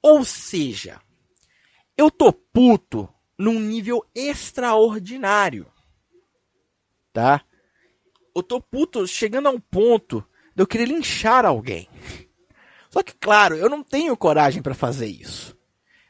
Ou 0.02 0.24
seja, 0.24 1.00
eu 1.96 2.10
tô 2.10 2.32
puto 2.32 3.08
num 3.36 3.58
nível 3.58 4.04
extraordinário. 4.14 5.66
Tá? 7.12 7.42
Eu 8.34 8.42
tô 8.42 8.60
puto 8.60 9.06
chegando 9.06 9.48
a 9.48 9.50
um 9.50 9.60
ponto 9.60 10.24
de 10.54 10.62
eu 10.62 10.66
querer 10.66 10.86
linchar 10.86 11.44
alguém. 11.44 11.88
Só 12.90 13.02
que, 13.02 13.12
claro, 13.14 13.56
eu 13.56 13.68
não 13.68 13.82
tenho 13.82 14.16
coragem 14.16 14.62
para 14.62 14.74
fazer 14.74 15.06
isso. 15.06 15.56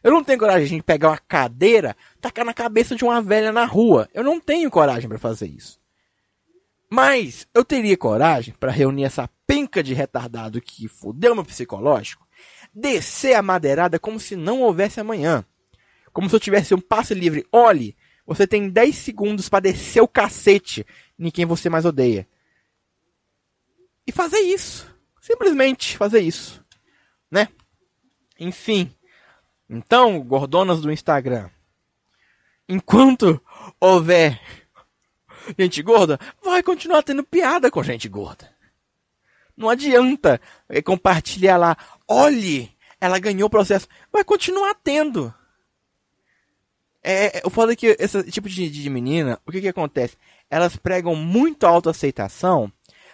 Eu 0.03 0.12
não 0.12 0.22
tenho 0.22 0.38
coragem 0.38 0.79
de 0.79 0.83
pegar 0.83 1.09
uma 1.09 1.18
cadeira, 1.18 1.96
tacar 2.20 2.44
na 2.44 2.55
cabeça 2.55 2.94
de 2.94 3.05
uma 3.05 3.20
velha 3.20 3.51
na 3.51 3.64
rua. 3.64 4.09
Eu 4.14 4.22
não 4.22 4.38
tenho 4.38 4.70
coragem 4.70 5.09
para 5.09 5.18
fazer 5.18 5.48
isso. 5.48 5.81
Mas 6.90 7.46
eu 7.53 7.64
teria 7.64 7.96
coragem 7.96 8.55
para 8.59 8.70
reunir 8.70 9.05
essa 9.05 9.29
penca 9.46 9.83
de 9.83 9.92
retardado 9.94 10.61
que 10.61 10.87
fudeu 10.87 11.35
meu 11.35 11.44
psicológico, 11.44 12.28
descer 12.79 13.35
a 13.35 13.43
madeirada 13.43 13.99
como 13.99 14.21
se 14.21 14.37
não 14.37 14.62
houvesse 14.62 15.01
amanhã. 15.01 15.45
Como 16.12 16.29
se 16.29 16.37
eu 16.37 16.41
tivesse 16.41 16.75
um 16.75 16.81
passe 16.81 17.14
livre. 17.14 17.47
Olhe, 17.53 17.97
você 18.27 18.47
tem 18.47 18.69
10 18.69 18.95
segundos 18.95 19.49
para 19.49 19.61
descer 19.61 20.01
o 20.01 20.09
cacete 20.09 20.87
em 21.19 21.31
quem 21.31 21.45
você 21.45 21.69
mais 21.69 21.85
odeia. 21.85 22.27
E 24.07 24.12
fazer 24.12 24.38
isso. 24.38 24.93
Simplesmente 25.21 25.97
fazer 25.97 26.21
isso. 26.21 26.64
Né? 27.31 27.49
Enfim. 28.38 28.95
Então, 29.69 30.21
gordonas 30.23 30.81
do 30.81 30.91
Instagram. 30.91 31.51
Enquanto 32.69 33.43
houver 33.81 34.41
gente 35.59 35.83
gorda, 35.83 36.19
vai 36.43 36.62
continuar 36.62 37.03
tendo 37.03 37.25
piada 37.25 37.71
com 37.71 37.83
gente 37.83 38.09
gorda. 38.09 38.51
Não 39.57 39.69
adianta 39.69 40.41
compartilhar 40.85 41.57
lá. 41.57 41.77
Olhe, 42.09 42.75
ela 42.99 43.18
ganhou 43.18 43.47
o 43.47 43.51
processo. 43.51 43.87
Vai 44.11 44.25
continuar 44.25 44.75
tendo. 44.75 45.33
É, 47.03 47.42
o 47.44 47.51
foda 47.51 47.73
é 47.73 47.77
que 47.77 47.97
esse 47.99 48.31
tipo 48.31 48.49
de, 48.49 48.68
de 48.68 48.90
menina, 48.90 49.38
o 49.47 49.53
que 49.53 49.61
que 49.61 49.68
acontece? 49.68 50.16
Elas 50.51 50.77
pregam 50.77 51.14
muito 51.14 51.64
autoaceitação, 51.64 52.73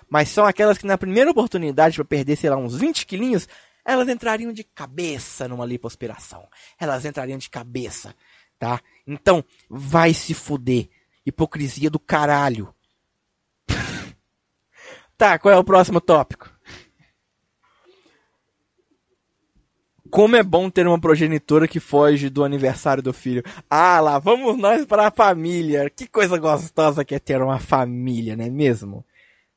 mas 0.09 0.29
são 0.29 0.45
aquelas 0.45 0.79
que 0.79 0.87
na 0.87 0.97
primeira 0.97 1.31
oportunidade 1.31 1.97
para 1.97 2.05
perder, 2.05 2.37
sei 2.37 2.51
lá, 2.51 2.57
uns 2.57 2.77
20 2.77 3.05
quilinhos, 3.05 3.49
elas 3.85 4.09
entrariam 4.09 4.53
de 4.53 4.65
cabeça 4.65 5.47
numa 5.49 5.67
lipoaspiração. 5.67 6.49
Elas 6.79 7.05
entrariam 7.05 7.37
de 7.37 7.51
cabeça, 7.51 8.15
tá? 8.59 8.81
Então, 9.07 9.45
vai 9.69 10.15
se 10.15 10.33
fuder. 10.33 10.89
Hipocrisia 11.27 11.91
do 11.91 11.99
caralho. 11.99 12.75
tá, 15.17 15.39
qual 15.39 15.53
é 15.53 15.59
o 15.59 15.65
próximo 15.65 16.01
tópico? 16.01 16.54
Como 20.15 20.37
é 20.37 20.45
bom 20.45 20.71
ter 20.71 20.87
uma 20.87 21.01
progenitora 21.01 21.67
que 21.67 21.81
foge 21.81 22.31
do 22.31 22.45
aniversário 22.45 23.03
do 23.03 23.13
filho. 23.13 23.43
Ah, 23.69 23.99
lá 23.99 24.17
vamos 24.21 24.57
nós 24.57 24.87
para 24.87 25.09
a 25.09 25.11
família. 25.11 25.91
Que 25.91 26.07
coisa 26.07 26.39
gostosa 26.39 27.05
que 27.05 27.17
é 27.17 27.19
ter 27.19 27.43
uma 27.43 27.59
família, 27.59 28.37
não 28.37 28.45
é 28.45 28.49
mesmo? 28.49 29.05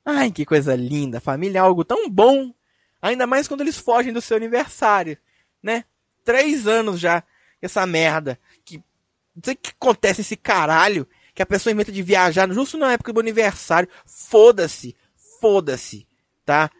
Ai, 0.04 0.32
que 0.32 0.44
coisa 0.48 0.76
linda. 0.76 1.20
Família 1.20 1.60
é 1.60 1.62
algo 1.62 1.86
tão 1.86 2.10
bom. 2.10 2.52
Ainda 3.00 3.28
mais 3.28 3.48
quando 3.48 3.62
eles 3.62 3.78
fogem 3.78 4.12
do 4.12 4.20
seu 4.20 4.36
aniversário, 4.36 5.16
né? 5.62 5.84
Três 6.26 6.66
anos 6.66 7.00
já, 7.00 7.22
essa 7.62 7.86
merda. 7.86 8.40
Que, 8.66 8.78
não 8.78 9.44
sei 9.44 9.54
o 9.54 9.58
que 9.58 9.70
acontece 9.80 10.22
esse 10.22 10.36
caralho. 10.36 11.08
Que 11.36 11.44
a 11.44 11.46
pessoa 11.46 11.72
inventa 11.72 11.92
de 11.92 12.02
viajar 12.02 12.52
justo 12.52 12.80
na 12.80 12.94
época 12.94 13.14
do 13.14 13.20
aniversário. 13.20 13.88
Foda-se. 14.08 14.96
Foda-se. 15.40 16.08
Tá? 16.44 16.72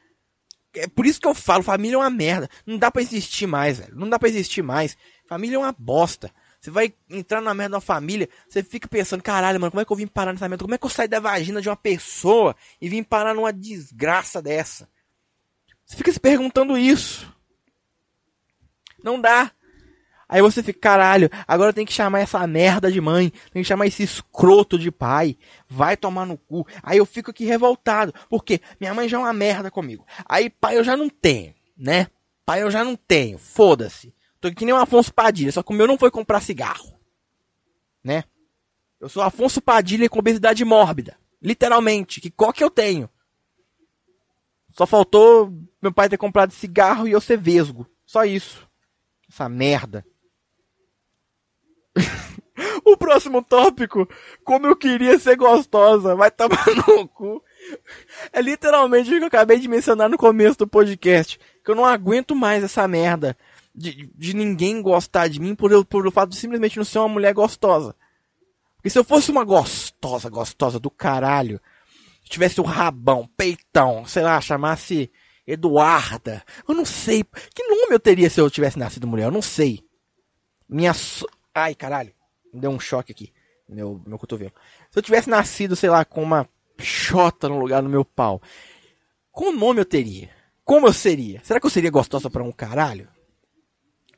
É 0.80 0.88
por 0.88 1.06
isso 1.06 1.20
que 1.20 1.28
eu 1.28 1.34
falo, 1.34 1.64
família 1.64 1.96
é 1.96 2.00
uma 2.00 2.10
merda. 2.10 2.50
Não 2.66 2.78
dá 2.78 2.92
para 2.92 3.02
existir 3.02 3.48
mais, 3.48 3.80
velho. 3.80 3.96
Não 3.96 4.10
dá 4.10 4.18
para 4.20 4.30
existir 4.30 4.62
mais. 4.62 4.98
Família 5.28 5.56
é 5.56 5.60
uma 5.60 5.76
bosta. 5.78 6.32
Você 6.60 6.72
vai 6.72 6.94
entrar 7.10 7.40
na 7.42 7.54
merda 7.54 7.78
da 7.78 7.82
família, 7.82 8.28
você 8.50 8.64
fica 8.64 8.88
pensando, 8.88 9.22
caralho, 9.22 9.60
mano, 9.60 9.72
como 9.72 9.82
é 9.82 9.86
que 9.86 9.92
eu 9.92 9.96
vim 9.96 10.08
parar 10.08 10.34
nessa 10.34 10.50
merda? 10.50 10.64
Como 10.64 10.74
é 10.74 10.78
que 10.78 10.86
eu 10.86 10.90
saio 10.90 11.08
da 11.08 11.20
vagina 11.20 11.62
de 11.62 11.70
uma 11.70 11.76
pessoa 11.76 12.56
e 12.82 12.90
vim 12.90 13.04
parar 13.04 13.34
numa 13.34 13.54
desgraça 13.54 14.42
dessa? 14.42 14.90
Você 15.86 15.96
fica 15.96 16.12
se 16.12 16.20
perguntando 16.20 16.78
isso. 16.78 17.32
Não 19.04 19.22
dá. 19.22 19.52
Aí 20.30 20.42
você 20.42 20.62
fica, 20.62 20.80
caralho, 20.80 21.30
agora 21.48 21.72
tem 21.72 21.86
que 21.86 21.94
chamar 21.94 22.20
essa 22.20 22.46
merda 22.46 22.92
de 22.92 23.00
mãe, 23.00 23.30
tem 23.52 23.62
que 23.62 23.68
chamar 23.68 23.88
esse 23.88 24.04
escroto 24.04 24.78
de 24.78 24.92
pai, 24.92 25.38
vai 25.70 25.96
tomar 25.96 26.26
no 26.26 26.38
cu. 26.38 26.68
Aí 26.84 26.98
eu 26.98 27.06
fico 27.06 27.32
aqui 27.32 27.46
revoltado, 27.46 28.14
porque 28.30 28.60
minha 28.80 28.94
mãe 28.94 29.08
já 29.08 29.18
é 29.18 29.22
uma 29.22 29.34
merda 29.34 29.72
comigo. 29.72 30.06
Aí 30.26 30.50
pai 30.50 30.78
eu 30.78 30.84
já 30.84 30.98
não 30.98 31.08
tenho, 31.08 31.54
né? 31.78 32.08
Pai 32.46 32.62
eu 32.62 32.70
já 32.70 32.84
não 32.84 32.96
tenho, 32.96 33.38
foda-se. 33.38 34.14
Tô 34.42 34.52
que 34.52 34.66
nem 34.66 34.74
o 34.74 34.78
Afonso 34.78 35.14
Padilha, 35.14 35.52
só 35.52 35.64
que 35.64 35.72
o 35.72 35.76
meu 35.76 35.88
não 35.88 35.98
foi 35.98 36.12
comprar 36.12 36.42
cigarro, 36.42 37.00
né? 38.04 38.26
Eu 39.00 39.08
sou 39.08 39.24
Afonso 39.24 39.62
Padilha 39.62 40.10
com 40.10 40.20
obesidade 40.20 40.64
mórbida, 40.66 41.18
literalmente, 41.42 42.20
que 42.20 42.30
qual 42.30 42.52
que 42.52 42.64
eu 42.64 42.70
tenho? 42.70 43.10
Só 44.72 44.86
faltou 44.86 45.52
meu 45.82 45.92
pai 45.92 46.10
ter 46.10 46.18
comprado 46.18 46.52
cigarro 46.52 47.08
e 47.08 47.12
eu 47.12 47.22
ser 47.22 47.38
vesgo, 47.38 47.88
só 48.06 48.26
isso. 48.26 48.68
Essa 49.30 49.50
merda. 49.50 50.06
o 52.86 52.98
próximo 52.98 53.44
tópico, 53.44 54.08
como 54.44 54.68
eu 54.68 54.76
queria 54.76 55.18
ser 55.20 55.36
gostosa, 55.36 56.16
vai 56.16 56.32
tomar 56.32 56.66
no 56.88 57.08
cu. 57.08 57.44
É 58.32 58.42
literalmente 58.42 59.14
o 59.14 59.18
que 59.18 59.24
eu 59.24 59.28
acabei 59.28 59.60
de 59.60 59.68
mencionar 59.68 60.10
no 60.10 60.18
começo 60.18 60.58
do 60.58 60.68
podcast. 60.68 61.40
Que 61.64 61.72
eu 61.72 61.76
não 61.76 61.86
aguento 61.86 62.36
mais 62.36 62.64
essa 62.64 62.88
merda 62.88 63.38
de, 63.76 64.10
de 64.16 64.34
ninguém 64.34 64.82
gostar 64.82 65.28
de 65.28 65.40
mim 65.40 65.54
por, 65.54 65.72
eu, 65.72 65.86
por 65.86 66.08
o 66.08 66.12
fato 66.12 66.32
de 66.32 66.38
simplesmente 66.38 66.78
não 66.78 66.86
ser 66.86 67.00
uma 67.00 67.10
mulher 67.10 67.34
gostosa. 67.34 67.96
Porque 68.76 68.90
se 68.90 68.98
eu 68.98 69.04
fosse 69.04 69.30
uma 69.30 69.44
gostosa, 69.44 70.30
gostosa 70.30 70.80
do 70.80 70.90
caralho, 70.90 71.60
se 72.24 72.30
tivesse 72.30 72.60
o 72.62 72.64
rabão, 72.64 73.30
peitão, 73.38 74.06
sei 74.06 74.24
lá, 74.24 74.40
chamasse 74.42 75.12
Eduarda, 75.46 76.44
eu 76.68 76.76
não 76.76 76.84
sei. 76.84 77.24
Que 77.56 77.64
nome 77.64 77.94
eu 77.94 78.00
teria 78.00 78.30
se 78.30 78.42
eu 78.42 78.50
tivesse 78.50 78.78
nascido 78.78 79.08
mulher? 79.08 79.26
Eu 79.26 79.32
não 79.32 79.42
sei. 79.42 79.82
Minha. 80.68 80.94
So... 80.94 81.26
Ai, 81.58 81.74
caralho. 81.74 82.14
Deu 82.54 82.70
um 82.70 82.80
choque 82.80 83.12
aqui. 83.12 83.34
Meu, 83.68 84.00
meu 84.06 84.20
cotovelo. 84.20 84.54
Se 84.92 85.00
eu 85.00 85.02
tivesse 85.02 85.28
nascido, 85.28 85.76
sei 85.76 85.90
lá, 85.90 86.06
com 86.06 86.22
uma 86.22 86.48
chota 86.78 87.50
no 87.50 87.58
lugar 87.58 87.82
do 87.82 87.90
meu 87.90 88.06
pau, 88.06 88.40
qual 89.32 89.52
nome 89.52 89.82
eu 89.82 89.86
teria? 89.86 90.30
Como 90.64 90.86
eu 90.86 90.94
seria? 90.94 91.44
Será 91.44 91.60
que 91.60 91.66
eu 91.66 91.72
seria 91.72 91.90
gostosa 91.90 92.30
para 92.30 92.44
um 92.44 92.52
caralho? 92.52 93.10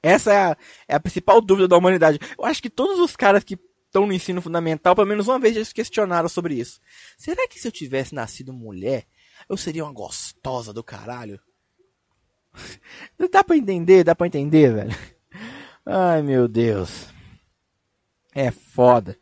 Essa 0.04 0.34
é 0.34 0.38
a, 0.38 0.58
é 0.90 0.96
a 0.96 1.00
principal 1.00 1.40
dúvida 1.40 1.70
da 1.70 1.78
humanidade. 1.78 2.20
Eu 2.38 2.44
acho 2.44 2.62
que 2.62 2.70
todos 2.70 3.00
os 3.00 3.16
caras 3.16 3.42
que 3.42 3.58
estão 3.86 4.06
no 4.06 4.12
ensino 4.12 4.42
fundamental, 4.42 4.94
pelo 4.94 5.08
menos 5.08 5.30
uma 5.30 5.40
vez, 5.40 5.56
já 5.56 5.64
se 5.64 5.74
questionaram 5.74 6.28
sobre 6.28 6.56
isso. 6.56 6.82
Será 7.18 7.48
que 7.48 7.58
se 7.58 7.70
eu 7.70 7.72
tivesse 7.72 8.14
nascido 8.14 8.52
mulher, 8.52 9.06
eu 9.48 9.56
seria 9.56 9.86
uma 9.86 9.94
gostosa 9.94 10.74
do 10.74 10.84
caralho? 10.84 11.40
Dá 13.32 13.46
pra 13.46 13.56
entender? 13.56 14.04
Dá 14.04 14.14
pra 14.14 14.28
entender, 14.28 14.74
velho? 14.74 14.96
Ai, 15.86 16.22
meu 16.22 16.46
Deus. 16.46 17.18
É 18.34 18.52
foda. 18.52 19.18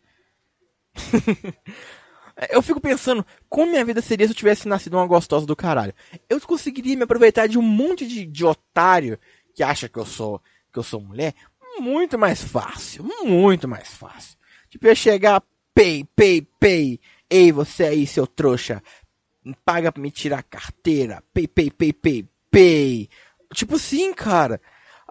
eu 2.50 2.62
fico 2.62 2.82
pensando, 2.82 3.26
como 3.50 3.72
minha 3.72 3.86
vida 3.86 4.02
seria 4.02 4.28
se 4.28 4.34
eu 4.34 4.38
tivesse 4.38 4.68
nascido 4.68 4.96
uma 4.96 5.08
gostosa 5.08 5.46
do 5.46 5.56
caralho? 5.56 5.94
Eu 6.30 6.40
conseguiria 6.42 6.96
me 6.96 7.04
aproveitar 7.04 7.48
de 7.48 7.58
um 7.58 7.62
monte 7.62 8.08
de, 8.08 8.26
de 8.26 8.46
otário 8.46 9.20
que 9.54 9.64
acha 9.64 9.90
que 9.90 9.98
eu 9.98 10.06
sou 10.06 10.42
que 10.72 10.80
eu 10.80 10.84
sou 10.84 11.02
mulher, 11.02 11.34
muito 11.80 12.20
mais 12.20 12.44
fácil, 12.44 13.04
muito 13.24 13.68
mais 13.68 13.88
fácil. 13.88 14.38
Tipo, 14.70 14.88
eu 14.88 14.96
chegar, 14.96 15.42
pay, 15.74 16.04
pay, 16.16 16.42
pay, 16.60 17.00
ei, 17.30 17.52
você 17.52 17.86
aí, 17.86 18.06
seu 18.06 18.28
trouxa, 18.28 18.84
paga 19.66 19.92
pra 19.92 20.02
me 20.02 20.12
tirar 20.12 20.40
a 20.40 20.44
carteira, 20.44 21.24
pay, 21.34 21.48
pay, 21.48 21.72
pay, 21.72 21.94
pay, 21.94 22.26
pay. 22.52 23.10
Tipo 23.54 23.76
assim, 23.76 24.14
cara. 24.14 24.62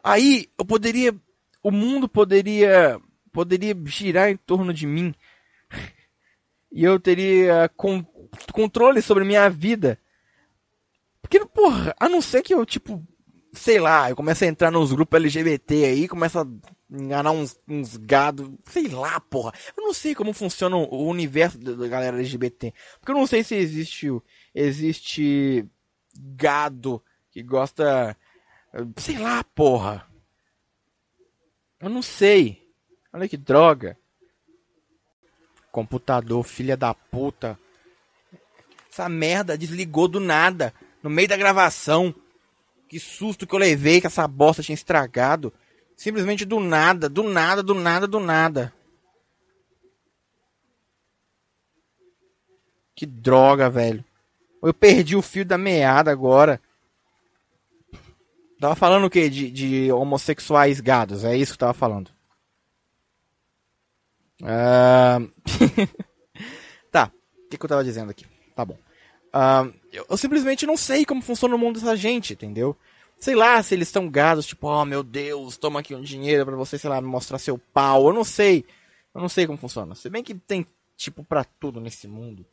Aí 0.05 0.49
eu 0.59 0.65
poderia, 0.65 1.15
o 1.63 1.71
mundo 1.71 2.09
poderia, 2.09 3.01
poderia 3.37 3.77
girar 3.85 4.31
em 4.31 4.37
torno 4.38 4.72
de 4.72 4.87
mim. 4.87 5.14
E 6.72 6.83
eu 6.83 6.99
teria 6.99 7.68
con 7.77 8.03
controle 8.51 9.03
sobre 9.03 9.25
minha 9.25 9.46
vida. 9.51 10.01
Porque, 11.20 11.44
porra, 11.44 11.94
a 12.01 12.09
não 12.09 12.22
ser 12.22 12.40
que 12.42 12.55
eu, 12.55 12.64
tipo, 12.64 13.07
sei 13.53 13.79
lá, 13.79 14.09
eu 14.09 14.16
começo 14.16 14.42
a 14.42 14.46
entrar 14.46 14.70
nos 14.70 14.90
grupos 14.90 15.18
LGBT 15.20 15.85
aí, 15.85 16.09
começo 16.09 16.38
a 16.38 16.46
enganar 16.90 17.31
uns, 17.31 17.61
uns 17.68 17.99
gado, 17.99 18.59
sei 18.64 18.88
lá, 18.88 19.20
porra. 19.20 19.53
Eu 19.77 19.85
não 19.85 19.92
sei 19.92 20.14
como 20.14 20.33
funciona 20.33 20.75
o 20.75 21.07
universo 21.07 21.59
da 21.59 21.88
galera 21.88 22.16
LGBT. 22.16 22.72
Porque 22.99 23.12
eu 23.12 23.16
não 23.16 23.27
sei 23.27 23.44
se 23.44 23.55
existe, 23.55 24.09
existe 24.55 25.68
gado 26.14 27.03
que 27.31 27.42
gosta, 27.42 28.16
sei 28.96 29.18
lá, 29.18 29.44
porra. 29.44 30.07
Eu 31.79 31.90
não 31.90 32.01
sei. 32.01 32.65
Olha 33.12 33.29
que 33.29 33.37
droga. 33.37 33.97
Computador, 35.71 36.42
filha 36.45 36.77
da 36.77 36.95
puta. 36.95 37.59
Essa 38.90 39.09
merda 39.09 39.59
desligou 39.59 40.09
do 40.09 40.21
nada, 40.21 40.73
no 41.03 41.11
meio 41.11 41.29
da 41.29 41.37
gravação. 41.37 42.14
Que 42.88 42.99
susto 42.99 43.47
que 43.47 43.55
eu 43.55 43.59
levei 43.59 44.01
que 44.01 44.07
essa 44.07 44.27
bosta 44.27 44.62
tinha 44.62 44.75
estragado. 44.75 45.53
Simplesmente 45.97 46.45
do 46.45 46.61
nada, 46.61 47.09
do 47.09 47.23
nada, 47.23 47.62
do 47.62 47.75
nada, 47.75 48.07
do 48.07 48.21
nada. 48.21 48.73
Que 52.95 53.05
droga, 53.05 53.69
velho. 53.69 54.05
Eu 54.62 54.73
perdi 54.73 55.14
o 55.14 55.23
fio 55.23 55.45
da 55.45 55.59
meada 55.59 56.11
agora. 56.11 56.61
Tava 58.59 58.75
falando 58.75 59.05
o 59.05 59.11
quê? 59.11 59.29
De, 59.29 59.51
de 59.51 59.92
homossexuais 59.92 60.81
gados. 60.81 61.23
É 61.23 61.37
isso 61.37 61.53
que 61.53 61.59
tava 61.59 61.75
falando. 61.75 62.15
Uh... 64.42 65.31
tá. 66.90 67.11
O 67.44 67.48
que, 67.48 67.56
que 67.56 67.65
eu 67.65 67.69
tava 67.69 67.85
dizendo 67.85 68.11
aqui? 68.11 68.27
Tá 68.54 68.65
bom. 68.65 68.79
Uh, 69.37 69.73
eu, 69.92 70.06
eu, 70.08 70.17
simplesmente 70.17 70.67
não 70.67 70.77
sei 70.77 71.04
como 71.04 71.21
funciona 71.21 71.54
o 71.54 71.58
mundo 71.58 71.79
dessa 71.79 71.96
gente, 71.96 72.33
entendeu? 72.33 72.77
Sei 73.19 73.35
lá 73.35 73.63
se 73.63 73.75
eles 73.75 73.88
estão 73.88 74.08
gados, 74.08 74.46
tipo, 74.46 74.67
oh 74.67 74.85
meu 74.85 75.02
Deus, 75.02 75.56
toma 75.56 75.81
aqui 75.81 75.94
um 75.94 76.02
dinheiro 76.02 76.44
para 76.44 76.56
você, 76.56 76.79
sei 76.79 76.88
lá, 76.88 77.00
mostrar 77.00 77.38
seu 77.38 77.58
pau. 77.58 78.08
Eu 78.08 78.13
não 78.13 78.25
sei. 78.25 78.65
Eu 79.15 79.21
não 79.21 79.29
sei 79.29 79.46
como 79.46 79.58
funciona. 79.58 79.94
Se 79.94 80.08
bem 80.11 80.23
que 80.23 80.35
tem, 80.35 80.67
tipo, 80.96 81.25
para 81.25 81.44
tudo 81.44 81.81
nesse 81.81 82.06
mundo. 82.06 82.46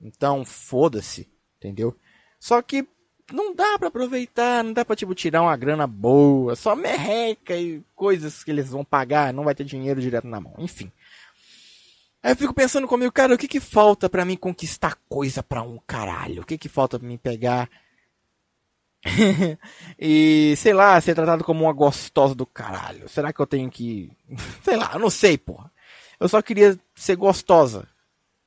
Então, 0.00 0.44
foda-se, 0.44 1.28
entendeu? 1.58 1.96
Só 2.38 2.60
que 2.60 2.86
não 3.32 3.54
dá 3.54 3.78
para 3.78 3.88
aproveitar, 3.88 4.62
não 4.62 4.72
dá 4.72 4.84
pra, 4.84 4.96
tipo, 4.96 5.14
tirar 5.14 5.42
uma 5.42 5.56
grana 5.56 5.86
boa, 5.86 6.54
só 6.54 6.76
merreca 6.76 7.56
e 7.56 7.82
coisas 7.94 8.44
que 8.44 8.50
eles 8.50 8.68
vão 8.68 8.84
pagar, 8.84 9.32
não 9.32 9.44
vai 9.44 9.54
ter 9.54 9.64
dinheiro 9.64 10.00
direto 10.00 10.26
na 10.26 10.40
mão. 10.40 10.54
Enfim. 10.58 10.92
Aí 12.24 12.32
eu 12.32 12.36
fico 12.36 12.54
pensando 12.54 12.88
comigo, 12.88 13.12
cara, 13.12 13.34
o 13.34 13.38
que 13.38 13.46
que 13.46 13.60
falta 13.60 14.08
para 14.08 14.24
mim 14.24 14.34
conquistar 14.34 14.96
coisa 15.10 15.42
pra 15.42 15.60
um 15.60 15.78
caralho? 15.86 16.40
O 16.40 16.46
que 16.46 16.56
que 16.56 16.70
falta 16.70 16.98
pra 16.98 17.06
mim 17.06 17.18
pegar 17.18 17.68
e, 20.00 20.54
sei 20.56 20.72
lá, 20.72 20.98
ser 21.02 21.14
tratado 21.14 21.44
como 21.44 21.64
uma 21.64 21.72
gostosa 21.74 22.34
do 22.34 22.46
caralho. 22.46 23.06
Será 23.10 23.30
que 23.30 23.40
eu 23.40 23.46
tenho 23.46 23.70
que. 23.70 24.10
Sei 24.64 24.74
lá, 24.74 24.92
eu 24.94 24.98
não 24.98 25.10
sei, 25.10 25.36
porra. 25.36 25.70
Eu 26.18 26.26
só 26.26 26.40
queria 26.40 26.80
ser 26.94 27.14
gostosa. 27.14 27.86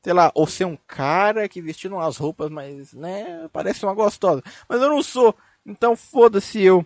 Sei 0.04 0.12
lá, 0.12 0.32
ou 0.34 0.48
ser 0.48 0.66
um 0.66 0.78
cara 0.88 1.48
que 1.48 1.62
vestindo 1.62 1.94
umas 1.94 2.18
roupas, 2.18 2.50
mas, 2.50 2.94
né, 2.94 3.48
parece 3.54 3.86
uma 3.86 3.94
gostosa. 3.94 4.42
Mas 4.68 4.82
eu 4.82 4.90
não 4.90 5.04
sou. 5.04 5.36
Então 5.64 5.96
foda-se 5.96 6.64
eu. 6.64 6.84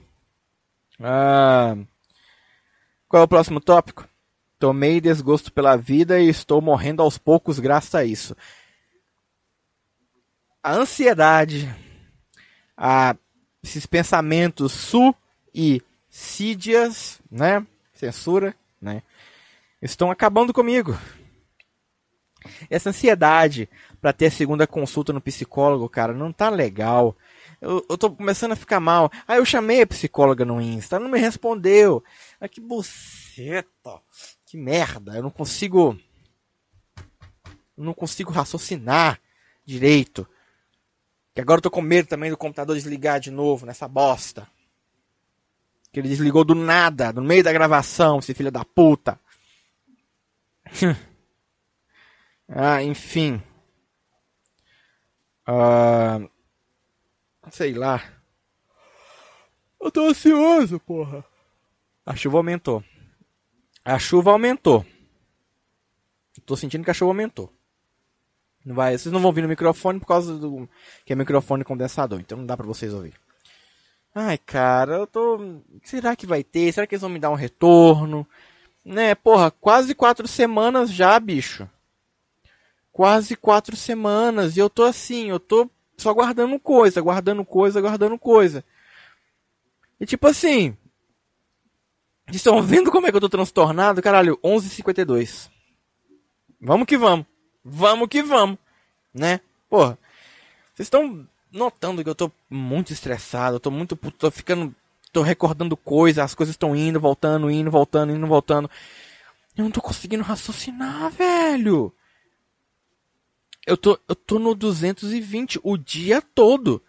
Ah, 0.99 1.77
qual 3.07 3.21
é 3.21 3.23
o 3.23 3.29
próximo 3.29 3.61
tópico? 3.61 4.10
Tomei 4.61 5.01
desgosto 5.01 5.51
pela 5.51 5.75
vida 5.75 6.19
e 6.19 6.29
estou 6.29 6.61
morrendo 6.61 7.01
aos 7.01 7.17
poucos 7.17 7.57
graças 7.57 7.95
a 7.95 8.05
isso. 8.05 8.37
A 10.61 10.73
ansiedade, 10.73 11.67
a 12.77 13.15
esses 13.63 13.87
pensamentos 13.87 14.71
suicídias, 16.11 17.19
né? 17.31 17.65
Censura, 17.91 18.55
né? 18.79 19.01
Estão 19.81 20.11
acabando 20.11 20.53
comigo. 20.53 20.95
Essa 22.69 22.89
ansiedade 22.89 23.67
para 23.99 24.13
ter 24.13 24.27
a 24.27 24.31
segunda 24.31 24.67
consulta 24.67 25.11
no 25.11 25.19
psicólogo, 25.19 25.89
cara, 25.89 26.13
não 26.13 26.31
tá 26.31 26.51
legal. 26.51 27.17
Eu, 27.59 27.83
eu 27.89 27.97
tô 27.97 28.11
começando 28.11 28.51
a 28.51 28.55
ficar 28.55 28.79
mal. 28.79 29.11
Aí 29.27 29.39
eu 29.39 29.45
chamei 29.45 29.81
a 29.81 29.87
psicóloga 29.87 30.45
no 30.45 30.61
Insta, 30.61 30.97
ela 30.97 31.05
não 31.05 31.11
me 31.11 31.17
respondeu. 31.19 32.03
Ah, 32.39 32.47
que 32.47 32.61
buceta. 32.61 33.99
Que 34.51 34.57
merda. 34.57 35.15
Eu 35.15 35.23
não 35.23 35.29
consigo. 35.29 35.97
Eu 37.77 37.85
não 37.85 37.93
consigo 37.93 38.33
raciocinar 38.33 39.17
direito. 39.63 40.27
Que 41.33 41.39
agora 41.39 41.59
eu 41.59 41.61
tô 41.61 41.71
com 41.71 41.81
medo 41.81 42.09
também 42.09 42.29
do 42.29 42.35
computador 42.35 42.75
desligar 42.75 43.21
de 43.21 43.31
novo 43.31 43.65
nessa 43.65 43.87
bosta. 43.87 44.45
Que 45.89 46.01
ele 46.01 46.09
desligou 46.09 46.43
do 46.43 46.53
nada, 46.53 47.13
no 47.13 47.21
meio 47.21 47.41
da 47.41 47.53
gravação, 47.53 48.19
esse 48.19 48.33
filho 48.33 48.51
da 48.51 48.65
puta. 48.65 49.17
ah, 52.49 52.83
enfim. 52.83 53.41
Uh, 55.47 56.29
sei 57.49 57.73
lá. 57.73 58.03
Eu 59.79 59.89
tô 59.89 60.09
ansioso, 60.09 60.77
porra. 60.77 61.23
A 62.05 62.17
chuva 62.17 62.35
aumentou. 62.35 62.83
A 63.83 63.97
chuva 63.97 64.31
aumentou. 64.31 64.85
Tô 66.45 66.55
sentindo 66.55 66.83
que 66.83 66.91
a 66.91 66.93
chuva 66.93 67.11
aumentou. 67.11 67.51
Não 68.63 68.75
vai, 68.75 68.95
vocês 68.97 69.11
não 69.11 69.19
vão 69.19 69.29
ouvir 69.29 69.41
no 69.41 69.47
microfone 69.47 69.99
por 69.99 70.05
causa 70.05 70.37
do 70.37 70.69
que 71.03 71.13
é 71.13 71.15
microfone 71.15 71.63
condensador, 71.63 72.19
então 72.19 72.37
não 72.37 72.45
dá 72.45 72.55
para 72.55 72.65
vocês 72.65 72.93
ouvir. 72.93 73.13
Ai, 74.13 74.37
cara, 74.37 74.97
eu 74.97 75.07
tô. 75.07 75.61
Será 75.83 76.15
que 76.15 76.27
vai 76.27 76.43
ter? 76.43 76.71
Será 76.71 76.85
que 76.85 76.93
eles 76.93 77.01
vão 77.01 77.09
me 77.09 77.19
dar 77.19 77.31
um 77.31 77.35
retorno? 77.35 78.27
Né, 78.83 79.15
porra, 79.15 79.49
quase 79.49 79.95
quatro 79.95 80.27
semanas 80.27 80.91
já, 80.91 81.19
bicho. 81.19 81.67
Quase 82.91 83.35
quatro 83.35 83.75
semanas. 83.75 84.57
E 84.57 84.59
eu 84.59 84.69
tô 84.69 84.83
assim, 84.83 85.29
eu 85.29 85.39
tô 85.39 85.69
só 85.97 86.13
guardando 86.13 86.59
coisa, 86.59 87.01
guardando 87.01 87.45
coisa, 87.45 87.79
guardando 87.81 88.17
coisa. 88.19 88.63
E 89.99 90.05
tipo 90.05 90.27
assim. 90.27 90.75
Estão 92.31 92.61
vendo 92.61 92.91
como 92.91 93.07
é 93.07 93.11
que 93.11 93.15
eu 93.17 93.21
tô 93.21 93.29
transtornado? 93.29 94.01
Caralho, 94.01 94.37
11h52. 94.43 95.49
Vamos 96.59 96.85
que 96.85 96.97
vamos. 96.97 97.25
Vamos 97.63 98.07
que 98.07 98.23
vamos, 98.23 98.57
né? 99.13 99.39
Porra, 99.69 99.97
vocês 100.73 100.87
estão 100.87 101.27
notando 101.51 102.03
que 102.03 102.09
eu 102.09 102.15
tô 102.15 102.31
muito 102.49 102.91
estressado, 102.91 103.57
eu 103.57 103.59
tô 103.59 103.69
muito 103.69 103.95
tô 103.95 104.31
ficando, 104.31 104.73
tô 105.11 105.21
recordando 105.21 105.77
coisas, 105.77 106.23
as 106.23 106.33
coisas 106.33 106.53
estão 106.53 106.75
indo, 106.75 106.99
voltando, 106.99 107.51
indo, 107.51 107.69
voltando, 107.69 108.13
indo, 108.13 108.25
voltando. 108.25 108.69
Eu 109.55 109.63
não 109.63 109.71
tô 109.71 109.81
conseguindo 109.81 110.23
raciocinar, 110.23 111.11
velho. 111.11 111.93
Eu 113.65 113.77
tô, 113.77 113.99
eu 114.07 114.15
tô 114.15 114.39
no 114.39 114.55
220 114.55 115.59
o 115.61 115.77
dia 115.77 116.21
todo. 116.21 116.81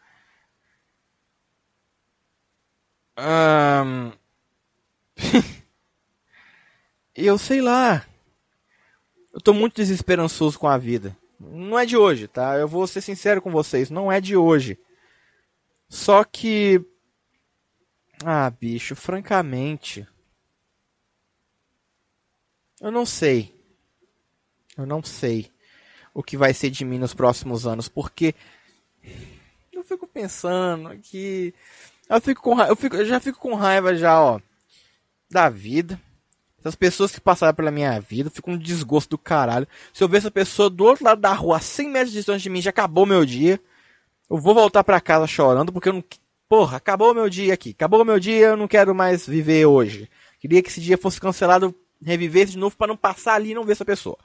Um... 3.19 4.13
eu 7.15 7.39
sei 7.39 7.61
lá. 7.61 8.07
Eu 9.33 9.41
tô 9.41 9.55
muito 9.55 9.77
desesperançoso 9.77 10.59
com 10.59 10.69
a 10.69 10.77
vida. 10.77 11.17
Não 11.41 11.79
é 11.79 11.87
de 11.87 11.97
hoje, 11.97 12.29
tá? 12.29 12.57
Eu 12.57 12.69
vou 12.69 12.87
ser 12.87 13.01
sincero 13.01 13.41
com 13.41 13.51
vocês, 13.51 13.91
não 13.91 14.13
é 14.13 14.21
de 14.21 14.37
hoje. 14.37 14.79
Só 15.89 16.23
que. 16.25 16.85
Ah, 18.25 18.51
bicho, 18.51 18.95
francamente. 18.95 20.07
Eu 22.81 22.91
não 22.91 23.07
sei. 23.07 23.55
Eu 24.77 24.87
não 24.87 25.03
sei 25.03 25.51
o 26.15 26.23
que 26.23 26.37
vai 26.37 26.53
ser 26.53 26.71
de 26.71 26.85
mim 26.85 26.99
nos 26.99 27.15
próximos 27.15 27.67
anos, 27.67 27.89
porque 27.89 28.35
eu 29.73 29.83
fico 29.83 30.07
pensando 30.07 30.97
que 30.99 31.55
eu 32.09 32.21
fico 32.21 32.43
com 32.43 32.61
eu, 32.61 32.77
fico, 32.77 32.97
eu 32.97 33.07
já 33.07 33.19
fico 33.19 33.39
com 33.39 33.55
raiva 33.55 33.95
já, 33.95 34.21
ó, 34.21 34.41
da 35.33 35.49
vida. 35.49 36.01
Essas 36.61 36.77
pessoas 36.77 37.11
que 37.11 37.21
passaram 37.21 37.55
pela 37.55 37.73
minha 37.73 37.99
vida, 38.01 38.31
fico 38.31 38.51
um 38.51 38.57
desgosto 38.57 39.11
do 39.11 39.19
caralho. 39.19 39.67
Se 39.93 40.05
eu 40.05 40.09
ver 40.09 40.19
essa 40.19 40.31
pessoa 40.31 40.71
do 40.71 40.85
outro 40.85 41.05
lado 41.05 41.21
da 41.21 41.33
rua, 41.33 41.57
a 41.57 41.61
100 41.61 41.89
metros 41.89 42.13
de 42.13 42.19
distância 42.19 42.41
de 42.41 42.51
mim, 42.51 42.63
já 42.63 42.71
acabou 42.71 43.05
meu 43.05 43.27
dia. 43.27 43.61
Eu 44.31 44.39
vou 44.39 44.55
voltar 44.55 44.85
para 44.85 45.01
casa 45.01 45.27
chorando, 45.27 45.73
porque 45.73 45.89
eu 45.89 45.95
não. 45.95 46.05
Porra, 46.49 46.77
acabou 46.77 47.13
meu 47.15 47.29
dia 47.29 47.53
aqui. 47.53 47.71
Acabou 47.71 48.05
meu 48.05 48.21
dia, 48.21 48.49
eu 48.49 48.57
não 48.57 48.69
quero 48.69 48.95
mais 48.95 49.27
viver 49.27 49.67
hoje. 49.67 50.09
Queria 50.39 50.63
que 50.63 50.69
esse 50.69 50.81
dia 50.81 50.97
fosse 50.97 51.21
cancelado, 51.21 51.75
revivesse 52.05 52.53
de 52.53 52.59
novo 52.59 52.77
para 52.77 52.89
não 52.89 52.97
passar 52.97 53.35
ali 53.35 53.51
e 53.51 53.55
não 53.55 53.65
ver 53.65 53.73
essa 53.73 53.85
pessoa. 53.85 54.19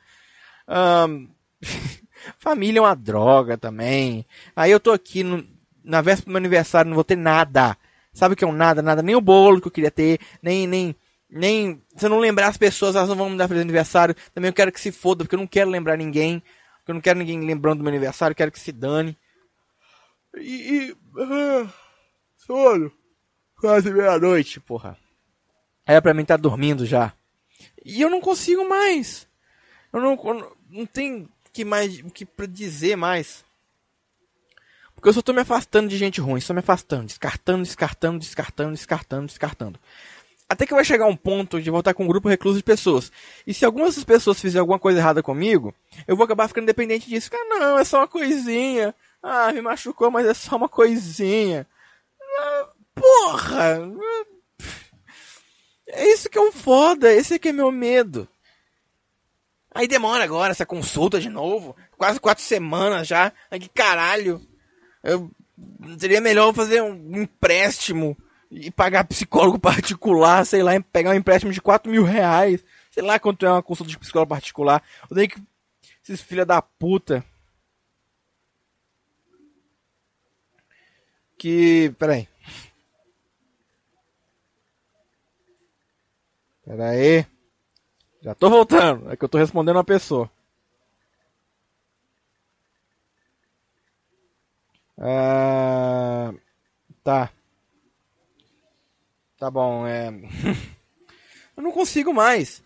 Família 2.37 2.79
é 2.79 2.81
uma 2.81 2.95
droga 2.95 3.57
também. 3.57 4.25
Aí 4.55 4.71
eu 4.71 4.79
tô 4.79 4.91
aqui 4.91 5.23
no... 5.23 5.43
na 5.83 6.01
véspera 6.01 6.25
do 6.25 6.31
meu 6.31 6.37
aniversário, 6.37 6.89
não 6.89 6.95
vou 6.95 7.03
ter 7.03 7.15
nada. 7.15 7.77
Sabe 8.17 8.33
o 8.33 8.35
que 8.35 8.43
é 8.43 8.47
um 8.47 8.51
nada? 8.51 8.81
Nada. 8.81 9.03
Nem 9.03 9.15
o 9.15 9.21
bolo 9.21 9.61
que 9.61 9.67
eu 9.67 9.71
queria 9.71 9.91
ter, 9.91 10.19
nem, 10.41 10.65
nem, 10.65 10.95
nem. 11.29 11.83
Se 11.95 12.07
eu 12.07 12.09
não 12.09 12.17
lembrar 12.17 12.47
as 12.47 12.57
pessoas, 12.57 12.95
elas 12.95 13.07
não 13.07 13.15
vão 13.15 13.29
me 13.29 13.37
dar 13.37 13.47
feliz 13.47 13.61
aniversário. 13.61 14.15
Também 14.33 14.49
eu 14.49 14.53
quero 14.53 14.71
que 14.71 14.81
se 14.81 14.91
foda, 14.91 15.23
porque 15.23 15.35
eu 15.35 15.39
não 15.39 15.45
quero 15.45 15.69
lembrar 15.69 15.95
ninguém. 15.95 16.41
Porque 16.79 16.89
eu 16.89 16.95
não 16.95 17.01
quero 17.01 17.19
ninguém 17.19 17.39
lembrando 17.45 17.77
do 17.77 17.83
meu 17.83 17.91
aniversário, 17.91 18.31
eu 18.31 18.35
quero 18.35 18.51
que 18.51 18.59
se 18.59 18.71
dane. 18.71 19.15
E. 20.35 20.49
e 20.49 20.91
uh, 20.91 21.69
sono. 22.37 22.91
Quase 23.59 23.93
meia-noite, 23.93 24.59
porra. 24.59 24.97
É 25.85 26.01
pra 26.01 26.13
mim 26.15 26.25
tá 26.25 26.37
dormindo 26.37 26.87
já. 26.87 27.13
E 27.85 28.01
eu 28.01 28.09
não 28.09 28.19
consigo 28.19 28.67
mais. 28.67 29.27
Eu 29.93 30.01
não, 30.01 30.13
eu 30.13 30.57
não 30.71 30.85
tenho 30.87 31.29
que 31.53 31.63
mais 31.63 31.99
o 31.99 32.09
que 32.09 32.25
pra 32.25 32.47
dizer 32.47 32.95
mais. 32.95 33.45
Porque 34.97 35.09
eu 35.09 35.13
só 35.13 35.21
tô 35.21 35.31
me 35.31 35.41
afastando 35.41 35.87
de 35.87 35.95
gente 35.95 36.19
ruim, 36.19 36.41
só 36.41 36.55
me 36.55 36.59
afastando, 36.59 37.05
descartando, 37.05 37.61
descartando, 37.61 38.17
descartando, 38.17 38.71
descartando, 38.71 39.27
descartando. 39.27 39.79
Até 40.49 40.65
que 40.65 40.73
vai 40.73 40.83
chegar 40.83 41.05
um 41.05 41.15
ponto 41.15 41.61
de 41.61 41.69
voltar 41.69 41.93
com 41.93 42.03
um 42.03 42.07
grupo 42.07 42.27
recluso 42.27 42.57
de 42.57 42.63
pessoas. 42.63 43.11
E 43.45 43.53
se 43.53 43.63
algumas 43.63 43.89
dessas 43.89 44.03
pessoas 44.03 44.41
fizerem 44.41 44.61
alguma 44.61 44.79
coisa 44.79 44.97
errada 44.97 45.21
comigo, 45.21 45.71
eu 46.07 46.17
vou 46.17 46.25
acabar 46.25 46.47
ficando 46.47 46.65
dependente 46.65 47.07
disso. 47.07 47.29
Ah, 47.31 47.59
não, 47.59 47.77
é 47.77 47.83
só 47.83 47.99
uma 47.99 48.07
coisinha. 48.07 48.95
Ah, 49.21 49.53
me 49.53 49.61
machucou, 49.61 50.09
mas 50.09 50.25
é 50.25 50.33
só 50.33 50.55
uma 50.55 50.67
coisinha. 50.67 51.67
Ah, 52.39 52.69
porra! 52.95 53.79
É 55.89 56.07
isso 56.11 56.27
que 56.27 56.39
é 56.39 56.41
um 56.41 56.51
foda, 56.51 57.13
esse 57.13 57.35
é 57.35 57.39
que 57.39 57.49
é 57.49 57.53
meu 57.53 57.71
medo. 57.71 58.27
Aí 59.75 59.87
demora 59.87 60.23
agora 60.23 60.51
essa 60.51 60.65
consulta 60.65 61.19
de 61.19 61.29
novo. 61.29 61.75
Quase 61.95 62.19
quatro 62.19 62.43
semanas 62.43 63.07
já. 63.07 63.31
Ai, 63.51 63.59
que 63.59 63.69
caralho. 63.69 64.41
Eu, 65.07 65.31
seria 65.97 66.19
melhor 66.19 66.53
fazer 66.53 66.83
um 66.83 67.21
empréstimo 67.21 68.17
e 68.51 68.69
pagar 68.69 69.05
psicólogo 69.05 69.57
particular, 69.57 70.45
sei 70.45 70.61
lá, 70.61 70.71
pegar 70.91 71.11
um 71.11 71.15
empréstimo 71.15 71.53
de 71.53 71.61
4 71.61 71.89
mil 71.89 72.03
reais, 72.03 72.61
sei 72.91 73.01
lá 73.01 73.17
quanto 73.17 73.45
é 73.45 73.49
uma 73.49 73.63
consulta 73.63 73.89
de 73.89 73.97
psicólogo 73.97 74.29
particular. 74.29 74.83
Eu 75.09 75.15
tenho 75.15 75.29
que. 75.29 75.41
Esses 76.03 76.21
filha 76.21 76.45
da 76.45 76.61
puta. 76.61 77.23
Que. 81.37 81.93
Peraí. 81.97 82.27
Peraí. 86.65 87.25
Já 88.21 88.35
tô 88.35 88.49
voltando. 88.49 89.09
É 89.09 89.15
que 89.15 89.23
eu 89.23 89.29
tô 89.29 89.37
respondendo 89.37 89.77
uma 89.77 89.85
pessoa. 89.85 90.29
Ah, 94.97 96.33
tá. 97.03 97.31
Tá 99.37 99.51
bom, 99.51 99.85
é. 99.85 100.07
eu 101.55 101.61
não 101.63 101.71
consigo 101.71 102.13
mais. 102.13 102.63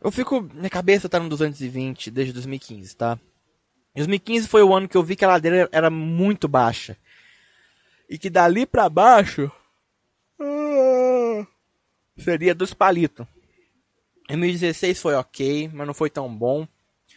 Eu 0.00 0.10
fico. 0.10 0.42
Minha 0.42 0.68
cabeça 0.68 1.08
tá 1.08 1.18
no 1.18 1.28
220 1.28 2.10
desde 2.10 2.32
2015, 2.32 2.96
tá? 2.96 3.18
2015 3.94 4.48
foi 4.48 4.62
o 4.62 4.74
ano 4.74 4.88
que 4.88 4.96
eu 4.96 5.02
vi 5.02 5.16
que 5.16 5.24
a 5.24 5.28
ladeira 5.28 5.68
era 5.72 5.88
muito 5.88 6.46
baixa. 6.46 6.96
E 8.08 8.18
que 8.18 8.28
dali 8.28 8.66
pra 8.66 8.88
baixo 8.88 9.50
ah, 10.38 11.46
seria 12.18 12.54
dos 12.54 12.74
palitos. 12.74 13.26
2016 14.28 15.00
foi 15.00 15.14
ok, 15.14 15.70
mas 15.72 15.86
não 15.86 15.94
foi 15.94 16.10
tão 16.10 16.34
bom. 16.34 16.66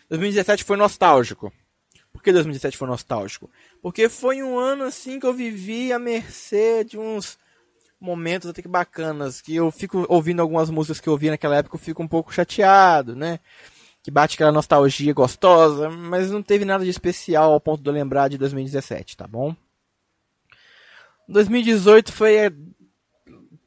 2017 0.09 0.63
foi 0.63 0.77
nostálgico. 0.77 1.51
Por 2.17 2.23
que 2.23 2.31
2017 2.31 2.75
foi 2.75 2.87
nostálgico? 2.87 3.47
Porque 3.79 4.09
foi 4.09 4.41
um 4.41 4.57
ano 4.57 4.85
assim 4.85 5.19
que 5.19 5.25
eu 5.27 5.33
vivi 5.35 5.93
à 5.93 5.99
mercê 5.99 6.83
de 6.83 6.97
uns 6.97 7.37
momentos 8.01 8.49
até 8.49 8.59
que 8.59 8.67
bacanas, 8.67 9.39
que 9.39 9.55
eu 9.55 9.69
fico 9.69 10.03
ouvindo 10.09 10.41
algumas 10.41 10.71
músicas 10.71 10.99
que 10.99 11.07
eu 11.07 11.13
ouvi 11.13 11.29
naquela 11.29 11.57
época, 11.57 11.75
eu 11.75 11.79
fico 11.79 12.01
um 12.01 12.07
pouco 12.07 12.33
chateado, 12.33 13.15
né? 13.15 13.39
Que 14.01 14.09
bate 14.09 14.33
aquela 14.33 14.51
nostalgia 14.51 15.13
gostosa, 15.13 15.91
mas 15.91 16.31
não 16.31 16.41
teve 16.41 16.65
nada 16.65 16.83
de 16.83 16.89
especial 16.89 17.53
ao 17.53 17.61
ponto 17.61 17.83
de 17.83 17.87
eu 17.87 17.93
lembrar 17.93 18.29
de 18.29 18.37
2017, 18.39 19.15
tá 19.15 19.27
bom? 19.27 19.55
2018 21.29 22.11
foi 22.11 22.35
é, 22.35 22.51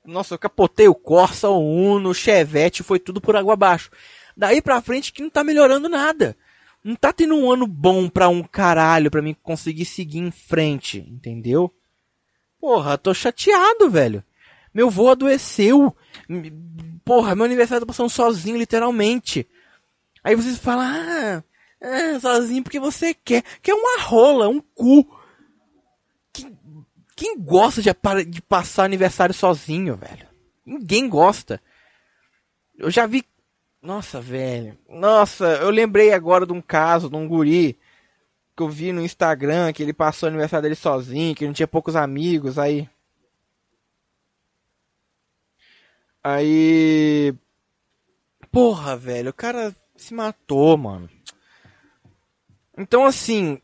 nossa, 0.04 0.34
eu 0.34 0.38
capotei 0.40 0.88
o 0.88 0.94
Corsa, 0.94 1.48
o 1.48 1.60
Uno, 1.60 2.08
o 2.08 2.14
Chevette, 2.14 2.82
foi 2.82 2.98
tudo 2.98 3.20
por 3.20 3.36
água 3.36 3.52
abaixo. 3.52 3.92
Daí 4.36 4.60
pra 4.60 4.82
frente 4.82 5.12
que 5.12 5.22
não 5.22 5.30
tá 5.30 5.44
melhorando 5.44 5.88
nada. 5.88 6.36
Não 6.82 6.94
tá 6.96 7.12
tendo 7.12 7.34
um 7.34 7.50
ano 7.50 7.66
bom 7.66 8.08
pra 8.08 8.28
um 8.28 8.42
caralho 8.42 9.10
pra 9.10 9.20
mim 9.20 9.36
conseguir 9.42 9.84
seguir 9.84 10.18
em 10.18 10.30
frente, 10.30 10.98
entendeu? 10.98 11.74
Porra, 12.58 12.96
tô 12.96 13.12
chateado, 13.12 13.90
velho. 13.90 14.24
Meu 14.72 14.88
vô 14.88 15.08
adoeceu. 15.08 15.94
Porra, 17.04 17.34
meu 17.34 17.44
aniversário 17.44 17.80
tá 17.80 17.86
passando 17.86 18.08
sozinho, 18.08 18.56
literalmente. 18.56 19.46
Aí 20.22 20.34
vocês 20.34 20.58
falam, 20.58 20.84
ah, 20.84 21.44
ah 21.82 22.20
sozinho 22.20 22.62
porque 22.62 22.80
você 22.80 23.12
quer. 23.12 23.42
Quer 23.62 23.74
uma 23.74 24.00
rola, 24.02 24.48
um 24.48 24.60
cu. 24.60 25.18
Quem, 26.32 26.58
quem 27.16 27.38
gosta 27.38 27.82
de, 27.82 27.90
de 28.26 28.40
passar 28.42 28.84
aniversário 28.84 29.34
sozinho, 29.34 29.96
velho? 29.96 30.28
Ninguém 30.64 31.08
gosta. 31.08 31.60
Eu 32.78 32.90
já 32.90 33.06
vi 33.06 33.24
nossa, 33.82 34.20
velho. 34.20 34.78
Nossa, 34.88 35.44
eu 35.56 35.70
lembrei 35.70 36.12
agora 36.12 36.46
de 36.46 36.52
um 36.52 36.60
caso, 36.60 37.08
de 37.08 37.16
um 37.16 37.26
guri 37.26 37.78
que 38.56 38.62
eu 38.62 38.68
vi 38.68 38.92
no 38.92 39.02
Instagram, 39.02 39.72
que 39.72 39.82
ele 39.82 39.92
passou 39.92 40.26
o 40.26 40.30
aniversário 40.30 40.62
dele 40.64 40.74
sozinho, 40.74 41.34
que 41.34 41.46
não 41.46 41.52
tinha 41.52 41.66
poucos 41.66 41.96
amigos, 41.96 42.58
aí. 42.58 42.88
Aí. 46.22 47.34
Porra, 48.52 48.96
velho, 48.96 49.30
o 49.30 49.34
cara 49.34 49.74
se 49.96 50.12
matou, 50.12 50.76
mano. 50.76 51.08
Então, 52.76 53.06
assim, 53.06 53.60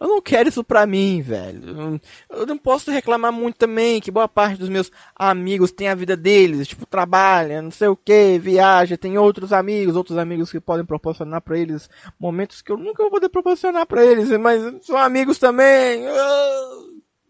eu 0.00 0.06
não 0.06 0.22
quero 0.22 0.48
isso 0.48 0.62
pra 0.62 0.86
mim, 0.86 1.20
velho. 1.20 2.00
Eu 2.30 2.46
não 2.46 2.56
posso 2.56 2.90
reclamar 2.90 3.32
muito 3.32 3.56
também 3.56 4.00
que 4.00 4.10
boa 4.10 4.28
parte 4.28 4.58
dos 4.58 4.68
meus 4.68 4.92
amigos 5.14 5.72
tem 5.72 5.88
a 5.88 5.94
vida 5.94 6.16
deles, 6.16 6.68
tipo, 6.68 6.86
trabalha, 6.86 7.60
não 7.60 7.70
sei 7.70 7.88
o 7.88 7.96
que, 7.96 8.38
viaja, 8.38 8.96
tem 8.96 9.18
outros 9.18 9.52
amigos, 9.52 9.96
outros 9.96 10.16
amigos 10.16 10.52
que 10.52 10.60
podem 10.60 10.86
proporcionar 10.86 11.40
para 11.40 11.58
eles 11.58 11.90
momentos 12.18 12.62
que 12.62 12.70
eu 12.70 12.76
nunca 12.76 13.02
vou 13.02 13.10
poder 13.10 13.28
proporcionar 13.28 13.86
para 13.86 14.04
eles, 14.04 14.28
mas 14.38 14.86
são 14.86 14.96
amigos 14.96 15.38
também. 15.38 16.06
Ah, 16.06 16.70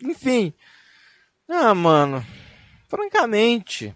enfim. 0.04 0.52
Ah, 1.48 1.74
mano. 1.74 2.22
Francamente, 2.86 3.94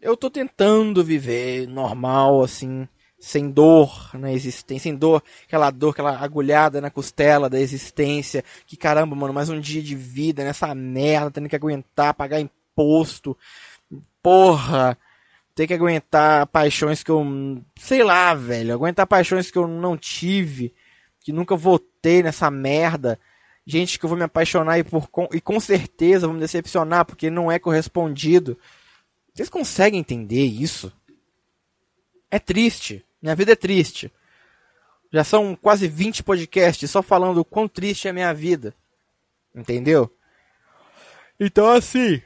eu 0.00 0.16
tô 0.16 0.30
tentando 0.30 1.02
viver 1.04 1.66
normal 1.66 2.42
assim 2.42 2.88
sem 3.22 3.48
dor 3.48 4.10
na 4.14 4.32
existência, 4.32 4.90
sem 4.90 4.96
dor, 4.96 5.22
aquela 5.44 5.70
dor, 5.70 5.90
aquela 5.90 6.18
agulhada 6.18 6.80
na 6.80 6.90
costela 6.90 7.48
da 7.48 7.58
existência, 7.60 8.42
que 8.66 8.76
caramba, 8.76 9.14
mano, 9.14 9.32
mais 9.32 9.48
um 9.48 9.60
dia 9.60 9.80
de 9.80 9.94
vida 9.94 10.42
nessa 10.42 10.74
merda, 10.74 11.30
tendo 11.30 11.48
que 11.48 11.54
aguentar, 11.54 12.14
pagar 12.14 12.40
imposto, 12.40 13.38
porra, 14.20 14.98
ter 15.54 15.68
que 15.68 15.74
aguentar 15.74 16.48
paixões 16.48 17.04
que 17.04 17.12
eu, 17.12 17.24
sei 17.76 18.02
lá, 18.02 18.34
velho, 18.34 18.74
aguentar 18.74 19.06
paixões 19.06 19.52
que 19.52 19.58
eu 19.58 19.68
não 19.68 19.96
tive, 19.96 20.74
que 21.20 21.32
nunca 21.32 21.54
votei 21.54 22.24
nessa 22.24 22.50
merda, 22.50 23.20
gente 23.64 24.00
que 24.00 24.04
eu 24.04 24.08
vou 24.08 24.18
me 24.18 24.24
apaixonar 24.24 24.80
e, 24.80 24.82
por, 24.82 25.08
e 25.32 25.40
com 25.40 25.60
certeza 25.60 26.26
vou 26.26 26.34
me 26.34 26.40
decepcionar 26.40 27.04
porque 27.04 27.30
não 27.30 27.52
é 27.52 27.60
correspondido. 27.60 28.58
Vocês 29.32 29.48
conseguem 29.48 30.00
entender 30.00 30.44
isso? 30.44 30.92
É 32.28 32.40
triste. 32.40 33.04
Minha 33.22 33.36
vida 33.36 33.52
é 33.52 33.56
triste. 33.56 34.12
Já 35.12 35.22
são 35.22 35.54
quase 35.54 35.86
20 35.86 36.24
podcasts 36.24 36.90
só 36.90 37.02
falando 37.02 37.38
o 37.38 37.44
quão 37.44 37.68
triste 37.68 38.08
é 38.08 38.10
a 38.10 38.14
minha 38.14 38.34
vida. 38.34 38.74
Entendeu? 39.54 40.10
Então 41.38 41.70
assim. 41.70 42.20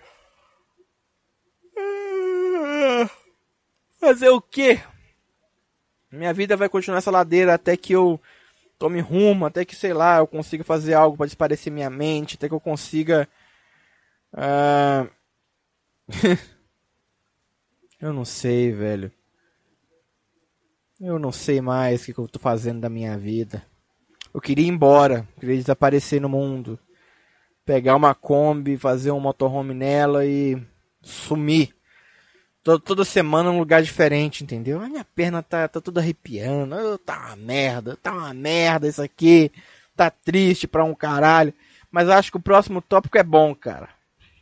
Fazer 3.99 4.29
o 4.31 4.41
quê? 4.41 4.81
Minha 6.11 6.33
vida 6.33 6.57
vai 6.57 6.69
continuar 6.69 6.99
essa 6.99 7.11
ladeira 7.11 7.55
até 7.55 7.77
que 7.77 7.93
eu 7.93 8.21
tome 8.79 9.01
rumo, 9.01 9.47
até 9.47 9.65
que, 9.65 9.75
sei 9.75 9.93
lá, 9.93 10.19
eu 10.19 10.27
consiga 10.27 10.63
fazer 10.63 10.95
algo 10.95 11.17
para 11.17 11.27
desaparecer 11.27 11.73
minha 11.73 11.91
mente, 11.91 12.37
até 12.37 12.49
que 12.49 12.55
eu 12.55 12.61
consiga. 12.61 13.29
Uh... 14.33 15.11
eu 18.01 18.13
não 18.13 18.25
sei, 18.25 18.71
velho. 18.71 19.11
Eu 21.01 21.19
não 21.19 21.31
sei 21.31 21.61
mais 21.61 22.03
o 22.03 22.05
que, 22.07 22.19
eu 22.19 22.27
tô 22.27 22.39
fazendo 22.39 22.81
da 22.81 22.89
minha 22.89 23.19
vida. 23.19 23.63
Eu 24.33 24.41
queria 24.41 24.65
ir 24.65 24.71
embora, 24.71 25.29
queria 25.39 25.57
desaparecer 25.57 26.21
no 26.23 26.29
mundo. 26.29 26.79
Pegar 27.67 27.97
uma 27.97 28.15
Kombi, 28.15 28.79
fazer 28.79 29.11
um 29.11 29.21
motorhome 29.21 29.75
nela 29.75 30.25
e 30.25 30.57
sumir. 31.03 31.75
Toda, 32.63 32.83
toda 32.83 33.05
semana 33.05 33.51
num 33.51 33.59
lugar 33.59 33.83
diferente, 33.83 34.43
entendeu? 34.43 34.81
A 34.81 34.89
minha 34.89 35.05
perna 35.05 35.43
tá, 35.43 35.69
tá 35.69 35.83
toda 35.83 36.01
arrepiando. 36.01 36.99
Tá 36.99 37.27
uma 37.27 37.37
merda, 37.37 37.97
tá 37.97 38.13
uma 38.13 38.33
merda 38.33 38.89
isso 38.89 39.03
aqui. 39.03 39.53
Tá 39.95 40.11
triste 40.11 40.67
pra 40.67 40.85
um 40.85 40.95
caralho. 40.95 41.53
Mas 41.91 42.09
acho 42.09 42.31
que 42.31 42.39
o 42.39 42.43
próximo 42.43 42.81
tópico 42.81 43.19
é 43.19 43.23
bom, 43.23 43.55
cara. 43.55 43.91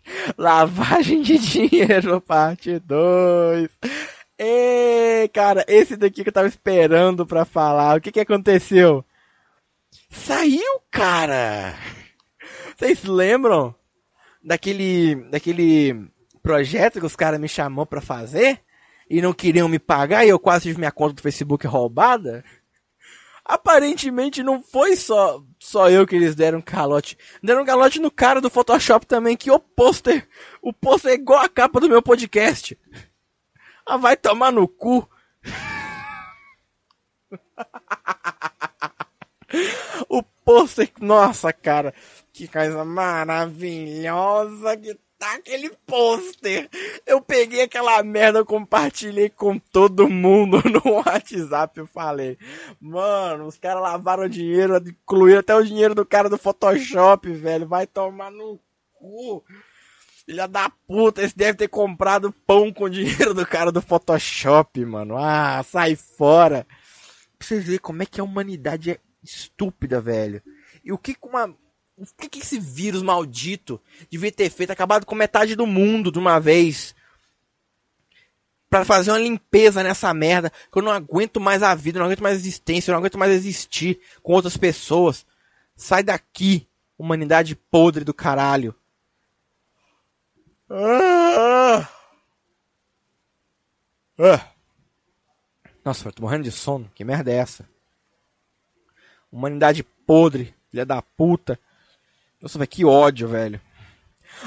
Lavagem 0.39 1.21
de 1.21 1.37
dinheiro, 1.69 2.21
parte 2.21 2.79
2. 2.79 3.69
E 4.39 5.29
cara, 5.33 5.65
esse 5.69 5.97
daqui 5.97 6.23
que 6.23 6.29
eu 6.29 6.33
tava 6.33 6.49
esperando 6.49 7.27
pra 7.27 7.45
falar. 7.45 7.97
O 7.97 8.01
que 8.01 8.13
que 8.13 8.21
aconteceu? 8.21 9.05
Saiu, 10.11 10.81
cara! 10.91 11.75
Vocês 12.77 13.05
lembram 13.05 13.75
daquele, 14.43 15.15
daquele 15.31 16.11
projeto 16.43 16.99
que 17.01 17.07
os 17.07 17.17
caras 17.17 17.41
me 17.41 17.49
chamou 17.49 17.87
pra 17.87 18.01
fazer? 18.01 18.61
E 19.09 19.21
não 19.23 19.33
queriam 19.33 19.69
me 19.69 19.79
pagar 19.79 20.25
e 20.25 20.29
eu 20.31 20.39
quase 20.39 20.65
tive 20.65 20.79
minha 20.79 20.91
conta 20.91 21.15
do 21.15 21.23
Facebook 21.23 21.67
roubada? 21.67 22.45
Aparentemente 23.45 24.43
não 24.43 24.63
foi 24.63 24.97
só, 24.97 25.43
só 25.59 25.91
eu 25.91 26.07
que 26.07 26.17
eles 26.17 26.35
deram 26.35 26.63
calote. 26.63 27.17
Deram 27.43 27.65
calote 27.65 28.01
no 28.01 28.11
cara 28.11 28.41
do 28.41 28.49
Photoshop 28.49 29.07
também, 29.07 29.37
que 29.37 29.51
o 29.51 29.59
pôster, 29.59 30.27
o 30.63 30.73
pôster 30.73 31.13
é 31.13 31.15
igual 31.15 31.41
a 31.41 31.49
capa 31.49 31.79
do 31.79 31.89
meu 31.89 32.01
podcast. 32.01 32.77
Ah, 33.87 33.97
vai 33.99 34.17
tomar 34.17 34.51
no 34.51 34.67
cu. 34.67 35.09
o 40.09 40.23
pôster, 40.23 40.91
nossa, 41.01 41.53
cara, 41.53 41.95
que 42.33 42.49
coisa 42.49 42.85
maravilhosa 42.85 44.77
que 44.77 44.99
tá 45.19 45.35
aquele 45.35 45.71
pôster. 45.87 46.69
Eu 47.07 47.21
peguei 47.21 47.63
aquela 47.63 48.03
merda, 48.03 48.45
compartilhei 48.45 49.29
com 49.29 49.59
todo 49.59 50.09
mundo 50.09 50.63
no 50.69 50.95
WhatsApp, 50.95 51.79
eu 51.79 51.87
falei, 51.87 52.39
mano, 52.81 53.47
os 53.47 53.59
caras 53.59 53.83
lavaram 53.83 54.29
dinheiro, 54.29 54.77
incluíram 54.77 55.41
até 55.41 55.55
o 55.55 55.63
dinheiro 55.63 55.95
do 55.95 56.07
cara 56.07 56.29
do 56.29 56.39
Photoshop, 56.39 57.31
velho, 57.33 57.67
vai 57.67 57.87
tomar 57.87 58.31
no 58.31 58.59
cu. 58.95 59.45
Filha 60.27 60.49
da 60.49 60.71
puta, 60.71 61.23
esse 61.23 61.37
deve 61.37 61.59
ter 61.59 61.69
comprado 61.69 62.33
pão 62.47 62.73
com 62.73 62.89
dinheiro 62.89 63.35
do 63.35 63.47
cara 63.47 63.71
do 63.71 63.83
Photoshop, 63.83 64.83
mano. 64.85 65.19
Ah, 65.19 65.63
sai 65.63 65.95
fora. 65.97 66.67
Pra 67.39 67.47
vocês 67.47 67.65
verem 67.65 67.79
como 67.79 68.03
é 68.03 68.07
que 68.07 68.21
a 68.21 68.25
humanidade 68.25 68.91
é 68.91 68.99
estúpida, 69.23 70.01
velho. 70.01 70.43
E 70.83 70.93
o 70.93 70.99
que 70.99 71.15
uma. 71.23 71.55
O 71.97 72.07
que 72.19 72.29
que 72.29 72.41
esse 72.41 72.59
vírus 72.59 73.03
maldito 73.03 73.81
devia 74.11 74.33
ter 74.33 74.51
feito? 74.51 74.71
Acabado 74.71 75.07
com 75.07 75.15
metade 75.15 75.55
do 75.55 75.67
mundo 75.67 76.11
de 76.11 76.19
uma 76.19 76.41
vez. 76.41 76.95
Pra 78.69 78.85
fazer 78.85 79.11
uma 79.11 79.19
limpeza 79.19 79.83
nessa 79.83 80.13
merda. 80.15 80.51
Que 80.73 80.79
eu 80.79 80.83
não 80.83 80.91
aguento 80.91 81.39
mais 81.39 81.63
a 81.63 81.75
vida, 81.75 81.99
eu 81.99 82.01
não 82.01 82.07
aguento 82.07 82.23
mais 82.23 82.37
a 82.37 82.41
existência, 82.41 82.91
eu 82.91 82.95
não 82.95 83.01
aguento 83.01 83.19
mais 83.19 83.31
existir 83.31 84.01
com 84.23 84.33
outras 84.33 84.57
pessoas. 84.57 85.27
Sai 85.77 86.03
daqui, 86.03 86.67
humanidade 86.99 87.55
podre 87.55 88.05
do 88.05 88.15
caralho. 88.15 88.75
Ah! 90.77 91.89
Ah! 94.19 94.49
Nossa, 95.85 96.09
eu 96.09 96.13
tô 96.13 96.23
morrendo 96.23 96.43
de 96.43 96.51
sono. 96.51 96.91
Que 96.97 97.05
merda 97.05 97.31
é 97.31 97.37
essa? 97.37 97.69
Humanidade 99.31 99.85
podre, 99.85 100.53
filha 100.71 100.85
da 100.85 101.01
puta. 101.01 101.61
Nossa, 102.41 102.59
velho, 102.59 102.69
que 102.69 102.85
ódio, 102.85 103.29
velho. 103.29 103.61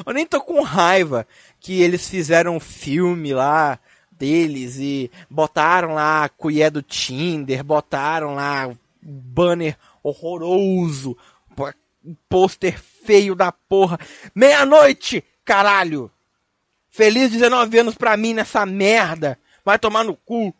Eu 0.05 0.11
nem 0.11 0.25
tô 0.25 0.41
com 0.41 0.61
raiva 0.61 1.25
que 1.61 1.82
eles 1.82 2.09
fizeram 2.09 2.57
um 2.57 2.59
filme 2.59 3.34
lá 3.34 3.80
deles 4.11 4.78
e 4.78 5.09
botaram 5.30 5.93
lá 5.93 6.25
a 6.25 6.30
colher 6.30 6.69
do 6.71 6.82
Tinder, 6.82 7.63
botaram 7.63 8.36
lá 8.36 8.67
o 8.67 8.78
banner 9.01 9.78
horroroso, 10.03 11.17
pôster 12.28 12.78
feio 12.78 13.34
da 13.34 13.49
porra. 13.49 13.97
Meia-noite, 14.36 15.23
caralho! 15.45 16.11
Feliz 16.98 17.30
19 17.30 17.78
anos 17.78 17.93
pra 17.93 18.18
mim 18.18 18.34
nessa 18.34 18.66
merda. 18.66 19.39
Vai 19.64 19.78
tomar 19.78 20.04
no 20.04 20.16
cu. 20.16 20.52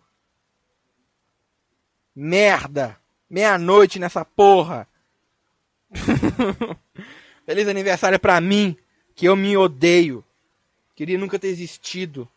Merda. 2.16 2.96
Meia-noite 3.28 3.98
nessa 3.98 4.24
porra. 4.24 4.88
Feliz 7.44 7.68
aniversário 7.68 8.20
pra 8.20 8.40
mim, 8.40 8.78
que 9.16 9.28
eu 9.28 9.36
me 9.36 9.58
odeio. 9.58 10.24
Queria 10.96 11.18
nunca 11.18 11.40
ter 11.40 11.48
existido. 11.48 12.30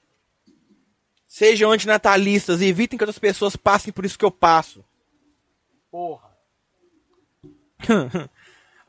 Sejam 1.27 1.71
antinatalistas 1.71 2.63
e 2.63 2.69
evitem 2.69 2.97
que 2.97 3.05
outras 3.05 3.19
pessoas 3.19 3.55
passem 3.55 3.93
por 3.93 4.07
isso 4.07 4.19
que 4.19 4.25
eu 4.25 4.31
passo. 4.31 4.83
Porra. 5.91 6.31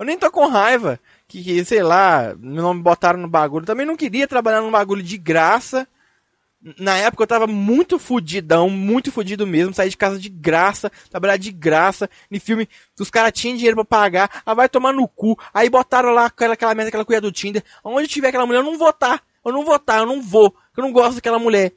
eu 0.01 0.05
nem 0.05 0.17
tô 0.17 0.31
com 0.31 0.47
raiva 0.47 0.99
que, 1.27 1.43
que, 1.43 1.63
sei 1.63 1.83
lá, 1.83 2.33
me 2.35 2.59
botaram 2.81 3.19
no 3.19 3.27
bagulho. 3.27 3.67
Também 3.67 3.85
não 3.85 3.95
queria 3.95 4.27
trabalhar 4.27 4.59
num 4.59 4.71
bagulho 4.71 5.03
de 5.03 5.15
graça. 5.15 5.87
Na 6.79 6.97
época 6.97 7.21
eu 7.21 7.27
tava 7.27 7.45
muito 7.45 7.99
fudidão, 7.99 8.67
muito 8.67 9.11
fudido 9.11 9.45
mesmo, 9.45 9.75
sair 9.75 9.89
de 9.89 9.97
casa 9.97 10.17
de 10.17 10.27
graça, 10.27 10.91
trabalhar 11.11 11.37
de 11.37 11.51
graça, 11.51 12.09
em 12.31 12.39
filme, 12.39 12.67
os 12.99 13.11
caras 13.11 13.31
tinham 13.31 13.55
dinheiro 13.55 13.75
para 13.75 13.85
pagar, 13.85 14.41
aí 14.43 14.55
vai 14.55 14.69
tomar 14.69 14.91
no 14.91 15.07
cu, 15.07 15.39
aí 15.53 15.69
botaram 15.69 16.11
lá 16.11 16.25
aquela, 16.25 16.53
aquela 16.53 16.75
merda, 16.75 16.89
aquela 16.89 17.05
coisa 17.05 17.21
do 17.21 17.31
Tinder, 17.31 17.63
onde 17.83 18.07
tiver 18.07 18.29
aquela 18.29 18.45
mulher, 18.45 18.59
eu 18.59 18.63
não 18.63 18.77
vou 18.77 18.87
votar, 18.87 19.23
eu 19.43 19.51
não 19.51 19.63
vou 19.63 19.73
votar, 19.73 19.99
eu 20.01 20.05
não 20.05 20.21
vou, 20.21 20.55
eu 20.77 20.83
não 20.83 20.91
gosto 20.91 21.15
daquela 21.15 21.39
mulher. 21.39 21.73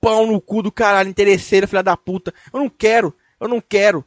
Pau 0.00 0.26
no 0.26 0.40
cu 0.40 0.62
do 0.62 0.72
caralho, 0.72 1.10
interesseira, 1.10 1.66
filha 1.66 1.82
da 1.82 1.96
puta, 1.96 2.32
eu 2.52 2.58
não 2.58 2.70
quero, 2.70 3.14
eu 3.38 3.48
não 3.48 3.60
quero 3.60 4.04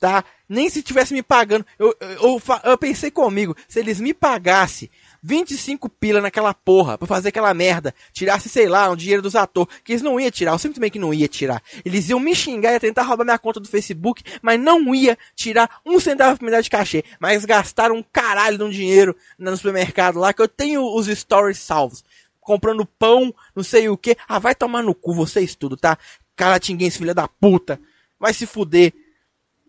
tá? 0.00 0.24
Nem 0.50 0.68
se 0.68 0.82
tivesse 0.82 1.14
me 1.14 1.22
pagando. 1.22 1.64
Eu, 1.78 1.94
eu, 2.00 2.42
eu, 2.64 2.76
pensei 2.76 3.08
comigo, 3.08 3.56
se 3.68 3.78
eles 3.78 4.00
me 4.00 4.12
pagassem 4.12 4.90
25 5.22 5.88
pila 5.88 6.20
naquela 6.20 6.52
porra 6.52 6.98
pra 6.98 7.06
fazer 7.06 7.28
aquela 7.28 7.54
merda, 7.54 7.94
tirasse, 8.12 8.48
sei 8.48 8.68
lá, 8.68 8.90
um 8.90 8.96
dinheiro 8.96 9.22
dos 9.22 9.36
atores, 9.36 9.72
que 9.84 9.92
eles 9.92 10.02
não 10.02 10.18
iam 10.18 10.28
tirar, 10.28 10.50
eu 10.50 10.58
simplesmente 10.58 10.98
não 10.98 11.14
ia 11.14 11.28
tirar. 11.28 11.62
Eles 11.84 12.08
iam 12.08 12.18
me 12.18 12.34
xingar 12.34 12.74
e 12.74 12.80
tentar 12.80 13.04
roubar 13.04 13.24
minha 13.24 13.38
conta 13.38 13.60
do 13.60 13.68
Facebook, 13.68 14.24
mas 14.42 14.58
não 14.58 14.92
ia 14.92 15.16
tirar 15.36 15.80
um 15.86 16.00
centavo 16.00 16.36
pra 16.36 16.44
me 16.44 16.50
dar 16.50 16.62
de 16.62 16.70
cachê. 16.70 17.04
Mas 17.20 17.44
gastaram 17.44 17.94
um 17.94 18.02
caralho 18.02 18.58
de 18.58 18.64
um 18.64 18.70
dinheiro 18.70 19.14
no 19.38 19.56
supermercado 19.56 20.18
lá, 20.18 20.32
que 20.32 20.42
eu 20.42 20.48
tenho 20.48 20.82
os 20.82 21.06
stories 21.06 21.58
salvos. 21.58 22.02
Comprando 22.40 22.84
pão, 22.84 23.32
não 23.54 23.62
sei 23.62 23.88
o 23.88 23.96
que. 23.96 24.16
Ah, 24.26 24.40
vai 24.40 24.56
tomar 24.56 24.82
no 24.82 24.96
cu 24.96 25.14
vocês 25.14 25.54
tudo, 25.54 25.76
tá? 25.76 25.96
Caratinguense, 26.34 26.98
filha 26.98 27.14
da 27.14 27.28
puta. 27.28 27.78
Vai 28.18 28.34
se 28.34 28.46
fuder 28.46 28.92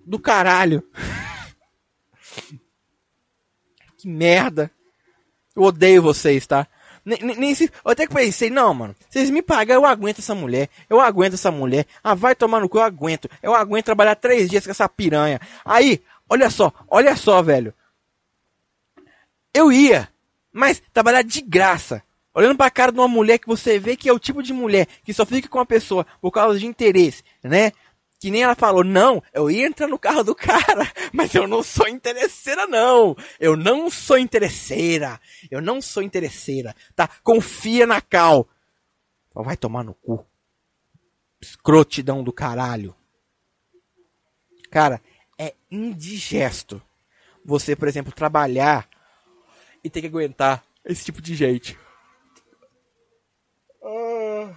do 0.05 0.19
caralho. 0.19 0.83
que 3.97 4.07
merda. 4.07 4.71
Eu 5.55 5.63
odeio 5.63 6.01
vocês, 6.01 6.47
tá? 6.47 6.67
Nem, 7.03 7.19
nem, 7.19 7.55
se, 7.55 7.71
eu 7.83 7.91
até 7.91 8.05
que 8.05 8.13
pensei, 8.13 8.49
não, 8.49 8.73
mano, 8.73 8.95
vocês 9.09 9.29
me 9.31 9.41
pagam, 9.41 9.75
eu 9.75 9.85
aguento 9.85 10.19
essa 10.19 10.35
mulher, 10.35 10.69
eu 10.87 11.01
aguento 11.01 11.33
essa 11.33 11.49
mulher, 11.49 11.87
ah, 12.03 12.13
vai 12.13 12.35
tomar 12.35 12.59
no 12.59 12.69
cu, 12.69 12.77
eu 12.77 12.83
aguento, 12.83 13.27
eu 13.41 13.55
aguento 13.55 13.85
trabalhar 13.85 14.15
três 14.15 14.47
dias 14.47 14.63
com 14.63 14.71
essa 14.71 14.87
piranha. 14.87 15.39
Aí, 15.65 15.99
olha 16.29 16.49
só, 16.49 16.71
olha 16.87 17.15
só, 17.15 17.41
velho. 17.41 17.73
Eu 19.51 19.71
ia, 19.71 20.07
mas 20.53 20.81
trabalhar 20.93 21.23
de 21.23 21.41
graça, 21.41 22.03
olhando 22.35 22.55
pra 22.55 22.69
cara 22.69 22.91
de 22.91 22.99
uma 22.99 23.07
mulher 23.07 23.39
que 23.39 23.47
você 23.47 23.79
vê 23.79 23.95
que 23.95 24.07
é 24.07 24.13
o 24.13 24.19
tipo 24.19 24.43
de 24.43 24.53
mulher 24.53 24.87
que 25.03 25.13
só 25.13 25.25
fica 25.25 25.49
com 25.49 25.57
uma 25.57 25.65
pessoa 25.65 26.05
por 26.21 26.31
causa 26.31 26.59
de 26.59 26.67
interesse, 26.67 27.23
né? 27.43 27.71
Que 28.21 28.29
nem 28.29 28.43
ela 28.43 28.53
falou, 28.53 28.83
não, 28.83 29.21
eu 29.33 29.49
ia 29.49 29.65
entrar 29.65 29.87
no 29.87 29.97
carro 29.97 30.23
do 30.23 30.35
cara, 30.35 30.85
mas 31.11 31.33
eu 31.33 31.47
não 31.47 31.63
sou 31.63 31.87
interesseira 31.87 32.67
não. 32.67 33.15
Eu 33.39 33.57
não 33.57 33.89
sou 33.89 34.15
interesseira. 34.15 35.19
Eu 35.49 35.59
não 35.59 35.81
sou 35.81 36.03
interesseira. 36.03 36.75
Tá? 36.95 37.07
Confia 37.23 37.87
na 37.87 37.99
Cal. 37.99 38.47
Então 39.27 39.43
vai 39.43 39.57
tomar 39.57 39.83
no 39.83 39.95
cu. 39.95 40.23
Escrotidão 41.41 42.23
do 42.23 42.31
caralho. 42.31 42.95
Cara, 44.69 45.01
é 45.35 45.55
indigesto 45.71 46.79
você, 47.43 47.75
por 47.75 47.87
exemplo, 47.87 48.13
trabalhar 48.13 48.87
e 49.83 49.89
ter 49.89 49.99
que 49.99 50.07
aguentar 50.07 50.63
esse 50.85 51.03
tipo 51.03 51.23
de 51.23 51.33
gente. 51.33 51.75
Uh... 53.81 54.55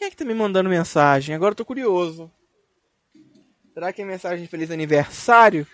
Quem 0.00 0.06
é 0.06 0.10
que 0.10 0.16
tá 0.16 0.24
me... 0.24 0.32
Mandando 0.32 0.70
mensagem? 0.70 1.34
Agora 1.34 1.52
eu 1.52 1.56
tô 1.56 1.62
curioso. 1.62 2.32
Será 3.74 3.92
que 3.92 4.00
é 4.00 4.04
mensagem 4.06 4.42
de 4.42 4.50
feliz 4.50 4.70
aniversário? 4.70 5.66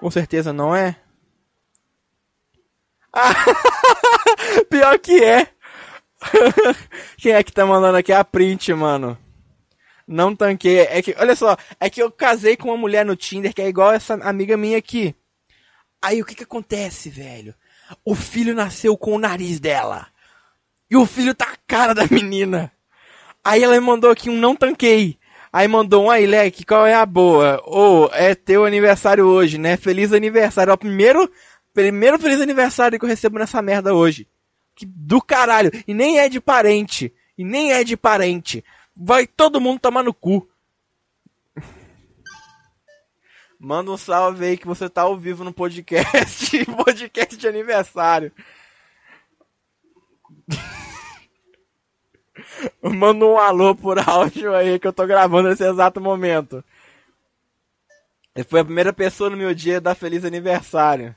Com 0.00 0.10
certeza 0.10 0.52
não 0.52 0.74
é. 0.74 1.00
Ah, 3.12 3.32
pior 4.68 4.98
que 4.98 5.22
é. 5.22 5.46
Quem 7.16 7.30
é 7.30 7.44
que 7.44 7.52
tá 7.52 7.64
mandando 7.64 7.96
aqui 7.96 8.12
a 8.12 8.24
print, 8.24 8.74
mano? 8.74 9.16
Não 10.04 10.34
tanquei. 10.34 10.80
É 10.80 11.00
que, 11.00 11.14
olha 11.16 11.36
só, 11.36 11.56
é 11.78 11.88
que 11.88 12.02
eu 12.02 12.10
casei 12.10 12.56
com 12.56 12.70
uma 12.70 12.76
mulher 12.76 13.06
no 13.06 13.14
Tinder 13.14 13.54
que 13.54 13.62
é 13.62 13.68
igual 13.68 13.92
essa 13.92 14.14
amiga 14.14 14.56
minha 14.56 14.78
aqui. 14.78 15.14
Aí 16.02 16.20
o 16.20 16.24
que 16.24 16.34
que 16.34 16.42
acontece, 16.42 17.08
velho? 17.08 17.54
O 18.04 18.16
filho 18.16 18.52
nasceu 18.52 18.98
com 18.98 19.14
o 19.14 19.18
nariz 19.18 19.60
dela. 19.60 20.08
E 20.90 20.96
o 20.96 21.06
filho 21.06 21.36
tá 21.36 21.52
a 21.52 21.56
cara 21.68 21.94
da 21.94 22.04
menina. 22.10 22.72
Aí 23.44 23.62
ela 23.62 23.74
me 23.74 23.80
mandou 23.80 24.10
aqui 24.10 24.28
um 24.28 24.36
não 24.36 24.54
tanquei. 24.54 25.18
Aí 25.52 25.66
mandou 25.66 26.04
um 26.04 26.10
aí, 26.10 26.26
Leque, 26.26 26.64
qual 26.64 26.86
é 26.86 26.94
a 26.94 27.04
boa? 27.04 27.60
Ô, 27.66 28.04
oh, 28.04 28.10
é 28.12 28.34
teu 28.34 28.64
aniversário 28.64 29.26
hoje, 29.26 29.58
né? 29.58 29.76
Feliz 29.76 30.12
aniversário. 30.12 30.70
É 30.70 30.74
o 30.74 30.78
primeiro, 30.78 31.30
primeiro 31.74 32.18
feliz 32.18 32.40
aniversário 32.40 32.98
que 32.98 33.04
eu 33.04 33.08
recebo 33.08 33.38
nessa 33.38 33.60
merda 33.60 33.92
hoje. 33.92 34.28
Que 34.76 34.86
do 34.86 35.20
caralho. 35.20 35.70
E 35.88 35.92
nem 35.92 36.20
é 36.20 36.28
de 36.28 36.40
parente. 36.40 37.12
E 37.36 37.44
nem 37.44 37.72
é 37.72 37.82
de 37.82 37.96
parente. 37.96 38.64
Vai 38.94 39.26
todo 39.26 39.60
mundo 39.60 39.80
tomar 39.80 40.04
no 40.04 40.14
cu. 40.14 40.48
Manda 43.58 43.90
um 43.90 43.96
salve 43.96 44.44
aí 44.44 44.56
que 44.56 44.68
você 44.68 44.88
tá 44.88 45.02
ao 45.02 45.18
vivo 45.18 45.42
no 45.42 45.52
podcast. 45.52 46.64
podcast 46.84 47.36
de 47.36 47.48
aniversário. 47.48 48.32
Manda 52.82 53.24
um 53.24 53.38
alô 53.38 53.74
por 53.74 53.98
áudio 53.98 54.54
aí 54.54 54.78
que 54.78 54.86
eu 54.86 54.92
tô 54.92 55.06
gravando 55.06 55.48
nesse 55.48 55.64
exato 55.64 56.00
momento. 56.00 56.64
Ele 58.34 58.44
foi 58.44 58.60
a 58.60 58.64
primeira 58.64 58.92
pessoa 58.92 59.30
no 59.30 59.36
meu 59.36 59.54
dia 59.54 59.80
dar 59.80 59.94
feliz 59.94 60.24
aniversário. 60.24 61.14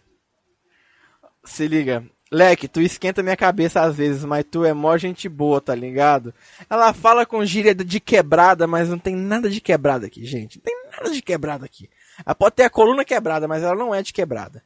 Se 1.43 1.67
liga. 1.67 2.03
Leque, 2.31 2.67
tu 2.67 2.81
esquenta 2.81 3.21
minha 3.21 3.37
cabeça 3.37 3.81
às 3.81 3.95
vezes, 3.95 4.25
mas 4.25 4.43
tu 4.49 4.65
é 4.65 4.73
mó 4.73 4.97
gente 4.97 5.29
boa, 5.29 5.61
tá 5.61 5.75
ligado? 5.75 6.33
Ela 6.67 6.91
fala 6.91 7.27
com 7.27 7.45
gíria 7.45 7.75
de 7.75 7.99
quebrada, 7.99 8.65
mas 8.65 8.89
não 8.89 8.97
tem 8.97 9.15
nada 9.15 9.47
de 9.47 9.61
quebrada 9.61 10.07
aqui, 10.07 10.25
gente. 10.25 10.57
Não 10.57 10.63
tem 10.63 10.75
nada 10.91 11.11
de 11.11 11.21
quebrada 11.21 11.63
aqui. 11.63 11.87
Ela 12.25 12.33
pode 12.33 12.55
ter 12.55 12.63
a 12.63 12.71
coluna 12.71 13.05
quebrada, 13.05 13.47
mas 13.47 13.61
ela 13.61 13.75
não 13.75 13.93
é 13.93 14.01
de 14.01 14.11
quebrada. 14.11 14.63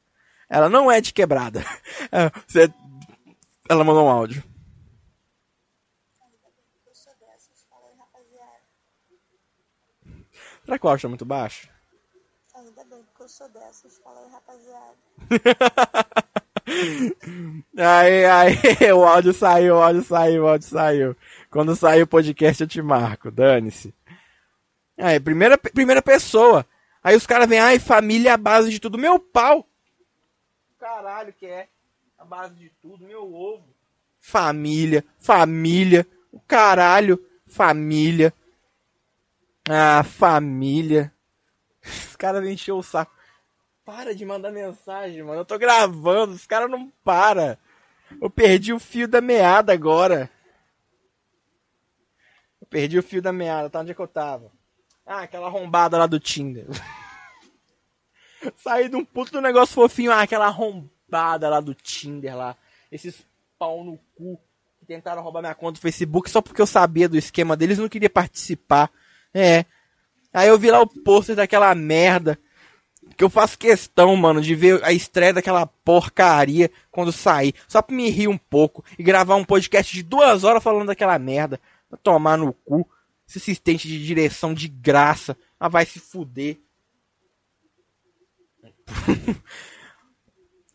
Ela 0.49 0.69
não 0.69 0.89
é 0.89 1.01
de 1.01 1.11
quebrada. 1.11 1.61
Ela 3.69 3.83
mandou 3.83 4.05
um 4.05 4.09
áudio. 4.09 4.41
Será 10.67 10.77
que 10.77 10.85
o 10.85 10.89
áudio 10.89 11.03
tá 11.03 11.07
muito 11.07 11.23
baixo? 11.23 11.69
Ainda 12.53 12.83
bem, 12.83 13.01
porque 13.03 13.23
eu 13.23 13.29
sou 13.29 13.47
dessas. 13.47 14.01
Fala 14.03 14.19
aí, 14.19 14.29
rapaziada. 14.29 14.95
aí, 17.77 18.25
aí, 18.25 18.91
o 18.91 19.05
áudio 19.05 19.31
saiu, 19.31 19.75
o 19.75 19.81
áudio 19.81 20.03
saiu, 20.03 20.43
o 20.43 20.47
áudio 20.49 20.67
saiu. 20.67 21.15
Quando 21.49 21.73
sair 21.73 22.03
o 22.03 22.07
podcast 22.07 22.61
eu 22.61 22.67
te 22.67 22.81
marco, 22.81 23.31
dane-se. 23.31 23.95
Aí, 24.97 25.21
primeira, 25.21 25.57
primeira 25.57 26.01
pessoa. 26.01 26.65
Aí 27.01 27.15
os 27.15 27.25
caras 27.25 27.47
vêm, 27.47 27.59
ai, 27.59 27.79
família 27.79 28.31
é 28.31 28.33
a 28.33 28.37
base 28.37 28.69
de 28.69 28.77
tudo. 28.77 28.97
Meu 28.97 29.17
pau! 29.21 29.65
Caralho, 30.77 31.31
que 31.31 31.45
é 31.45 31.69
a 32.17 32.25
base 32.25 32.55
de 32.55 32.69
tudo, 32.81 33.05
meu 33.05 33.33
ovo. 33.33 33.73
Família, 34.19 35.05
família, 35.17 36.05
o 36.29 36.41
caralho, 36.41 37.25
família. 37.45 38.33
Ah, 39.69 40.03
família. 40.03 41.13
Os 41.83 42.15
caras 42.15 42.47
encheu 42.47 42.77
o 42.77 42.83
saco. 42.83 43.15
Para 43.83 44.15
de 44.15 44.25
mandar 44.25 44.51
mensagem, 44.51 45.23
mano. 45.23 45.41
Eu 45.41 45.45
tô 45.45 45.57
gravando, 45.57 46.33
os 46.33 46.45
caras 46.45 46.69
não 46.69 46.91
param. 47.03 47.57
Eu 48.21 48.29
perdi 48.29 48.73
o 48.73 48.79
fio 48.79 49.07
da 49.07 49.21
meada 49.21 49.73
agora. 49.73 50.29
Eu 52.61 52.67
perdi 52.67 52.97
o 52.97 53.03
fio 53.03 53.21
da 53.21 53.33
meada, 53.33 53.69
tá 53.69 53.81
onde 53.81 53.91
é 53.91 53.93
que 53.93 54.01
eu 54.01 54.07
tava? 54.07 54.51
Ah, 55.05 55.21
aquela 55.21 55.47
arrombada 55.47 55.97
lá 55.97 56.07
do 56.07 56.19
Tinder. 56.19 56.65
Saí 58.57 58.89
de 58.89 58.95
um 58.95 59.05
puto 59.05 59.39
negócio 59.41 59.73
fofinho, 59.73 60.11
ah, 60.11 60.21
aquela 60.21 60.47
arrombada 60.47 61.49
lá 61.49 61.59
do 61.59 61.73
Tinder 61.73 62.35
lá. 62.35 62.57
Esses 62.91 63.25
pau 63.57 63.83
no 63.83 63.97
cu 64.15 64.39
que 64.79 64.85
tentaram 64.85 65.21
roubar 65.21 65.41
minha 65.41 65.55
conta 65.55 65.73
do 65.73 65.81
Facebook 65.81 66.29
só 66.29 66.41
porque 66.41 66.61
eu 66.61 66.67
sabia 66.67 67.09
do 67.09 67.17
esquema 67.17 67.57
deles 67.57 67.77
não 67.77 67.89
queria 67.89 68.09
participar. 68.09 68.91
É. 69.37 69.65
Aí 70.33 70.47
eu 70.47 70.57
vi 70.57 70.71
lá 70.71 70.81
o 70.81 70.87
pôster 70.87 71.35
daquela 71.35 71.75
merda. 71.75 72.39
Que 73.15 73.23
eu 73.23 73.29
faço 73.29 73.57
questão, 73.57 74.15
mano, 74.15 74.41
de 74.41 74.55
ver 74.55 74.83
a 74.83 74.91
estreia 74.91 75.33
daquela 75.33 75.65
porcaria 75.65 76.71
quando 76.91 77.11
sair. 77.11 77.53
Só 77.67 77.81
pra 77.81 77.95
me 77.95 78.09
rir 78.09 78.27
um 78.27 78.37
pouco 78.37 78.83
e 78.97 79.03
gravar 79.03 79.35
um 79.35 79.45
podcast 79.45 79.93
de 79.93 80.01
duas 80.01 80.43
horas 80.43 80.63
falando 80.63 80.87
daquela 80.87 81.17
merda. 81.19 81.59
Pra 81.87 81.97
tomar 81.97 82.35
no 82.37 82.51
cu. 82.51 82.89
Esse 83.27 83.37
assistente 83.37 83.87
de 83.87 84.03
direção 84.03 84.53
de 84.53 84.67
graça. 84.67 85.37
Ah, 85.59 85.69
vai 85.69 85.85
se 85.85 85.99
fuder. 85.99 86.57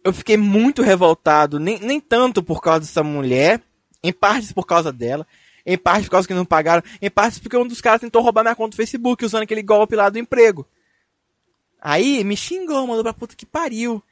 eu 0.04 0.12
fiquei 0.12 0.36
muito 0.36 0.82
revoltado, 0.82 1.58
nem, 1.58 1.78
nem 1.80 2.00
tanto 2.00 2.42
por 2.42 2.60
causa 2.60 2.80
dessa 2.80 3.02
mulher, 3.02 3.60
em 4.02 4.12
partes 4.12 4.52
por 4.52 4.66
causa 4.66 4.92
dela, 4.92 5.26
em 5.64 5.78
partes 5.78 6.06
por 6.06 6.12
causa 6.12 6.28
que 6.28 6.34
não 6.34 6.44
pagaram, 6.44 6.82
em 7.00 7.10
partes 7.10 7.38
porque 7.38 7.56
um 7.56 7.66
dos 7.66 7.80
caras 7.80 8.00
tentou 8.00 8.22
roubar 8.22 8.42
minha 8.42 8.54
conta 8.54 8.70
do 8.70 8.76
Facebook 8.76 9.24
usando 9.24 9.42
aquele 9.42 9.62
golpe 9.62 9.96
lá 9.96 10.08
do 10.08 10.18
emprego. 10.18 10.66
Aí 11.80 12.22
me 12.22 12.36
xingou, 12.36 12.86
mandou 12.86 13.02
pra 13.02 13.12
puta 13.12 13.34
que 13.34 13.44
pariu. 13.44 14.02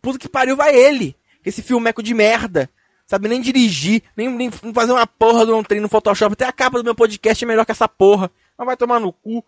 Puta 0.00 0.18
que 0.18 0.28
pariu 0.28 0.56
vai 0.56 0.74
ele. 0.74 1.16
Esse 1.44 1.62
filmeco 1.62 2.02
de 2.02 2.14
merda. 2.14 2.70
Sabe 3.06 3.28
nem 3.28 3.40
dirigir, 3.40 4.02
nem, 4.16 4.30
nem 4.30 4.50
fazer 4.50 4.92
uma 4.92 5.06
porra 5.06 5.44
de 5.44 5.52
um 5.52 5.62
trem 5.62 5.80
no 5.80 5.88
Photoshop. 5.88 6.32
Até 6.32 6.46
a 6.46 6.52
capa 6.52 6.78
do 6.78 6.84
meu 6.84 6.94
podcast 6.94 7.44
é 7.44 7.46
melhor 7.46 7.66
que 7.66 7.72
essa 7.72 7.88
porra. 7.88 8.30
Não 8.58 8.64
vai 8.64 8.76
tomar 8.76 9.00
no 9.00 9.12
cu. 9.12 9.44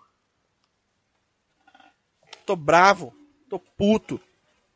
Tô 2.45 2.57
bravo. 2.57 3.14
Tô 3.49 3.59
puto. 3.59 4.20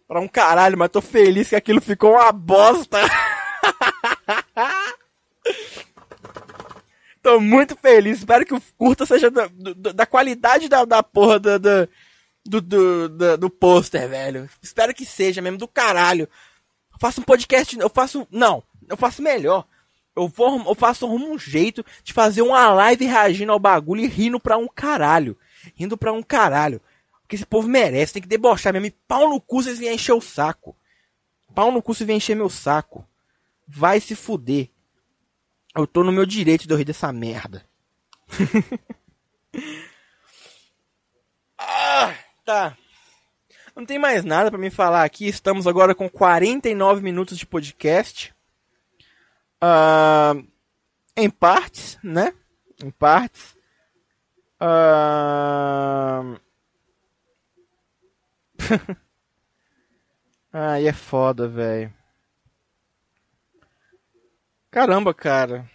Pra 0.06 0.20
um 0.20 0.28
caralho, 0.28 0.78
mas 0.78 0.90
tô 0.90 1.02
feliz 1.02 1.50
que 1.50 1.56
aquilo 1.56 1.80
ficou 1.80 2.12
uma 2.12 2.32
bosta. 2.32 2.98
tô 7.28 7.40
muito 7.40 7.76
feliz. 7.76 8.18
Espero 8.18 8.46
que 8.46 8.54
o 8.54 8.62
curta 8.78 9.04
seja 9.04 9.30
da, 9.30 9.50
da 9.94 10.06
qualidade 10.06 10.68
da, 10.68 10.84
da 10.86 11.02
porra 11.02 11.38
da, 11.38 11.58
do, 11.58 11.88
do, 12.44 13.08
do, 13.08 13.36
do 13.36 13.50
pôster, 13.50 14.08
velho. 14.08 14.48
Espero 14.62 14.94
que 14.94 15.04
seja 15.04 15.42
mesmo, 15.42 15.58
do 15.58 15.68
caralho. 15.68 16.28
Eu 16.90 16.98
faço 16.98 17.20
um 17.20 17.24
podcast, 17.24 17.78
eu 17.78 17.90
faço. 17.90 18.26
Não, 18.30 18.62
eu 18.88 18.96
faço 18.96 19.20
melhor. 19.20 19.66
Eu, 20.16 20.26
vou, 20.26 20.66
eu 20.66 20.74
faço 20.74 21.06
um 21.06 21.38
jeito 21.38 21.84
de 22.02 22.12
fazer 22.12 22.40
uma 22.42 22.72
live 22.72 23.04
reagindo 23.04 23.52
ao 23.52 23.58
bagulho 23.58 24.02
e 24.02 24.08
rindo 24.08 24.40
pra 24.40 24.56
um 24.56 24.66
caralho. 24.66 25.36
Rindo 25.74 25.98
pra 25.98 26.12
um 26.12 26.22
caralho. 26.22 26.80
Porque 27.20 27.36
esse 27.36 27.44
povo 27.46 27.68
merece, 27.68 28.14
tem 28.14 28.22
que 28.22 28.28
debochar 28.28 28.72
mesmo. 28.72 28.86
E 28.86 28.90
pau 29.06 29.28
no 29.28 29.38
cu 29.38 29.62
vocês 29.62 29.78
vêm 29.78 29.94
encher 29.94 30.14
o 30.14 30.20
saco. 30.20 30.74
Pau 31.54 31.70
no 31.70 31.82
cu 31.82 31.92
vocês 31.92 32.06
vêm 32.06 32.16
encher 32.16 32.34
meu 32.34 32.48
saco. 32.48 33.06
Vai 33.66 34.00
se 34.00 34.14
fuder. 34.14 34.70
Eu 35.78 35.86
tô 35.86 36.02
no 36.02 36.10
meu 36.10 36.26
direito 36.26 36.66
de 36.66 36.74
eu 36.74 36.76
rir 36.76 36.84
dessa 36.84 37.12
merda. 37.12 37.64
ah! 41.56 42.12
Tá. 42.44 42.76
Não 43.76 43.86
tem 43.86 43.96
mais 43.96 44.24
nada 44.24 44.50
para 44.50 44.58
me 44.58 44.70
falar 44.70 45.04
aqui. 45.04 45.28
Estamos 45.28 45.68
agora 45.68 45.94
com 45.94 46.08
49 46.08 47.00
minutos 47.00 47.38
de 47.38 47.46
podcast. 47.46 48.34
Uh, 49.62 50.44
em 51.16 51.30
partes, 51.30 51.96
né? 52.02 52.34
Em 52.82 52.90
partes. 52.90 53.56
Uh... 54.60 56.40
Ai, 60.52 60.88
é 60.88 60.92
foda, 60.92 61.46
velho. 61.46 61.94
Caramba, 64.78 65.12
cara. 65.12 65.68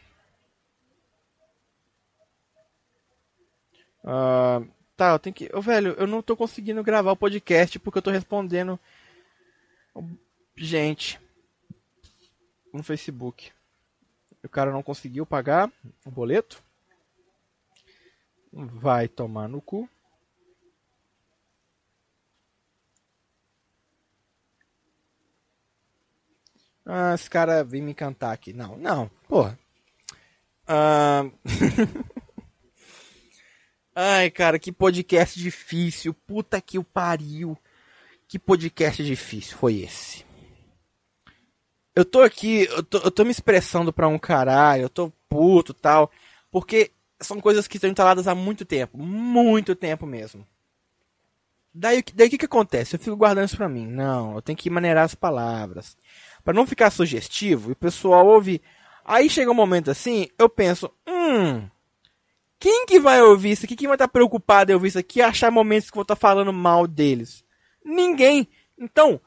Uh, 4.02 4.66
Tá, 4.96 5.12
eu 5.12 5.20
tenho 5.20 5.34
que. 5.34 5.50
Ô, 5.54 5.62
velho, 5.62 5.94
eu 5.98 6.08
não 6.08 6.22
tô 6.22 6.38
conseguindo 6.38 6.82
gravar 6.82 7.12
o 7.12 7.18
podcast 7.18 7.78
porque 7.80 7.98
eu 7.98 8.02
tô 8.02 8.12
respondendo. 8.12 8.80
Gente. 10.56 11.20
No 12.74 12.84
Facebook. 12.84 13.52
O 14.42 14.48
cara 14.48 14.72
não 14.72 14.82
conseguiu 14.82 15.26
pagar 15.26 15.70
o 16.06 16.12
boleto. 16.12 16.64
Vai 18.54 19.10
tomar 19.10 19.50
no 19.50 19.60
cu. 19.60 19.90
Ah, 26.86 27.14
esse 27.14 27.30
cara 27.30 27.64
vem 27.64 27.82
me 27.82 27.94
cantar 27.94 28.32
aqui. 28.32 28.54
Não, 28.54 28.78
não, 28.78 29.10
porra. 29.28 29.58
Ah... 30.68 31.26
Ai, 33.96 34.32
cara, 34.32 34.58
que 34.58 34.72
podcast 34.72 35.40
difícil. 35.40 36.14
Puta 36.14 36.60
que 36.60 36.80
o 36.80 36.84
pariu. 36.84 37.58
Que 38.28 38.40
podcast 38.40 39.04
difícil 39.04 39.56
foi 39.56 39.82
esse? 39.82 40.26
Eu 41.96 42.04
tô 42.04 42.22
aqui, 42.22 42.68
eu 42.72 42.82
tô, 42.82 42.98
eu 42.98 43.12
tô 43.12 43.24
me 43.24 43.30
expressando 43.30 43.94
pra 43.94 44.08
um 44.08 44.18
caralho, 44.18 44.84
eu 44.84 44.90
tô 44.90 45.14
puto 45.30 45.76
tal, 45.76 46.10
porque 46.50 46.90
são 47.20 47.40
coisas 47.40 47.68
que 47.68 47.78
estão 47.78 47.90
instaladas 47.90 48.28
há 48.28 48.34
muito 48.34 48.66
tempo. 48.66 48.98
Muito 48.98 49.76
tempo 49.76 50.08
mesmo. 50.08 50.48
Daí, 51.72 52.00
o 52.00 52.04
que 52.04 52.38
que 52.38 52.46
acontece? 52.46 52.96
Eu 52.96 53.00
fico 53.00 53.16
guardando 53.16 53.46
isso 53.46 53.58
pra 53.58 53.70
mim. 53.70 53.88
Não, 53.88 54.36
eu 54.36 54.42
tenho 54.42 54.58
que 54.58 54.70
maneirar 54.70 55.06
as 55.06 55.16
palavras. 55.16 55.98
Para 56.44 56.54
não 56.54 56.66
ficar 56.68 56.92
sugestivo, 56.92 57.70
e 57.70 57.74
o 57.74 57.76
pessoal 57.76 58.26
ouve. 58.26 58.62
Aí 59.06 59.30
chega 59.30 59.52
um 59.52 59.56
momento 59.56 59.92
assim, 59.92 60.28
eu 60.38 60.48
penso, 60.48 60.92
hum, 61.08 61.68
quem 62.64 62.86
que 62.86 62.98
vai 62.98 63.22
ouvir 63.22 63.52
isso 63.52 63.66
aqui? 63.66 63.76
Quem 63.76 63.90
vai 63.90 63.96
estar 63.96 64.08
preocupado 64.08 64.72
em 64.72 64.74
ouvir 64.74 64.88
isso 64.88 64.98
aqui 65.00 65.20
e 65.20 65.22
achar 65.22 65.52
momentos 65.52 65.90
que 65.90 65.96
vou 65.96 66.04
estar 66.04 66.16
falando 66.16 66.54
mal 66.54 66.88
deles? 66.88 67.44
Ninguém. 67.84 68.48
Então, 68.80 69.20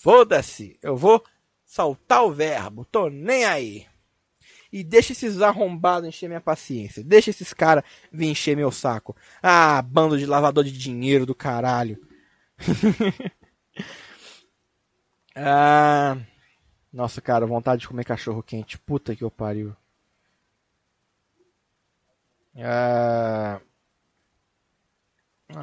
foda-se. 0.00 0.78
Eu 0.80 0.96
vou 0.96 1.20
soltar 1.64 2.24
o 2.24 2.30
verbo. 2.30 2.84
Tô 2.84 3.08
nem 3.08 3.44
aí. 3.44 3.86
E 4.72 4.84
deixa 4.84 5.10
esses 5.10 5.42
arrombados 5.42 6.08
encher 6.08 6.28
minha 6.28 6.40
paciência. 6.40 7.02
Deixa 7.02 7.30
esses 7.30 7.52
caras 7.52 7.82
vir 8.12 8.28
encher 8.28 8.56
meu 8.56 8.70
saco. 8.70 9.16
Ah, 9.42 9.82
bando 9.82 10.16
de 10.16 10.24
lavador 10.24 10.62
de 10.62 10.70
dinheiro 10.70 11.26
do 11.26 11.34
caralho. 11.34 11.98
ah, 15.34 16.16
nossa, 16.92 17.20
cara, 17.20 17.46
vontade 17.46 17.82
de 17.82 17.88
comer 17.88 18.04
cachorro 18.04 18.42
quente. 18.42 18.78
Puta 18.78 19.14
que 19.14 19.22
eu 19.22 19.30
pariu. 19.30 19.74
Ah, 22.56 23.60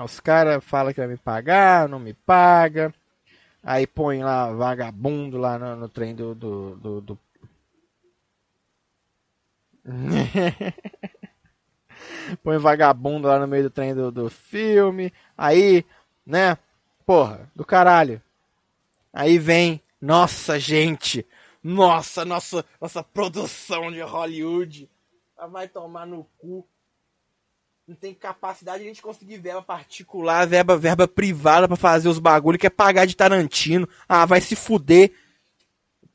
os 0.03 0.19
caras 0.19 0.63
falam 0.63 0.93
que 0.93 0.99
vai 0.99 1.07
me 1.07 1.17
pagar, 1.17 1.87
não 1.89 1.99
me 1.99 2.13
paga. 2.13 2.93
Aí 3.63 3.85
põe 3.85 4.23
lá 4.23 4.51
vagabundo 4.51 5.37
lá 5.37 5.59
no, 5.59 5.75
no 5.75 5.89
trem 5.89 6.15
do. 6.15 6.33
do, 6.33 6.75
do, 6.77 7.01
do... 7.01 7.19
põe 12.43 12.57
vagabundo 12.57 13.27
lá 13.27 13.39
no 13.39 13.47
meio 13.47 13.63
do 13.63 13.69
trem 13.69 13.93
do, 13.93 14.11
do 14.11 14.29
filme. 14.29 15.13
Aí, 15.37 15.85
né? 16.25 16.57
Porra, 17.05 17.49
do 17.55 17.65
caralho. 17.65 18.21
Aí 19.13 19.37
vem, 19.37 19.81
nossa 19.99 20.59
gente, 20.59 21.25
nossa, 21.63 22.23
nossa, 22.23 22.65
nossa 22.79 23.03
produção 23.03 23.91
de 23.91 24.01
Hollywood. 24.01 24.89
Vai 25.49 25.67
tomar 25.67 26.05
no 26.05 26.23
cu 26.37 26.67
não 27.87 27.95
tem 27.95 28.13
capacidade 28.13 28.79
de 28.79 28.83
a 28.83 28.87
gente 28.89 29.01
conseguir 29.01 29.37
verba 29.37 29.61
particular, 29.61 30.45
verba, 30.45 30.77
verba 30.77 31.07
privada 31.07 31.69
para 31.69 31.77
fazer 31.77 32.09
os 32.09 32.19
bagulho, 32.19 32.59
quer 32.59 32.69
pagar 32.69 33.05
de 33.05 33.15
Tarantino. 33.15 33.87
Ah, 34.09 34.25
vai 34.25 34.41
se 34.41 34.57
fuder. 34.57 35.13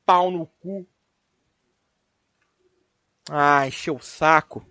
Pau 0.05 0.30
no 0.30 0.45
cu. 0.47 0.87
Ah, 3.30 3.66
encheu 3.66 3.97
o 3.97 4.03
saco. 4.03 4.66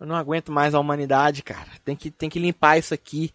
Eu 0.00 0.06
não 0.06 0.16
aguento 0.16 0.50
mais 0.50 0.74
a 0.74 0.80
humanidade, 0.80 1.42
cara. 1.42 1.68
Tem 1.84 1.94
que, 1.94 2.10
tem 2.10 2.30
que 2.30 2.38
limpar 2.38 2.78
isso 2.78 2.94
aqui. 2.94 3.34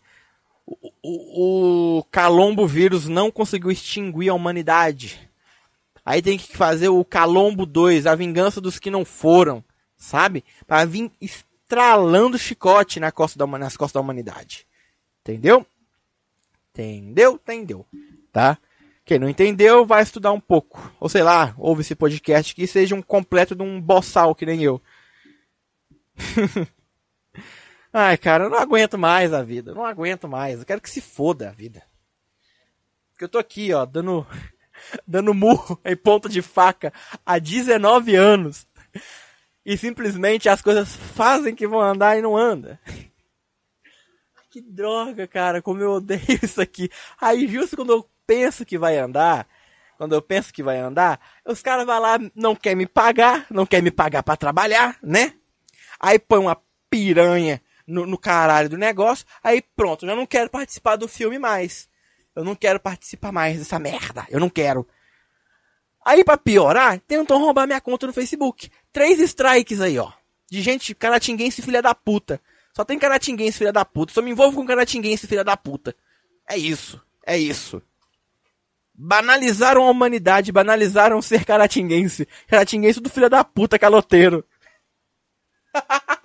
O, 1.02 2.00
o, 2.00 2.04
Calombo 2.12 2.68
vírus 2.68 3.08
não 3.08 3.32
conseguiu 3.32 3.72
extinguir 3.72 4.30
a 4.30 4.34
humanidade. 4.34 5.30
Aí 6.06 6.22
tem 6.22 6.38
que 6.38 6.56
fazer 6.56 6.90
o 6.90 7.04
Calombo 7.04 7.66
2, 7.66 8.06
a 8.06 8.16
vingança 8.16 8.60
dos 8.62 8.78
que 8.78 8.92
não 8.92 9.04
foram 9.04 9.64
sabe? 10.00 10.44
Para 10.66 10.86
vir 10.86 11.12
estralando 11.22 12.40
chicote 12.40 13.00
na 13.00 13.12
costa 13.12 13.38
da, 13.38 13.46
nas 13.46 13.78
costas 13.78 13.94
da 13.94 14.02
humanidade. 14.02 14.66
Entendeu? 15.22 15.68
Entendeu? 16.72 17.34
Entendeu. 17.34 17.86
Tá? 18.32 18.58
Quem 19.06 19.20
não 19.20 19.30
entendeu, 19.30 19.86
vai 19.86 20.02
estudar 20.02 20.32
um 20.32 20.40
pouco. 20.40 20.92
Ou 21.00 21.10
sei 21.10 21.22
lá, 21.22 21.54
ouve 21.58 21.82
esse 21.82 21.94
podcast 21.94 22.56
que 22.56 22.66
seja 22.66 22.96
um 22.96 23.02
completo 23.02 23.54
de 23.54 23.62
um 23.62 23.80
boçal 23.82 24.34
que 24.34 24.46
nem 24.46 24.64
eu. 24.64 24.82
Ai, 27.92 28.18
cara, 28.18 28.46
eu 28.46 28.50
não 28.50 28.60
aguento 28.60 28.98
mais 28.98 29.34
a 29.34 29.42
vida. 29.42 29.74
Não 29.74 29.86
aguento 29.86 30.28
mais. 30.28 30.60
Eu 30.60 30.66
quero 30.66 30.82
que 30.82 30.90
se 30.90 31.02
foda 31.02 31.50
a 31.50 31.52
vida. 31.52 31.84
Porque 33.12 33.26
eu 33.26 33.30
tô 33.30 33.40
aqui, 33.40 33.74
ó, 33.74 33.86
dando, 33.86 34.26
dando 35.08 35.34
murro 35.34 35.80
em 35.84 35.96
ponta 35.96 36.30
de 36.30 36.42
faca 36.42 36.94
há 37.26 37.40
19 37.40 38.16
anos. 38.16 38.68
E 39.66 39.76
simplesmente 39.78 40.48
as 40.48 40.62
coisas 40.62 40.96
fazem 40.96 41.56
que 41.56 41.68
vão 41.68 41.82
andar 41.82 42.18
e 42.18 42.22
não 42.22 42.38
anda. 42.38 42.80
Que 44.50 44.62
droga, 44.62 45.28
cara, 45.28 45.62
como 45.62 45.82
eu 45.82 45.92
odeio 45.94 46.22
isso 46.42 46.62
aqui. 46.62 46.90
Aí 47.20 47.48
justo 47.48 47.76
quando 47.76 47.94
eu 47.94 48.10
penso 48.26 48.66
que 48.66 48.78
vai 48.78 48.98
andar, 48.98 49.48
quando 49.98 50.14
eu 50.14 50.22
penso 50.22 50.54
que 50.54 50.64
vai 50.64 50.78
andar, 50.80 51.20
os 51.46 51.62
caras 51.62 51.86
vão 51.86 52.00
lá, 52.00 52.18
não 52.34 52.56
quer 52.56 52.76
me 52.76 52.88
pagar, 52.88 53.46
não 53.50 53.66
quer 53.66 53.82
me 53.82 53.92
pagar 53.92 54.24
para 54.24 54.38
trabalhar, 54.38 54.98
né? 55.04 55.34
Aí 56.00 56.18
põe 56.18 56.40
uma 56.40 56.60
piranha 56.90 57.62
no, 57.90 58.06
no 58.06 58.18
caralho 58.18 58.70
do 58.70 58.78
negócio, 58.78 59.26
aí 59.44 59.62
pronto, 59.76 60.06
eu 60.06 60.16
não 60.16 60.26
quero 60.26 60.50
participar 60.50 60.96
do 60.96 61.08
filme 61.08 61.38
mais. 61.38 61.90
Eu 62.36 62.44
não 62.44 62.56
quero 62.56 62.80
participar 62.80 63.32
mais 63.32 63.58
dessa 63.58 63.78
merda. 63.80 64.26
Eu 64.30 64.40
não 64.40 64.50
quero. 64.50 64.88
Aí, 66.06 66.24
pra 66.24 66.38
piorar, 66.38 67.00
tentam 67.02 67.38
roubar 67.38 67.68
minha 67.68 67.82
conta 67.82 68.08
no 68.08 68.14
Facebook. 68.14 68.70
Três 68.94 69.20
strikes 69.20 69.82
aí, 69.82 70.00
ó. 70.00 70.12
De 70.50 70.62
gente 70.62 70.96
caratinguense 70.96 71.62
filha 71.62 71.82
da 71.82 71.94
puta. 71.94 72.42
Só 72.74 72.86
tem 72.86 72.98
caratinguense 72.98 73.58
filha 73.58 73.74
da 73.74 73.84
puta. 73.84 74.14
Só 74.14 74.22
me 74.22 74.32
envolvo 74.32 74.58
com 74.58 74.66
caratinguense 74.66 75.28
filha 75.28 75.44
da 75.44 75.58
puta. 75.58 75.94
É 76.50 76.58
isso. 76.58 77.02
É 77.26 77.38
isso. 77.38 77.82
Banalizaram 78.94 79.84
a 79.84 79.92
humanidade, 79.92 80.52
banalizaram 80.52 81.22
ser 81.22 81.46
caratinguense. 81.46 82.28
Caratinguense 82.48 83.00
do 83.00 83.10
filho 83.10 83.30
da 83.30 83.44
puta 83.44 83.78
caloteiro. 83.78 84.46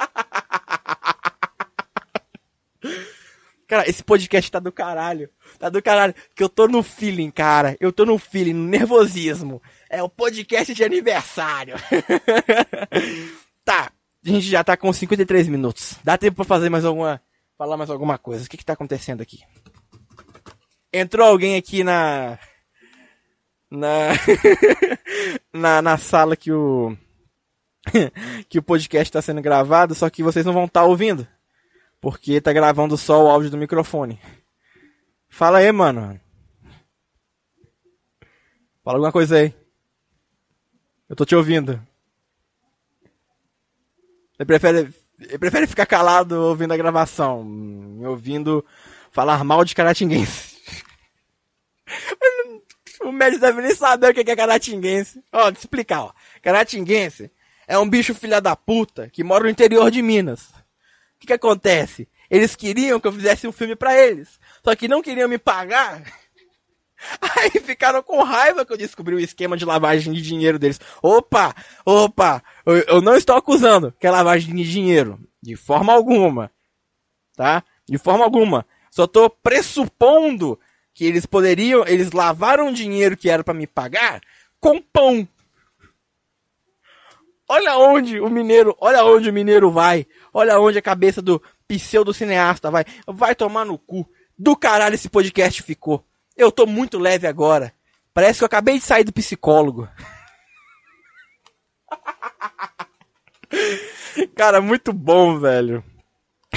Cara, 3.67 3.89
esse 3.89 4.03
podcast 4.03 4.51
tá 4.51 4.59
do 4.59 4.71
caralho. 4.71 5.31
Tá 5.59 5.69
do 5.69 5.83
caralho. 5.83 6.15
Que 6.35 6.43
eu 6.43 6.49
tô 6.49 6.69
no 6.69 6.83
feeling, 6.83 7.31
cara. 7.31 7.77
Eu 7.81 7.93
tô 7.93 8.05
no 8.05 8.19
feeling, 8.19 8.53
no 8.53 8.69
nervosismo. 8.69 9.63
É 9.89 10.03
o 10.03 10.09
podcast 10.09 10.75
de 10.75 10.85
aniversário. 10.85 11.75
tá. 13.65 13.91
A 14.25 14.29
gente 14.29 14.47
já 14.47 14.65
tá 14.65 14.77
com 14.77 14.93
53 14.93 15.49
minutos. 15.49 15.97
Dá 16.03 16.17
tempo 16.17 16.37
pra 16.37 16.45
fazer 16.45 16.69
mais 16.69 16.85
alguma. 16.85 17.21
Falar 17.57 17.77
mais 17.77 17.91
alguma 17.91 18.19
coisa. 18.19 18.45
O 18.45 18.49
que 18.49 18.57
que 18.57 18.65
tá 18.65 18.73
acontecendo 18.73 19.21
aqui? 19.21 19.41
Entrou 20.93 21.27
alguém 21.27 21.57
aqui 21.57 21.83
na. 21.83 22.39
Na. 23.71 24.09
na, 25.53 25.83
na 25.83 25.99
sala 25.99 26.37
que 26.37 26.53
o. 26.53 26.97
que 28.49 28.59
o 28.59 28.63
podcast 28.63 29.13
tá 29.13 29.21
sendo 29.21 29.43
gravado, 29.43 29.95
só 29.95 30.09
que 30.09 30.23
vocês 30.23 30.45
não 30.45 30.53
vão 30.53 30.65
estar 30.65 30.81
tá 30.81 30.87
ouvindo. 30.87 31.27
Porque 32.05 32.39
tá 32.39 32.53
gravando 32.53 32.99
só 32.99 33.25
o 33.25 33.31
áudio 33.31 33.49
do 33.49 33.57
microfone. 33.57 34.21
Fala 35.27 35.57
aí, 35.57 35.73
mano. 35.73 36.21
Fala 38.85 38.99
alguma 38.99 39.11
coisa 39.11 39.39
aí. 39.39 39.55
Eu 41.09 41.17
tô 41.17 41.25
te 41.25 41.35
ouvindo. 41.35 41.81
Você 44.37 44.45
prefere, 44.45 44.93
prefere 45.41 45.67
ficar 45.67 45.87
calado 45.87 46.35
ouvindo 46.43 46.75
a 46.75 46.77
gravação, 46.77 47.43
me 47.43 48.07
ouvindo 48.07 48.63
falar 49.11 49.43
mal 49.43 49.65
de 49.65 49.75
caratinguense. 49.75 50.59
o 53.01 53.13
médico 53.13 53.41
deve 53.41 53.63
nem 53.63 53.75
saber 53.75 54.11
o 54.11 54.15
que 54.15 54.31
é 54.31 54.37
caratinguense. 54.37 55.25
Ó, 55.33 55.51
te 55.51 55.61
explicar, 55.61 56.03
ó. 56.03 56.13
Caratinguense 56.43 57.33
é 57.67 57.79
um 57.79 57.89
bicho 57.89 58.15
filha 58.15 58.43
da 58.43 58.55
puta 58.55 59.09
que 59.09 59.25
mora 59.25 59.45
no 59.45 59.49
interior 59.49 59.91
de 59.91 60.03
Minas 60.03 60.53
que, 61.19 61.27
que 61.27 61.33
acontece? 61.33 62.09
Eles 62.31 62.57
queriam 62.57 62.99
que 62.99 63.07
eu 63.07 63.13
fizesse 63.13 63.47
um 63.47 63.53
filme 63.53 63.77
para 63.77 63.99
eles, 63.99 64.39
só 64.63 64.75
que 64.75 64.89
não 64.89 65.03
queriam 65.03 65.29
me 65.29 65.39
pagar. 65.39 66.03
Aí 67.21 67.51
ficaram 67.61 68.03
com 68.03 68.23
raiva 68.23 68.65
que 68.65 68.73
eu 68.73 68.77
descobri 68.79 69.15
o 69.15 69.21
esquema 69.21 69.57
de 69.57 69.65
lavagem 69.65 70.13
de 70.13 70.23
dinheiro 70.23 70.59
deles. 70.59 70.81
Opa, 71.03 71.55
opa, 71.85 72.43
eu, 72.65 72.77
eu 72.77 73.03
não 73.03 73.17
estou 73.17 73.37
acusando 73.37 73.93
que 73.99 74.07
é 74.07 74.11
lavagem 74.11 74.55
de 74.55 74.71
dinheiro, 74.71 75.21
de 75.43 75.55
forma 75.57 75.93
alguma, 75.93 76.51
tá? 77.37 77.63
De 77.87 77.99
forma 77.99 78.25
alguma. 78.25 78.67
Só 78.91 79.05
estou 79.05 79.29
pressupondo 79.29 80.59
que 80.95 81.05
eles 81.05 81.27
poderiam, 81.27 81.85
eles 81.87 82.13
lavaram 82.13 82.73
dinheiro 82.73 83.17
que 83.17 83.29
era 83.29 83.43
para 83.43 83.53
me 83.53 83.67
pagar 83.67 84.21
com 84.61 84.81
pão. 84.81 85.29
Olha 87.55 87.79
onde 87.79 88.19
o 88.19 88.29
mineiro, 88.29 88.77
olha 88.81 89.05
onde 89.05 89.31
o 89.31 89.33
mineiro 89.33 89.71
vai. 89.71 90.05
Olha 90.33 90.59
onde 90.59 90.77
a 90.77 90.83
cabeça 90.83 91.23
do 91.23 91.41
pseudo 91.69 92.13
cineasta 92.13 92.69
vai. 92.69 92.85
Vai 93.07 93.33
tomar 93.33 93.65
no 93.65 93.79
cu. 93.79 94.11
Do 94.37 94.57
caralho 94.57 94.97
esse 94.97 95.09
podcast 95.09 95.63
ficou. 95.63 96.05
Eu 96.37 96.51
tô 96.51 96.67
muito 96.67 96.99
leve 96.99 97.29
agora. 97.29 97.73
Parece 98.13 98.41
que 98.41 98.43
eu 98.43 98.47
acabei 98.47 98.81
de 98.81 98.85
sair 98.85 99.05
do 99.05 99.13
psicólogo. 99.13 99.89
Cara, 104.35 104.61
muito 104.61 104.93
bom, 104.93 105.39
velho. 105.39 105.85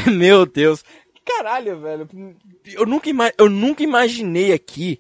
Meu 0.12 0.48
Deus. 0.48 0.84
Caralho, 1.24 1.80
velho. 1.80 2.10
Eu 2.66 2.88
nunca, 2.88 3.08
eu 3.38 3.48
nunca 3.48 3.84
imaginei 3.84 4.52
aqui 4.52 5.00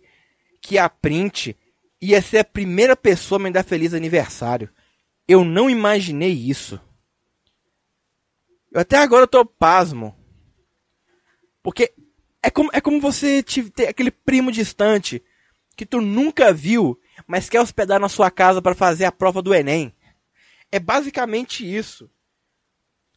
que 0.61 0.77
a 0.77 0.87
Print 0.87 1.57
ia 1.99 2.21
ser 2.21 2.37
a 2.37 2.43
primeira 2.43 2.95
pessoa 2.95 3.41
a 3.41 3.43
me 3.43 3.49
dar 3.49 3.63
feliz 3.63 3.95
aniversário. 3.95 4.69
Eu 5.27 5.43
não 5.43 5.69
imaginei 5.69 6.31
isso. 6.31 6.79
Eu 8.71 8.81
até 8.81 8.97
agora 8.97 9.27
tô 9.27 9.45
pasmo. 9.45 10.15
Porque 11.61 11.93
é 12.41 12.49
como, 12.49 12.69
é 12.71 12.79
como 12.79 13.01
você 13.01 13.43
ter 13.43 13.87
aquele 13.87 14.11
primo 14.11 14.51
distante 14.51 15.21
que 15.75 15.85
tu 15.85 15.99
nunca 15.99 16.53
viu, 16.53 16.99
mas 17.27 17.49
quer 17.49 17.59
hospedar 17.59 17.99
na 17.99 18.09
sua 18.09 18.31
casa 18.31 18.61
para 18.61 18.73
fazer 18.73 19.05
a 19.05 19.11
prova 19.11 19.41
do 19.41 19.53
Enem. 19.53 19.93
É 20.71 20.79
basicamente 20.79 21.63
isso. 21.63 22.09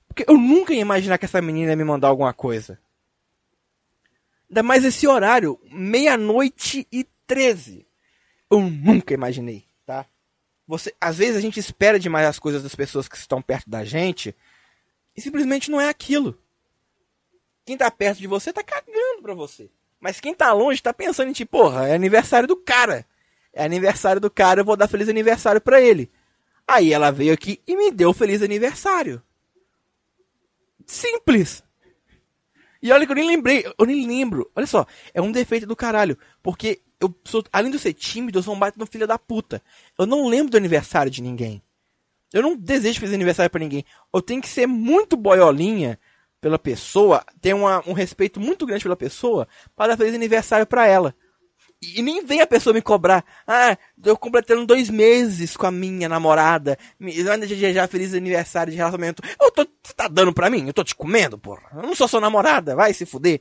Porque 0.09 0.25
eu 0.29 0.37
nunca 0.37 0.75
ia 0.75 0.81
imaginar 0.81 1.19
que 1.19 1.25
essa 1.25 1.41
menina 1.41 1.71
ia 1.71 1.77
me 1.77 1.85
mandar 1.85 2.09
alguma 2.09 2.35
coisa. 2.35 2.81
Ainda 4.49 4.63
mais 4.65 4.85
esse 4.85 5.07
horário, 5.07 5.61
meia-noite 5.71 6.87
e 6.91 7.07
treze. 7.27 7.87
Eu 8.51 8.61
nunca 8.61 9.15
imaginei? 9.15 9.70
Você, 10.71 10.95
às 11.01 11.19
vezes 11.19 11.37
a 11.37 11.41
gente 11.41 11.59
espera 11.59 11.99
demais 11.99 12.29
as 12.29 12.39
coisas 12.39 12.63
das 12.63 12.77
pessoas 12.77 13.09
que 13.09 13.17
estão 13.17 13.43
perto 13.43 13.69
da 13.69 13.85
gente 13.85 14.33
e 15.17 15.21
simplesmente 15.21 15.69
não 15.69 15.81
é 15.81 15.89
aquilo. 15.89 16.41
Quem 17.67 17.77
tá 17.77 17.91
perto 17.91 18.21
de 18.21 18.29
você 18.29 18.53
tá 18.53 18.63
cagando 18.63 19.21
pra 19.21 19.35
você. 19.35 19.69
Mas 19.99 20.21
quem 20.21 20.33
tá 20.33 20.53
longe 20.53 20.81
tá 20.81 20.95
pensando 20.95 21.29
em 21.29 21.33
ti, 21.33 21.45
porra, 21.45 21.89
é 21.89 21.95
aniversário 21.97 22.47
do 22.47 22.55
cara. 22.57 23.05
É 23.53 23.65
aniversário 23.65 24.21
do 24.21 24.31
cara, 24.31 24.61
eu 24.61 24.65
vou 24.65 24.77
dar 24.77 24.87
feliz 24.87 25.09
aniversário 25.09 25.61
para 25.61 25.81
ele. 25.81 26.09
Aí 26.69 26.93
ela 26.93 27.11
veio 27.11 27.35
aqui 27.35 27.61
e 27.67 27.75
me 27.75 27.91
deu 27.91 28.13
feliz 28.13 28.41
aniversário. 28.41 29.21
Simples. 30.87 31.65
E 32.81 32.93
olha 32.93 33.07
que 33.07 33.11
eu 33.11 33.17
nem 33.17 33.27
lembrei, 33.27 33.67
eu 33.77 33.85
nem 33.85 34.07
lembro. 34.07 34.49
Olha 34.55 34.69
só, 34.69 34.87
é 35.13 35.21
um 35.21 35.33
defeito 35.33 35.67
do 35.67 35.75
caralho. 35.75 36.17
Porque 36.41 36.81
eu 37.01 37.15
sou, 37.25 37.43
além 37.53 37.71
de 37.71 37.79
ser 37.79 37.95
tímido, 37.95 38.39
eu 38.39 38.43
sou 38.43 38.55
um 38.55 38.59
baita 38.59 38.79
no 38.79 38.87
filho 38.87 39.07
da 39.07 39.19
puta. 39.19 39.63
Eu 39.99 40.07
não 40.07 40.29
lembro 40.29 40.51
do 40.51 40.57
aniversário 40.57 41.11
de 41.11 41.23
ninguém. 41.23 41.63
Eu 42.33 42.43
não 42.43 42.57
desejo 42.57 43.01
fazer 43.01 43.15
aniversário 43.15 43.51
para 43.51 43.61
ninguém. 43.61 43.85
Eu 44.13 44.21
tenho 44.21 44.43
que 44.43 44.49
ser 44.49 44.67
muito 44.67 45.17
boiolinha 45.17 45.99
pela 46.41 46.59
pessoa, 46.59 47.25
ter 47.41 47.55
uma, 47.55 47.83
um 47.89 47.93
respeito 47.93 48.39
muito 48.39 48.65
grande 48.67 48.83
pela 48.83 48.97
pessoa, 48.97 49.49
para 49.75 49.97
fazer 49.97 50.15
aniversário 50.15 50.67
para 50.67 50.87
ela. 50.87 51.15
E, 51.83 52.03
nem 52.03 52.25
vem 52.25 52.43
a 52.43 52.47
pessoa 52.47 52.75
me 52.75 52.83
cobrar. 52.83 53.25
Ah, 53.47 53.77
eu 54.05 54.17
completando 54.17 54.67
dois 54.67 54.91
meses 54.91 55.57
com 55.57 55.67
a 55.67 55.71
minha 55.71 56.09
namorada. 56.09 56.79
Já, 57.01 57.73
já 57.73 57.89
feliz 57.89 58.13
aniversário 58.13 58.71
de 58.71 58.77
relacionamento. 58.77 59.23
Eu 59.41 59.51
tô, 59.51 59.67
você 59.83 59.95
tá 59.95 60.07
dando 60.07 60.33
pra 60.33 60.51
mim? 60.51 60.67
Eu 60.67 60.75
tô 60.75 60.85
te 60.85 60.95
comendo, 60.95 61.39
porra. 61.39 61.63
Eu 61.75 61.83
não 61.83 61.95
sou 61.95 62.07
sua 62.07 62.21
namorada, 62.21 62.77
vai 62.77 62.93
se 62.93 63.07
fuder. 63.07 63.41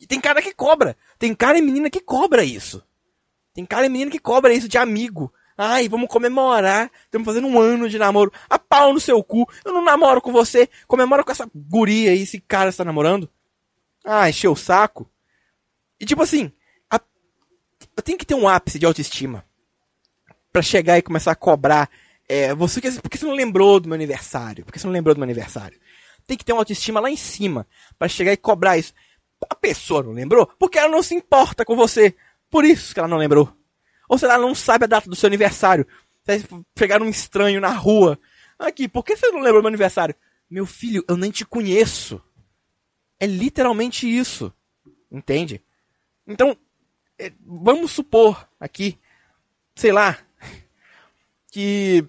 E 0.00 0.06
tem 0.06 0.20
cara 0.20 0.40
que 0.40 0.54
cobra. 0.54 0.96
Tem 1.18 1.34
cara 1.34 1.58
e 1.58 1.62
menina 1.62 1.90
que 1.90 2.00
cobra 2.00 2.44
isso. 2.44 2.82
Tem 3.52 3.66
cara 3.66 3.86
e 3.86 3.88
menina 3.88 4.10
que 4.10 4.18
cobra 4.18 4.54
isso 4.54 4.68
de 4.68 4.78
amigo. 4.78 5.32
Ai, 5.56 5.88
vamos 5.88 6.08
comemorar. 6.08 6.90
Estamos 7.04 7.26
fazendo 7.26 7.48
um 7.48 7.60
ano 7.60 7.88
de 7.88 7.98
namoro. 7.98 8.32
A 8.48 8.58
pau 8.58 8.94
no 8.94 9.00
seu 9.00 9.22
cu. 9.24 9.48
Eu 9.64 9.72
não 9.72 9.82
namoro 9.82 10.20
com 10.20 10.32
você. 10.32 10.68
Comemora 10.86 11.24
com 11.24 11.32
essa 11.32 11.50
guria 11.52 12.12
aí, 12.12 12.22
esse 12.22 12.40
cara 12.40 12.70
está 12.70 12.84
namorando. 12.84 13.28
Ah, 14.04 14.28
encheu 14.30 14.52
o 14.52 14.56
saco. 14.56 15.10
E 15.98 16.06
tipo 16.06 16.22
assim, 16.22 16.52
a... 16.88 17.00
tenho 18.04 18.16
que 18.16 18.24
ter 18.24 18.34
um 18.34 18.48
ápice 18.48 18.78
de 18.78 18.86
autoestima. 18.86 19.44
para 20.52 20.62
chegar 20.62 20.96
e 20.96 21.02
começar 21.02 21.32
a 21.32 21.36
cobrar. 21.36 21.90
É, 22.28 22.54
você, 22.54 22.80
por 23.00 23.10
que 23.10 23.18
você 23.18 23.26
não 23.26 23.34
lembrou 23.34 23.80
do 23.80 23.88
meu 23.88 23.96
aniversário? 23.96 24.64
Por 24.64 24.72
que 24.72 24.78
você 24.78 24.86
não 24.86 24.92
lembrou 24.92 25.14
do 25.14 25.18
meu 25.18 25.24
aniversário? 25.24 25.78
Tem 26.26 26.36
que 26.36 26.44
ter 26.44 26.52
uma 26.52 26.60
autoestima 26.60 27.00
lá 27.00 27.10
em 27.10 27.16
cima. 27.16 27.66
para 27.98 28.06
chegar 28.06 28.32
e 28.32 28.36
cobrar 28.36 28.78
isso. 28.78 28.92
A 29.48 29.54
pessoa 29.54 30.02
não 30.02 30.12
lembrou 30.12 30.46
porque 30.58 30.78
ela 30.78 30.90
não 30.90 31.02
se 31.02 31.14
importa 31.14 31.64
com 31.64 31.76
você. 31.76 32.14
Por 32.50 32.64
isso 32.64 32.94
que 32.94 33.00
ela 33.00 33.08
não 33.08 33.18
lembrou. 33.18 33.54
Ou 34.08 34.18
se 34.18 34.24
ela 34.24 34.38
não 34.38 34.54
sabe 34.54 34.84
a 34.84 34.88
data 34.88 35.08
do 35.08 35.16
seu 35.16 35.26
aniversário. 35.26 35.86
Você 36.24 36.42
pegar 36.74 37.02
um 37.02 37.08
estranho 37.08 37.60
na 37.60 37.70
rua. 37.70 38.18
Aqui, 38.58 38.88
por 38.88 39.04
que 39.04 39.16
você 39.16 39.30
não 39.30 39.40
lembra 39.40 39.60
meu 39.60 39.68
aniversário? 39.68 40.14
Meu 40.50 40.66
filho, 40.66 41.04
eu 41.08 41.16
nem 41.16 41.30
te 41.30 41.44
conheço. 41.44 42.22
É 43.20 43.26
literalmente 43.26 44.06
isso. 44.08 44.52
Entende? 45.10 45.62
Então, 46.26 46.56
é, 47.18 47.32
vamos 47.44 47.90
supor 47.90 48.48
aqui, 48.60 48.98
sei 49.74 49.90
lá, 49.90 50.18
que, 51.50 52.04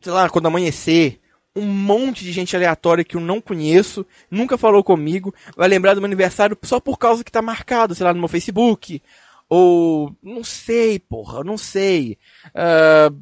sei 0.00 0.12
lá, 0.12 0.28
quando 0.28 0.46
amanhecer, 0.46 1.19
um 1.60 1.66
monte 1.66 2.24
de 2.24 2.32
gente 2.32 2.56
aleatória 2.56 3.04
que 3.04 3.16
eu 3.16 3.20
não 3.20 3.40
conheço, 3.40 4.06
nunca 4.30 4.56
falou 4.58 4.82
comigo, 4.82 5.34
vai 5.56 5.68
lembrar 5.68 5.94
do 5.94 6.00
meu 6.00 6.06
aniversário 6.06 6.56
só 6.62 6.80
por 6.80 6.98
causa 6.98 7.22
que 7.22 7.30
tá 7.30 7.42
marcado, 7.42 7.94
sei 7.94 8.04
lá, 8.04 8.12
no 8.12 8.18
meu 8.18 8.28
Facebook. 8.28 9.02
Ou, 9.48 10.14
não 10.22 10.44
sei, 10.44 10.98
porra, 10.98 11.42
não 11.42 11.58
sei. 11.58 12.16
Uh, 12.48 13.14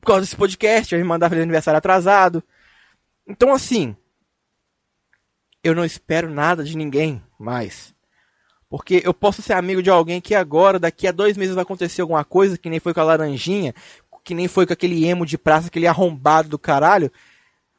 por 0.00 0.06
causa 0.08 0.22
desse 0.22 0.36
podcast, 0.36 0.94
vai 0.94 1.02
me 1.02 1.08
mandar 1.08 1.28
feliz 1.28 1.42
aniversário 1.42 1.78
atrasado. 1.78 2.42
Então, 3.26 3.52
assim, 3.52 3.96
eu 5.62 5.74
não 5.74 5.84
espero 5.84 6.28
nada 6.28 6.64
de 6.64 6.76
ninguém 6.76 7.22
mais. 7.38 7.94
Porque 8.68 9.02
eu 9.04 9.14
posso 9.14 9.42
ser 9.42 9.52
amigo 9.52 9.82
de 9.82 9.90
alguém 9.90 10.20
que 10.20 10.34
agora, 10.34 10.78
daqui 10.78 11.06
a 11.06 11.12
dois 11.12 11.36
meses, 11.36 11.54
vai 11.54 11.62
acontecer 11.62 12.00
alguma 12.00 12.24
coisa, 12.24 12.58
que 12.58 12.70
nem 12.70 12.80
foi 12.80 12.92
com 12.92 13.00
a 13.00 13.04
laranjinha, 13.04 13.74
que 14.24 14.34
nem 14.34 14.48
foi 14.48 14.66
com 14.66 14.72
aquele 14.72 15.04
emo 15.04 15.26
de 15.26 15.36
praça, 15.36 15.68
aquele 15.68 15.86
arrombado 15.86 16.48
do 16.48 16.58
caralho. 16.58 17.12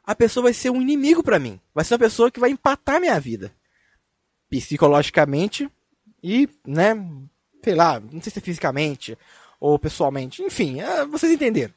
A 0.05 0.15
pessoa 0.15 0.43
vai 0.43 0.53
ser 0.53 0.69
um 0.69 0.81
inimigo 0.81 1.23
para 1.23 1.39
mim. 1.39 1.59
Vai 1.73 1.85
ser 1.85 1.93
uma 1.93 1.99
pessoa 1.99 2.31
que 2.31 2.39
vai 2.39 2.49
empatar 2.49 2.99
minha 2.99 3.19
vida. 3.19 3.53
Psicologicamente 4.49 5.69
e, 6.21 6.49
né, 6.65 6.95
sei 7.63 7.75
lá, 7.75 7.99
não 7.99 8.21
sei 8.21 8.31
se 8.31 8.39
é 8.39 8.41
fisicamente 8.41 9.17
ou 9.59 9.79
pessoalmente. 9.79 10.43
Enfim, 10.43 10.81
é, 10.81 11.05
vocês 11.05 11.31
entenderam. 11.31 11.73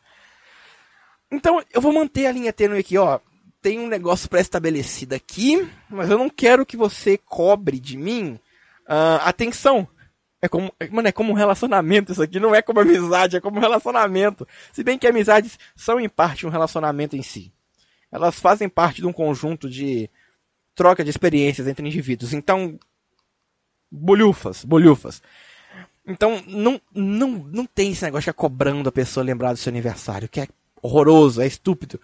Então, 1.31 1.62
eu 1.72 1.81
vou 1.81 1.93
manter 1.93 2.27
a 2.27 2.33
linha 2.33 2.53
tênue 2.53 2.79
aqui, 2.79 2.99
ó 2.99 3.20
tem 3.66 3.81
um 3.81 3.89
negócio 3.89 4.29
pré-estabelecido 4.29 5.16
aqui, 5.16 5.68
mas 5.91 6.09
eu 6.09 6.16
não 6.16 6.31
quero 6.31 6.64
que 6.64 6.77
você 6.77 7.18
cobre 7.18 7.81
de 7.81 7.97
mim 7.97 8.39
uh, 8.89 9.18
atenção. 9.22 9.89
É 10.41 10.47
como, 10.47 10.72
mano, 10.93 11.09
é 11.09 11.11
como 11.11 11.33
um 11.33 11.35
relacionamento 11.35 12.12
isso 12.12 12.22
aqui, 12.22 12.39
não 12.39 12.55
é 12.55 12.62
como 12.62 12.79
amizade, 12.79 13.37
é 13.37 13.41
como 13.41 13.59
um 13.59 13.61
relacionamento. 13.61 14.47
Se 14.72 14.85
bem 14.85 14.97
que 14.97 15.05
amizades 15.05 15.59
são 15.74 15.99
em 15.99 16.09
parte 16.09 16.47
um 16.47 16.49
relacionamento 16.49 17.16
em 17.16 17.22
si. 17.22 17.53
Elas 18.17 18.41
fazem 18.41 18.69
parte 18.69 19.03
de 19.03 19.07
um 19.07 19.12
conjunto 19.12 19.69
de 19.69 20.09
troca 20.75 21.05
de 21.05 21.11
experiências 21.11 21.69
entre 21.69 21.87
indivíduos. 21.87 22.33
Então, 22.33 22.79
bolhufas, 23.91 24.64
bolhufas. 24.64 25.23
Então, 26.07 26.43
não, 26.47 26.81
não, 26.95 27.29
não 27.31 27.67
tem 27.67 27.93
esse 27.93 28.03
negócio 28.05 28.23
de 28.23 28.31
ficar 28.31 28.41
cobrando 28.41 28.89
a 28.89 28.93
pessoa 28.93 29.23
lembrar 29.23 29.53
do 29.53 29.59
seu 29.59 29.71
aniversário, 29.71 30.29
que 30.31 30.41
é 30.41 30.49
horroroso, 30.81 31.43
é 31.43 31.47
estúpido. 31.47 32.01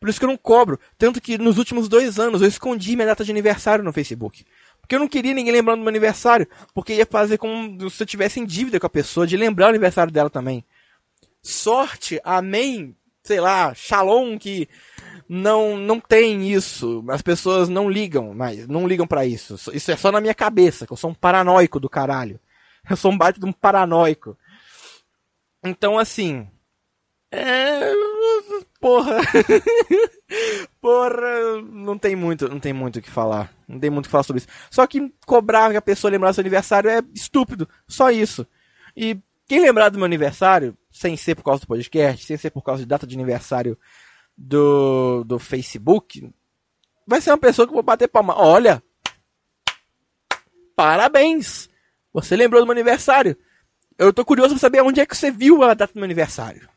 Por 0.00 0.08
isso 0.08 0.18
que 0.18 0.24
eu 0.24 0.30
não 0.30 0.36
cobro. 0.36 0.80
Tanto 0.98 1.20
que 1.20 1.38
nos 1.38 1.58
últimos 1.58 1.88
dois 1.88 2.18
anos 2.18 2.42
eu 2.42 2.48
escondi 2.48 2.96
minha 2.96 3.06
data 3.06 3.24
de 3.24 3.30
aniversário 3.30 3.84
no 3.84 3.92
Facebook. 3.92 4.44
Porque 4.80 4.96
eu 4.96 5.00
não 5.00 5.08
queria 5.08 5.32
ninguém 5.32 5.52
lembrando 5.52 5.78
do 5.78 5.82
meu 5.82 5.90
aniversário. 5.90 6.48
Porque 6.74 6.94
ia 6.94 7.06
fazer 7.06 7.38
como 7.38 7.88
se 7.88 8.02
eu 8.02 8.06
tivesse 8.06 8.40
em 8.40 8.44
dívida 8.44 8.80
com 8.80 8.86
a 8.86 8.90
pessoa 8.90 9.26
de 9.26 9.36
lembrar 9.36 9.66
o 9.66 9.70
aniversário 9.70 10.12
dela 10.12 10.28
também. 10.28 10.64
Sorte, 11.40 12.20
amém, 12.24 12.96
sei 13.22 13.40
lá, 13.40 13.74
shalom, 13.74 14.38
que 14.38 14.68
não 15.28 15.76
não 15.76 16.00
tem 16.00 16.50
isso. 16.50 17.04
As 17.08 17.22
pessoas 17.22 17.68
não 17.68 17.90
ligam, 17.90 18.34
mas 18.34 18.66
não 18.68 18.86
ligam 18.86 19.06
para 19.06 19.26
isso. 19.26 19.56
Isso 19.72 19.90
é 19.90 19.96
só 19.96 20.12
na 20.12 20.20
minha 20.20 20.34
cabeça, 20.34 20.86
que 20.86 20.92
eu 20.92 20.96
sou 20.96 21.10
um 21.10 21.14
paranoico 21.14 21.80
do 21.80 21.88
caralho. 21.88 22.40
Eu 22.88 22.96
sou 22.96 23.10
um 23.10 23.18
baita 23.18 23.40
de 23.40 23.46
um 23.46 23.52
paranoico. 23.52 24.38
Então, 25.64 25.98
assim. 25.98 26.48
É 27.32 27.92
porra. 28.86 29.16
porra, 30.80 31.62
não 31.72 31.98
tem 31.98 32.14
muito, 32.14 32.48
não 32.48 32.60
tem 32.60 32.72
muito 32.72 33.00
o 33.00 33.02
que 33.02 33.10
falar. 33.10 33.52
Não 33.66 33.80
tem 33.80 33.90
muito 33.90 34.06
o 34.06 34.08
que 34.08 34.12
falar 34.12 34.22
sobre 34.22 34.38
isso. 34.38 34.48
Só 34.70 34.86
que 34.86 35.12
cobrar 35.26 35.70
que 35.70 35.76
a 35.76 35.82
pessoa 35.82 36.10
lembrar 36.10 36.30
do 36.30 36.34
seu 36.34 36.42
aniversário 36.42 36.88
é 36.88 37.00
estúpido. 37.12 37.68
Só 37.88 38.10
isso. 38.10 38.46
E 38.96 39.18
quem 39.48 39.60
lembrar 39.60 39.88
do 39.88 39.98
meu 39.98 40.04
aniversário, 40.04 40.76
sem 40.90 41.16
ser 41.16 41.34
por 41.34 41.42
causa 41.42 41.60
do 41.60 41.66
podcast, 41.66 42.24
sem 42.24 42.36
ser 42.36 42.50
por 42.50 42.62
causa 42.62 42.82
de 42.82 42.86
data 42.86 43.06
de 43.06 43.16
aniversário 43.16 43.76
do, 44.36 45.24
do 45.24 45.38
Facebook, 45.38 46.30
vai 47.06 47.20
ser 47.20 47.30
uma 47.30 47.38
pessoa 47.38 47.66
que 47.66 47.70
eu 47.70 47.76
vou 47.76 47.82
bater 47.82 48.08
palma. 48.08 48.34
Olha! 48.36 48.82
Parabéns! 50.74 51.68
Você 52.12 52.36
lembrou 52.36 52.60
do 52.60 52.66
meu 52.66 52.72
aniversário. 52.72 53.36
Eu 53.98 54.12
tô 54.12 54.24
curioso 54.24 54.54
pra 54.54 54.60
saber 54.60 54.82
onde 54.82 55.00
é 55.00 55.06
que 55.06 55.16
você 55.16 55.30
viu 55.30 55.62
a 55.62 55.74
data 55.74 55.92
do 55.92 55.96
meu 55.96 56.04
aniversário. 56.04 56.68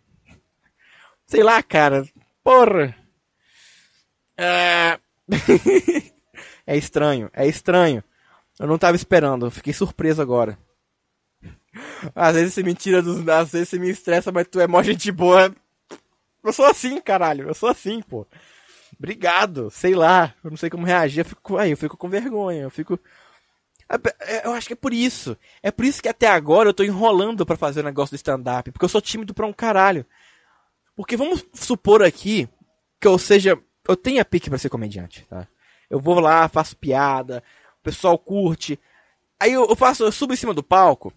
Sei 1.26 1.44
lá, 1.44 1.62
cara. 1.62 2.08
Porra. 2.44 2.96
É... 4.38 5.00
é 6.66 6.78
estranho, 6.78 7.30
é 7.34 7.46
estranho. 7.48 8.04
Eu 8.58 8.68
não 8.68 8.78
tava 8.78 8.96
esperando, 8.96 9.52
fiquei 9.52 9.74
surpreso 9.74 10.22
agora. 10.22 10.58
Às 12.16 12.36
vezes 12.36 12.54
você 12.54 12.64
me 12.64 12.74
tira 12.74 13.02
dos. 13.02 13.28
Às 13.28 13.52
vezes 13.52 13.70
você 13.70 13.80
me 13.80 13.90
estressa, 13.90 14.32
mas 14.32 14.48
tu 14.48 14.60
é 14.60 14.68
mó 14.68 14.82
gente 14.82 15.12
boa. 15.12 15.54
Eu 16.44 16.54
sou 16.54 16.66
assim, 16.66 17.00
caralho. 17.02 17.48
Eu 17.48 17.54
sou 17.54 17.70
assim, 17.70 18.02
pô. 18.02 18.26
Obrigado. 18.98 19.70
Sei 19.70 19.94
lá. 19.96 20.34
Eu 20.44 20.50
não 20.50 20.58
sei 20.58 20.70
como 20.70 20.86
reagir. 20.86 21.22
Eu 21.22 21.26
fico, 21.26 21.58
aí, 21.58 21.72
eu 21.72 21.78
fico 21.78 21.98
com 21.98 22.10
vergonha. 22.10 22.64
Eu 22.64 22.70
fico. 22.70 23.00
É, 23.90 24.36
é, 24.36 24.46
eu 24.46 24.52
acho 24.54 24.68
que 24.68 24.74
é 24.74 24.76
por 24.76 24.94
isso. 24.94 25.38
É 25.64 25.72
por 25.72 25.86
isso 25.86 26.02
que 26.02 26.10
até 26.10 26.28
agora 26.28 26.70
eu 26.70 26.74
tô 26.74 26.84
enrolando 26.84 27.46
para 27.46 27.58
fazer 27.58 27.82
o 27.82 27.84
negócio 27.84 28.14
do 28.14 28.18
stand-up. 28.18 28.72
Porque 28.72 28.86
eu 28.86 28.90
sou 28.90 29.02
tímido 29.02 29.34
pra 29.34 29.46
um 29.46 29.54
caralho. 29.54 30.06
Porque 30.96 31.18
vamos 31.18 31.46
supor 31.54 32.04
aqui 32.04 32.48
que 33.00 33.08
eu 33.08 33.18
seja. 33.18 33.58
Eu 33.88 33.96
tenha 33.96 34.26
pique 34.26 34.50
para 34.50 34.60
ser 34.60 34.70
comediante, 34.70 35.26
tá? 35.26 35.48
Eu 35.90 36.00
vou 36.00 36.20
lá, 36.20 36.48
faço 36.48 36.78
piada, 36.78 37.44
o 37.80 37.84
pessoal 37.84 38.18
curte. 38.20 38.80
Aí 39.40 39.54
eu, 39.54 39.66
eu 39.68 39.76
faço, 39.76 40.04
eu 40.04 40.12
subo 40.12 40.34
em 40.34 40.36
cima 40.38 40.54
do 40.54 40.62
palco. 40.62 41.12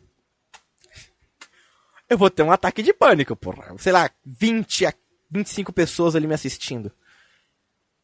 Eu 2.09 2.17
vou 2.17 2.31
ter 2.31 2.43
um 2.43 2.53
ataque 2.53 2.83
de 2.83 2.93
pânico, 2.93 3.35
porra. 3.35 3.77
Sei 3.79 3.93
lá, 3.93 4.11
20 4.25 4.87
a 4.87 4.93
25 5.33 5.73
pessoas 5.73 6.15
ali 6.15 6.27
me 6.27 6.35
assistindo. 6.35 6.93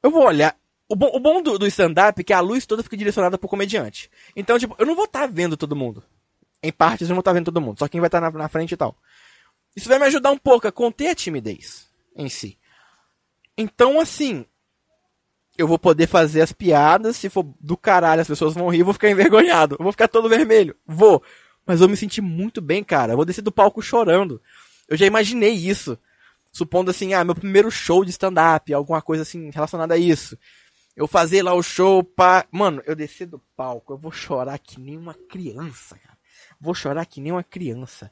Eu 0.02 0.10
vou 0.10 0.24
olhar. 0.24 0.56
O 0.88 0.96
bom, 0.96 1.10
o 1.12 1.20
bom 1.20 1.42
do, 1.42 1.58
do 1.58 1.66
stand-up 1.66 2.18
é 2.18 2.24
que 2.24 2.32
a 2.32 2.40
luz 2.40 2.64
toda 2.64 2.82
fica 2.82 2.96
direcionada 2.96 3.36
pro 3.36 3.48
comediante. 3.48 4.10
Então, 4.34 4.58
tipo, 4.58 4.74
eu 4.78 4.86
não 4.86 4.96
vou 4.96 5.04
estar 5.04 5.20
tá 5.20 5.26
vendo 5.26 5.56
todo 5.56 5.76
mundo. 5.76 6.02
Em 6.62 6.72
partes 6.72 7.02
eu 7.02 7.08
não 7.08 7.16
vou 7.16 7.20
estar 7.20 7.32
tá 7.32 7.34
vendo 7.34 7.44
todo 7.44 7.60
mundo. 7.60 7.78
Só 7.78 7.86
quem 7.86 8.00
vai 8.00 8.08
estar 8.08 8.20
tá 8.20 8.30
na, 8.30 8.38
na 8.38 8.48
frente 8.48 8.72
e 8.72 8.76
tal. 8.76 8.96
Isso 9.76 9.88
vai 9.88 9.98
me 9.98 10.06
ajudar 10.06 10.30
um 10.30 10.38
pouco 10.38 10.66
a 10.66 10.72
conter 10.72 11.08
a 11.08 11.14
timidez 11.14 11.88
em 12.16 12.30
si. 12.30 12.58
Então, 13.56 14.00
assim, 14.00 14.46
eu 15.58 15.68
vou 15.68 15.78
poder 15.78 16.06
fazer 16.06 16.40
as 16.40 16.52
piadas, 16.52 17.16
se 17.16 17.28
for 17.28 17.44
do 17.60 17.76
caralho, 17.76 18.22
as 18.22 18.28
pessoas 18.28 18.54
vão 18.54 18.68
rir, 18.68 18.80
eu 18.80 18.84
vou 18.84 18.94
ficar 18.94 19.10
envergonhado, 19.10 19.76
eu 19.78 19.82
vou 19.82 19.92
ficar 19.92 20.08
todo 20.08 20.28
vermelho, 20.28 20.74
vou. 20.86 21.22
Mas 21.66 21.80
eu 21.80 21.88
me 21.88 21.96
senti 21.96 22.22
muito 22.22 22.62
bem, 22.62 22.82
cara. 22.82 23.12
Eu 23.12 23.16
vou 23.16 23.26
descer 23.26 23.42
do 23.42 23.52
palco 23.52 23.82
chorando. 23.82 24.40
Eu 24.88 24.96
já 24.96 25.04
imaginei 25.04 25.52
isso. 25.52 25.98
Supondo 26.58 26.90
assim, 26.90 27.14
ah, 27.14 27.22
meu 27.22 27.36
primeiro 27.36 27.70
show 27.70 28.04
de 28.04 28.10
stand-up, 28.10 28.74
alguma 28.74 29.00
coisa 29.00 29.22
assim 29.22 29.48
relacionada 29.48 29.94
a 29.94 29.96
isso. 29.96 30.36
Eu 30.96 31.06
fazer 31.06 31.40
lá 31.40 31.54
o 31.54 31.62
show 31.62 32.02
pra. 32.02 32.44
Mano, 32.50 32.82
eu 32.84 32.96
descer 32.96 33.28
do 33.28 33.38
palco, 33.56 33.92
eu 33.92 33.96
vou 33.96 34.10
chorar 34.10 34.58
que 34.58 34.80
nem 34.80 34.98
uma 34.98 35.14
criança, 35.14 35.96
cara. 35.96 36.18
Vou 36.60 36.74
chorar 36.74 37.06
que 37.06 37.20
nem 37.20 37.30
uma 37.30 37.44
criança. 37.44 38.10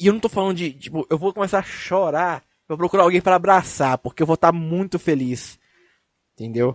E 0.00 0.06
eu 0.06 0.14
não 0.14 0.20
tô 0.20 0.30
falando 0.30 0.56
de, 0.56 0.72
tipo, 0.72 1.06
eu 1.10 1.18
vou 1.18 1.34
começar 1.34 1.58
a 1.58 1.62
chorar. 1.62 2.42
Vou 2.66 2.78
procurar 2.78 3.02
alguém 3.02 3.20
para 3.20 3.36
abraçar, 3.36 3.98
porque 3.98 4.22
eu 4.22 4.26
vou 4.26 4.34
estar 4.34 4.50
tá 4.50 4.58
muito 4.58 4.98
feliz. 4.98 5.58
Entendeu? 6.32 6.68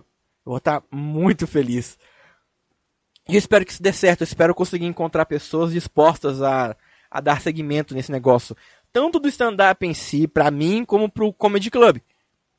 Eu 0.46 0.50
vou 0.50 0.58
estar 0.58 0.80
tá 0.80 0.86
muito 0.92 1.44
feliz. 1.44 1.98
E 3.28 3.34
eu 3.34 3.38
espero 3.38 3.64
que 3.64 3.72
isso 3.72 3.82
dê 3.82 3.92
certo. 3.92 4.20
Eu 4.20 4.26
espero 4.26 4.54
conseguir 4.54 4.86
encontrar 4.86 5.26
pessoas 5.26 5.72
dispostas 5.72 6.40
a, 6.40 6.76
a 7.10 7.20
dar 7.20 7.40
seguimento 7.40 7.96
nesse 7.96 8.12
negócio. 8.12 8.56
Tanto 8.94 9.20
do 9.20 9.28
stand-up 9.28 9.86
em 9.86 9.92
si, 9.92 10.26
pra 10.26 10.50
mim, 10.50 10.86
como 10.86 11.10
pro 11.10 11.34
Comedy 11.34 11.70
Club. 11.70 11.98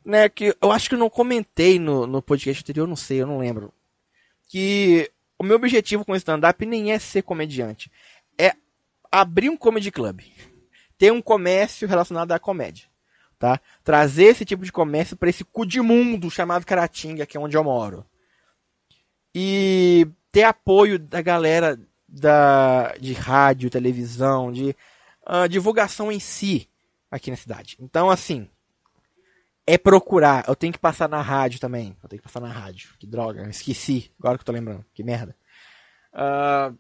Né, 0.06 0.30
que 0.30 0.56
eu 0.62 0.72
acho 0.72 0.88
que 0.88 0.94
eu 0.94 1.00
não 1.00 1.10
comentei 1.10 1.80
no, 1.80 2.06
no 2.06 2.22
podcast 2.22 2.62
anterior, 2.62 2.88
não 2.88 2.96
sei, 2.96 3.24
eu 3.24 3.26
não 3.26 3.40
lembro. 3.40 3.74
Que 4.48 5.12
o 5.40 5.44
meu 5.44 5.56
objetivo 5.56 6.06
com 6.06 6.12
o 6.12 6.16
stand-up 6.16 6.64
nem 6.64 6.92
é 6.92 7.00
ser 7.00 7.24
comediante. 7.24 7.92
É 8.38 8.54
abrir 9.12 9.50
um 9.50 9.58
comedy 9.58 9.90
club 9.90 10.22
ter 10.98 11.12
um 11.12 11.22
comércio 11.22 11.88
relacionado 11.88 12.32
à 12.32 12.40
comédia. 12.40 12.88
Tá? 13.38 13.60
Trazer 13.84 14.26
esse 14.26 14.46
tipo 14.46 14.64
de 14.64 14.72
comércio 14.72 15.18
para 15.18 15.30
esse 15.30 15.44
cu 15.44 15.66
de 15.66 15.82
mundo 15.82 16.32
chamado 16.32 16.66
Caratinga, 16.66 17.26
que 17.26 17.38
é 17.38 17.40
onde 17.40 17.58
eu 17.58 17.64
moro. 17.64 18.06
E 19.34 20.08
ter 20.32 20.44
apoio 20.44 20.98
da 20.98 21.22
galera 21.22 21.78
da, 22.08 22.96
de 23.00 23.14
rádio, 23.14 23.70
televisão, 23.70 24.52
de 24.52 24.76
uh, 25.28 25.48
divulgação 25.50 26.12
em 26.12 26.20
si 26.20 26.70
aqui 27.10 27.32
na 27.32 27.38
cidade. 27.38 27.78
Então, 27.80 28.10
assim, 28.10 28.50
é 29.66 29.78
procurar. 29.78 30.46
Eu 30.48 30.56
tenho 30.56 30.74
que 30.74 30.80
passar 30.80 31.10
na 31.10 31.22
rádio 31.22 31.60
também. 31.60 31.98
Eu 32.02 32.10
tenho 32.10 32.22
que 32.22 32.28
passar 32.28 32.40
na 32.40 32.52
rádio. 32.52 32.94
Que 33.00 33.08
droga, 33.08 33.48
esqueci. 33.50 34.12
Agora 34.20 34.38
que 34.38 34.42
eu 34.42 34.46
tô 34.46 34.52
lembrando. 34.52 34.86
Que 34.94 35.04
merda. 35.04 35.36
Uh, 36.14 36.78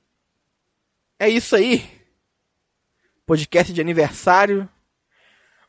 é 1.19 1.29
isso 1.29 1.55
aí 1.55 2.05
podcast 3.25 3.73
de 3.73 3.81
aniversário. 3.81 4.69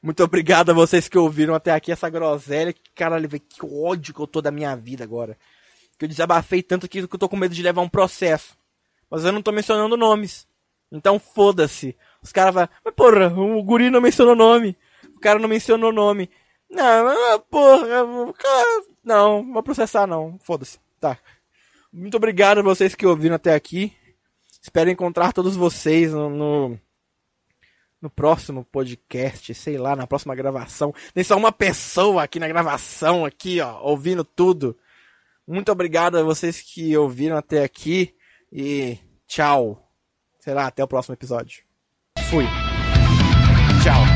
Muito 0.03 0.22
obrigado 0.22 0.70
a 0.70 0.74
vocês 0.74 1.09
que 1.09 1.16
ouviram 1.16 1.55
até 1.55 1.72
aqui 1.72 1.91
essa 1.91 2.09
groselha. 2.09 2.74
Caralho, 2.95 3.29
que 3.29 3.64
ódio 3.64 4.14
que 4.14 4.20
eu 4.20 4.27
tô 4.27 4.43
da 4.43 4.51
minha 4.51 4.77
vida 4.77 5.03
agora. 5.03 5.39
Que 5.99 6.05
eu 6.05 6.09
desabafei 6.09 6.62
tanto 6.62 6.87
que 6.87 7.01
eu 7.01 7.09
tô 7.09 7.29
com 7.29 7.37
medo 7.37 7.55
de 7.55 7.62
levar 7.62 7.81
um 7.81 7.89
processo. 7.89 8.57
Mas 9.11 9.24
eu 9.24 9.33
não 9.33 9.41
tô 9.41 9.51
mencionando 9.53 9.97
nomes. 9.97 10.47
Então 10.93 11.18
foda-se. 11.18 11.97
Os 12.27 12.33
caras 12.33 12.53
vão, 12.53 12.68
mas 12.85 12.93
porra, 12.93 13.29
o 13.29 13.62
guri 13.62 13.89
não 13.89 14.01
mencionou 14.01 14.35
nome. 14.35 14.77
O 15.16 15.20
cara 15.20 15.39
não 15.39 15.49
mencionou 15.49 15.93
nome. 15.93 16.29
Não, 16.68 17.39
porra, 17.49 18.03
o 18.03 18.33
cara. 18.33 18.83
Não, 19.05 19.53
vou 19.53 19.62
processar 19.62 20.09
não. 20.09 20.37
Foda-se. 20.41 20.81
Tá. 20.99 21.16
Muito 21.93 22.16
obrigado 22.16 22.59
a 22.59 22.62
vocês 22.62 22.97
que 22.97 23.07
ouviram 23.07 23.37
até 23.37 23.55
aqui. 23.55 23.93
Espero 24.61 24.91
encontrar 24.91 25.33
todos 25.33 25.55
vocês 25.55 26.12
no, 26.12 26.29
no, 26.29 26.81
no 28.03 28.11
próximo 28.11 28.64
podcast, 28.64 29.55
sei 29.55 29.79
lá, 29.79 29.95
na 29.95 30.09
próxima 30.09 30.35
gravação. 30.35 30.93
Tem 31.14 31.22
só 31.22 31.37
uma 31.37 31.53
pessoa 31.53 32.24
aqui 32.24 32.41
na 32.41 32.49
gravação, 32.49 33.24
aqui, 33.24 33.61
ó, 33.61 33.81
ouvindo 33.83 34.24
tudo. 34.24 34.77
Muito 35.47 35.70
obrigado 35.70 36.18
a 36.18 36.24
vocês 36.24 36.61
que 36.61 36.97
ouviram 36.97 37.37
até 37.37 37.62
aqui 37.62 38.16
e 38.53 38.99
tchau. 39.29 39.89
Sei 40.41 40.53
lá, 40.53 40.66
até 40.66 40.83
o 40.83 40.89
próximo 40.89 41.14
episódio. 41.14 41.65
Fui. 42.31 42.45
Tchau. 43.85 44.15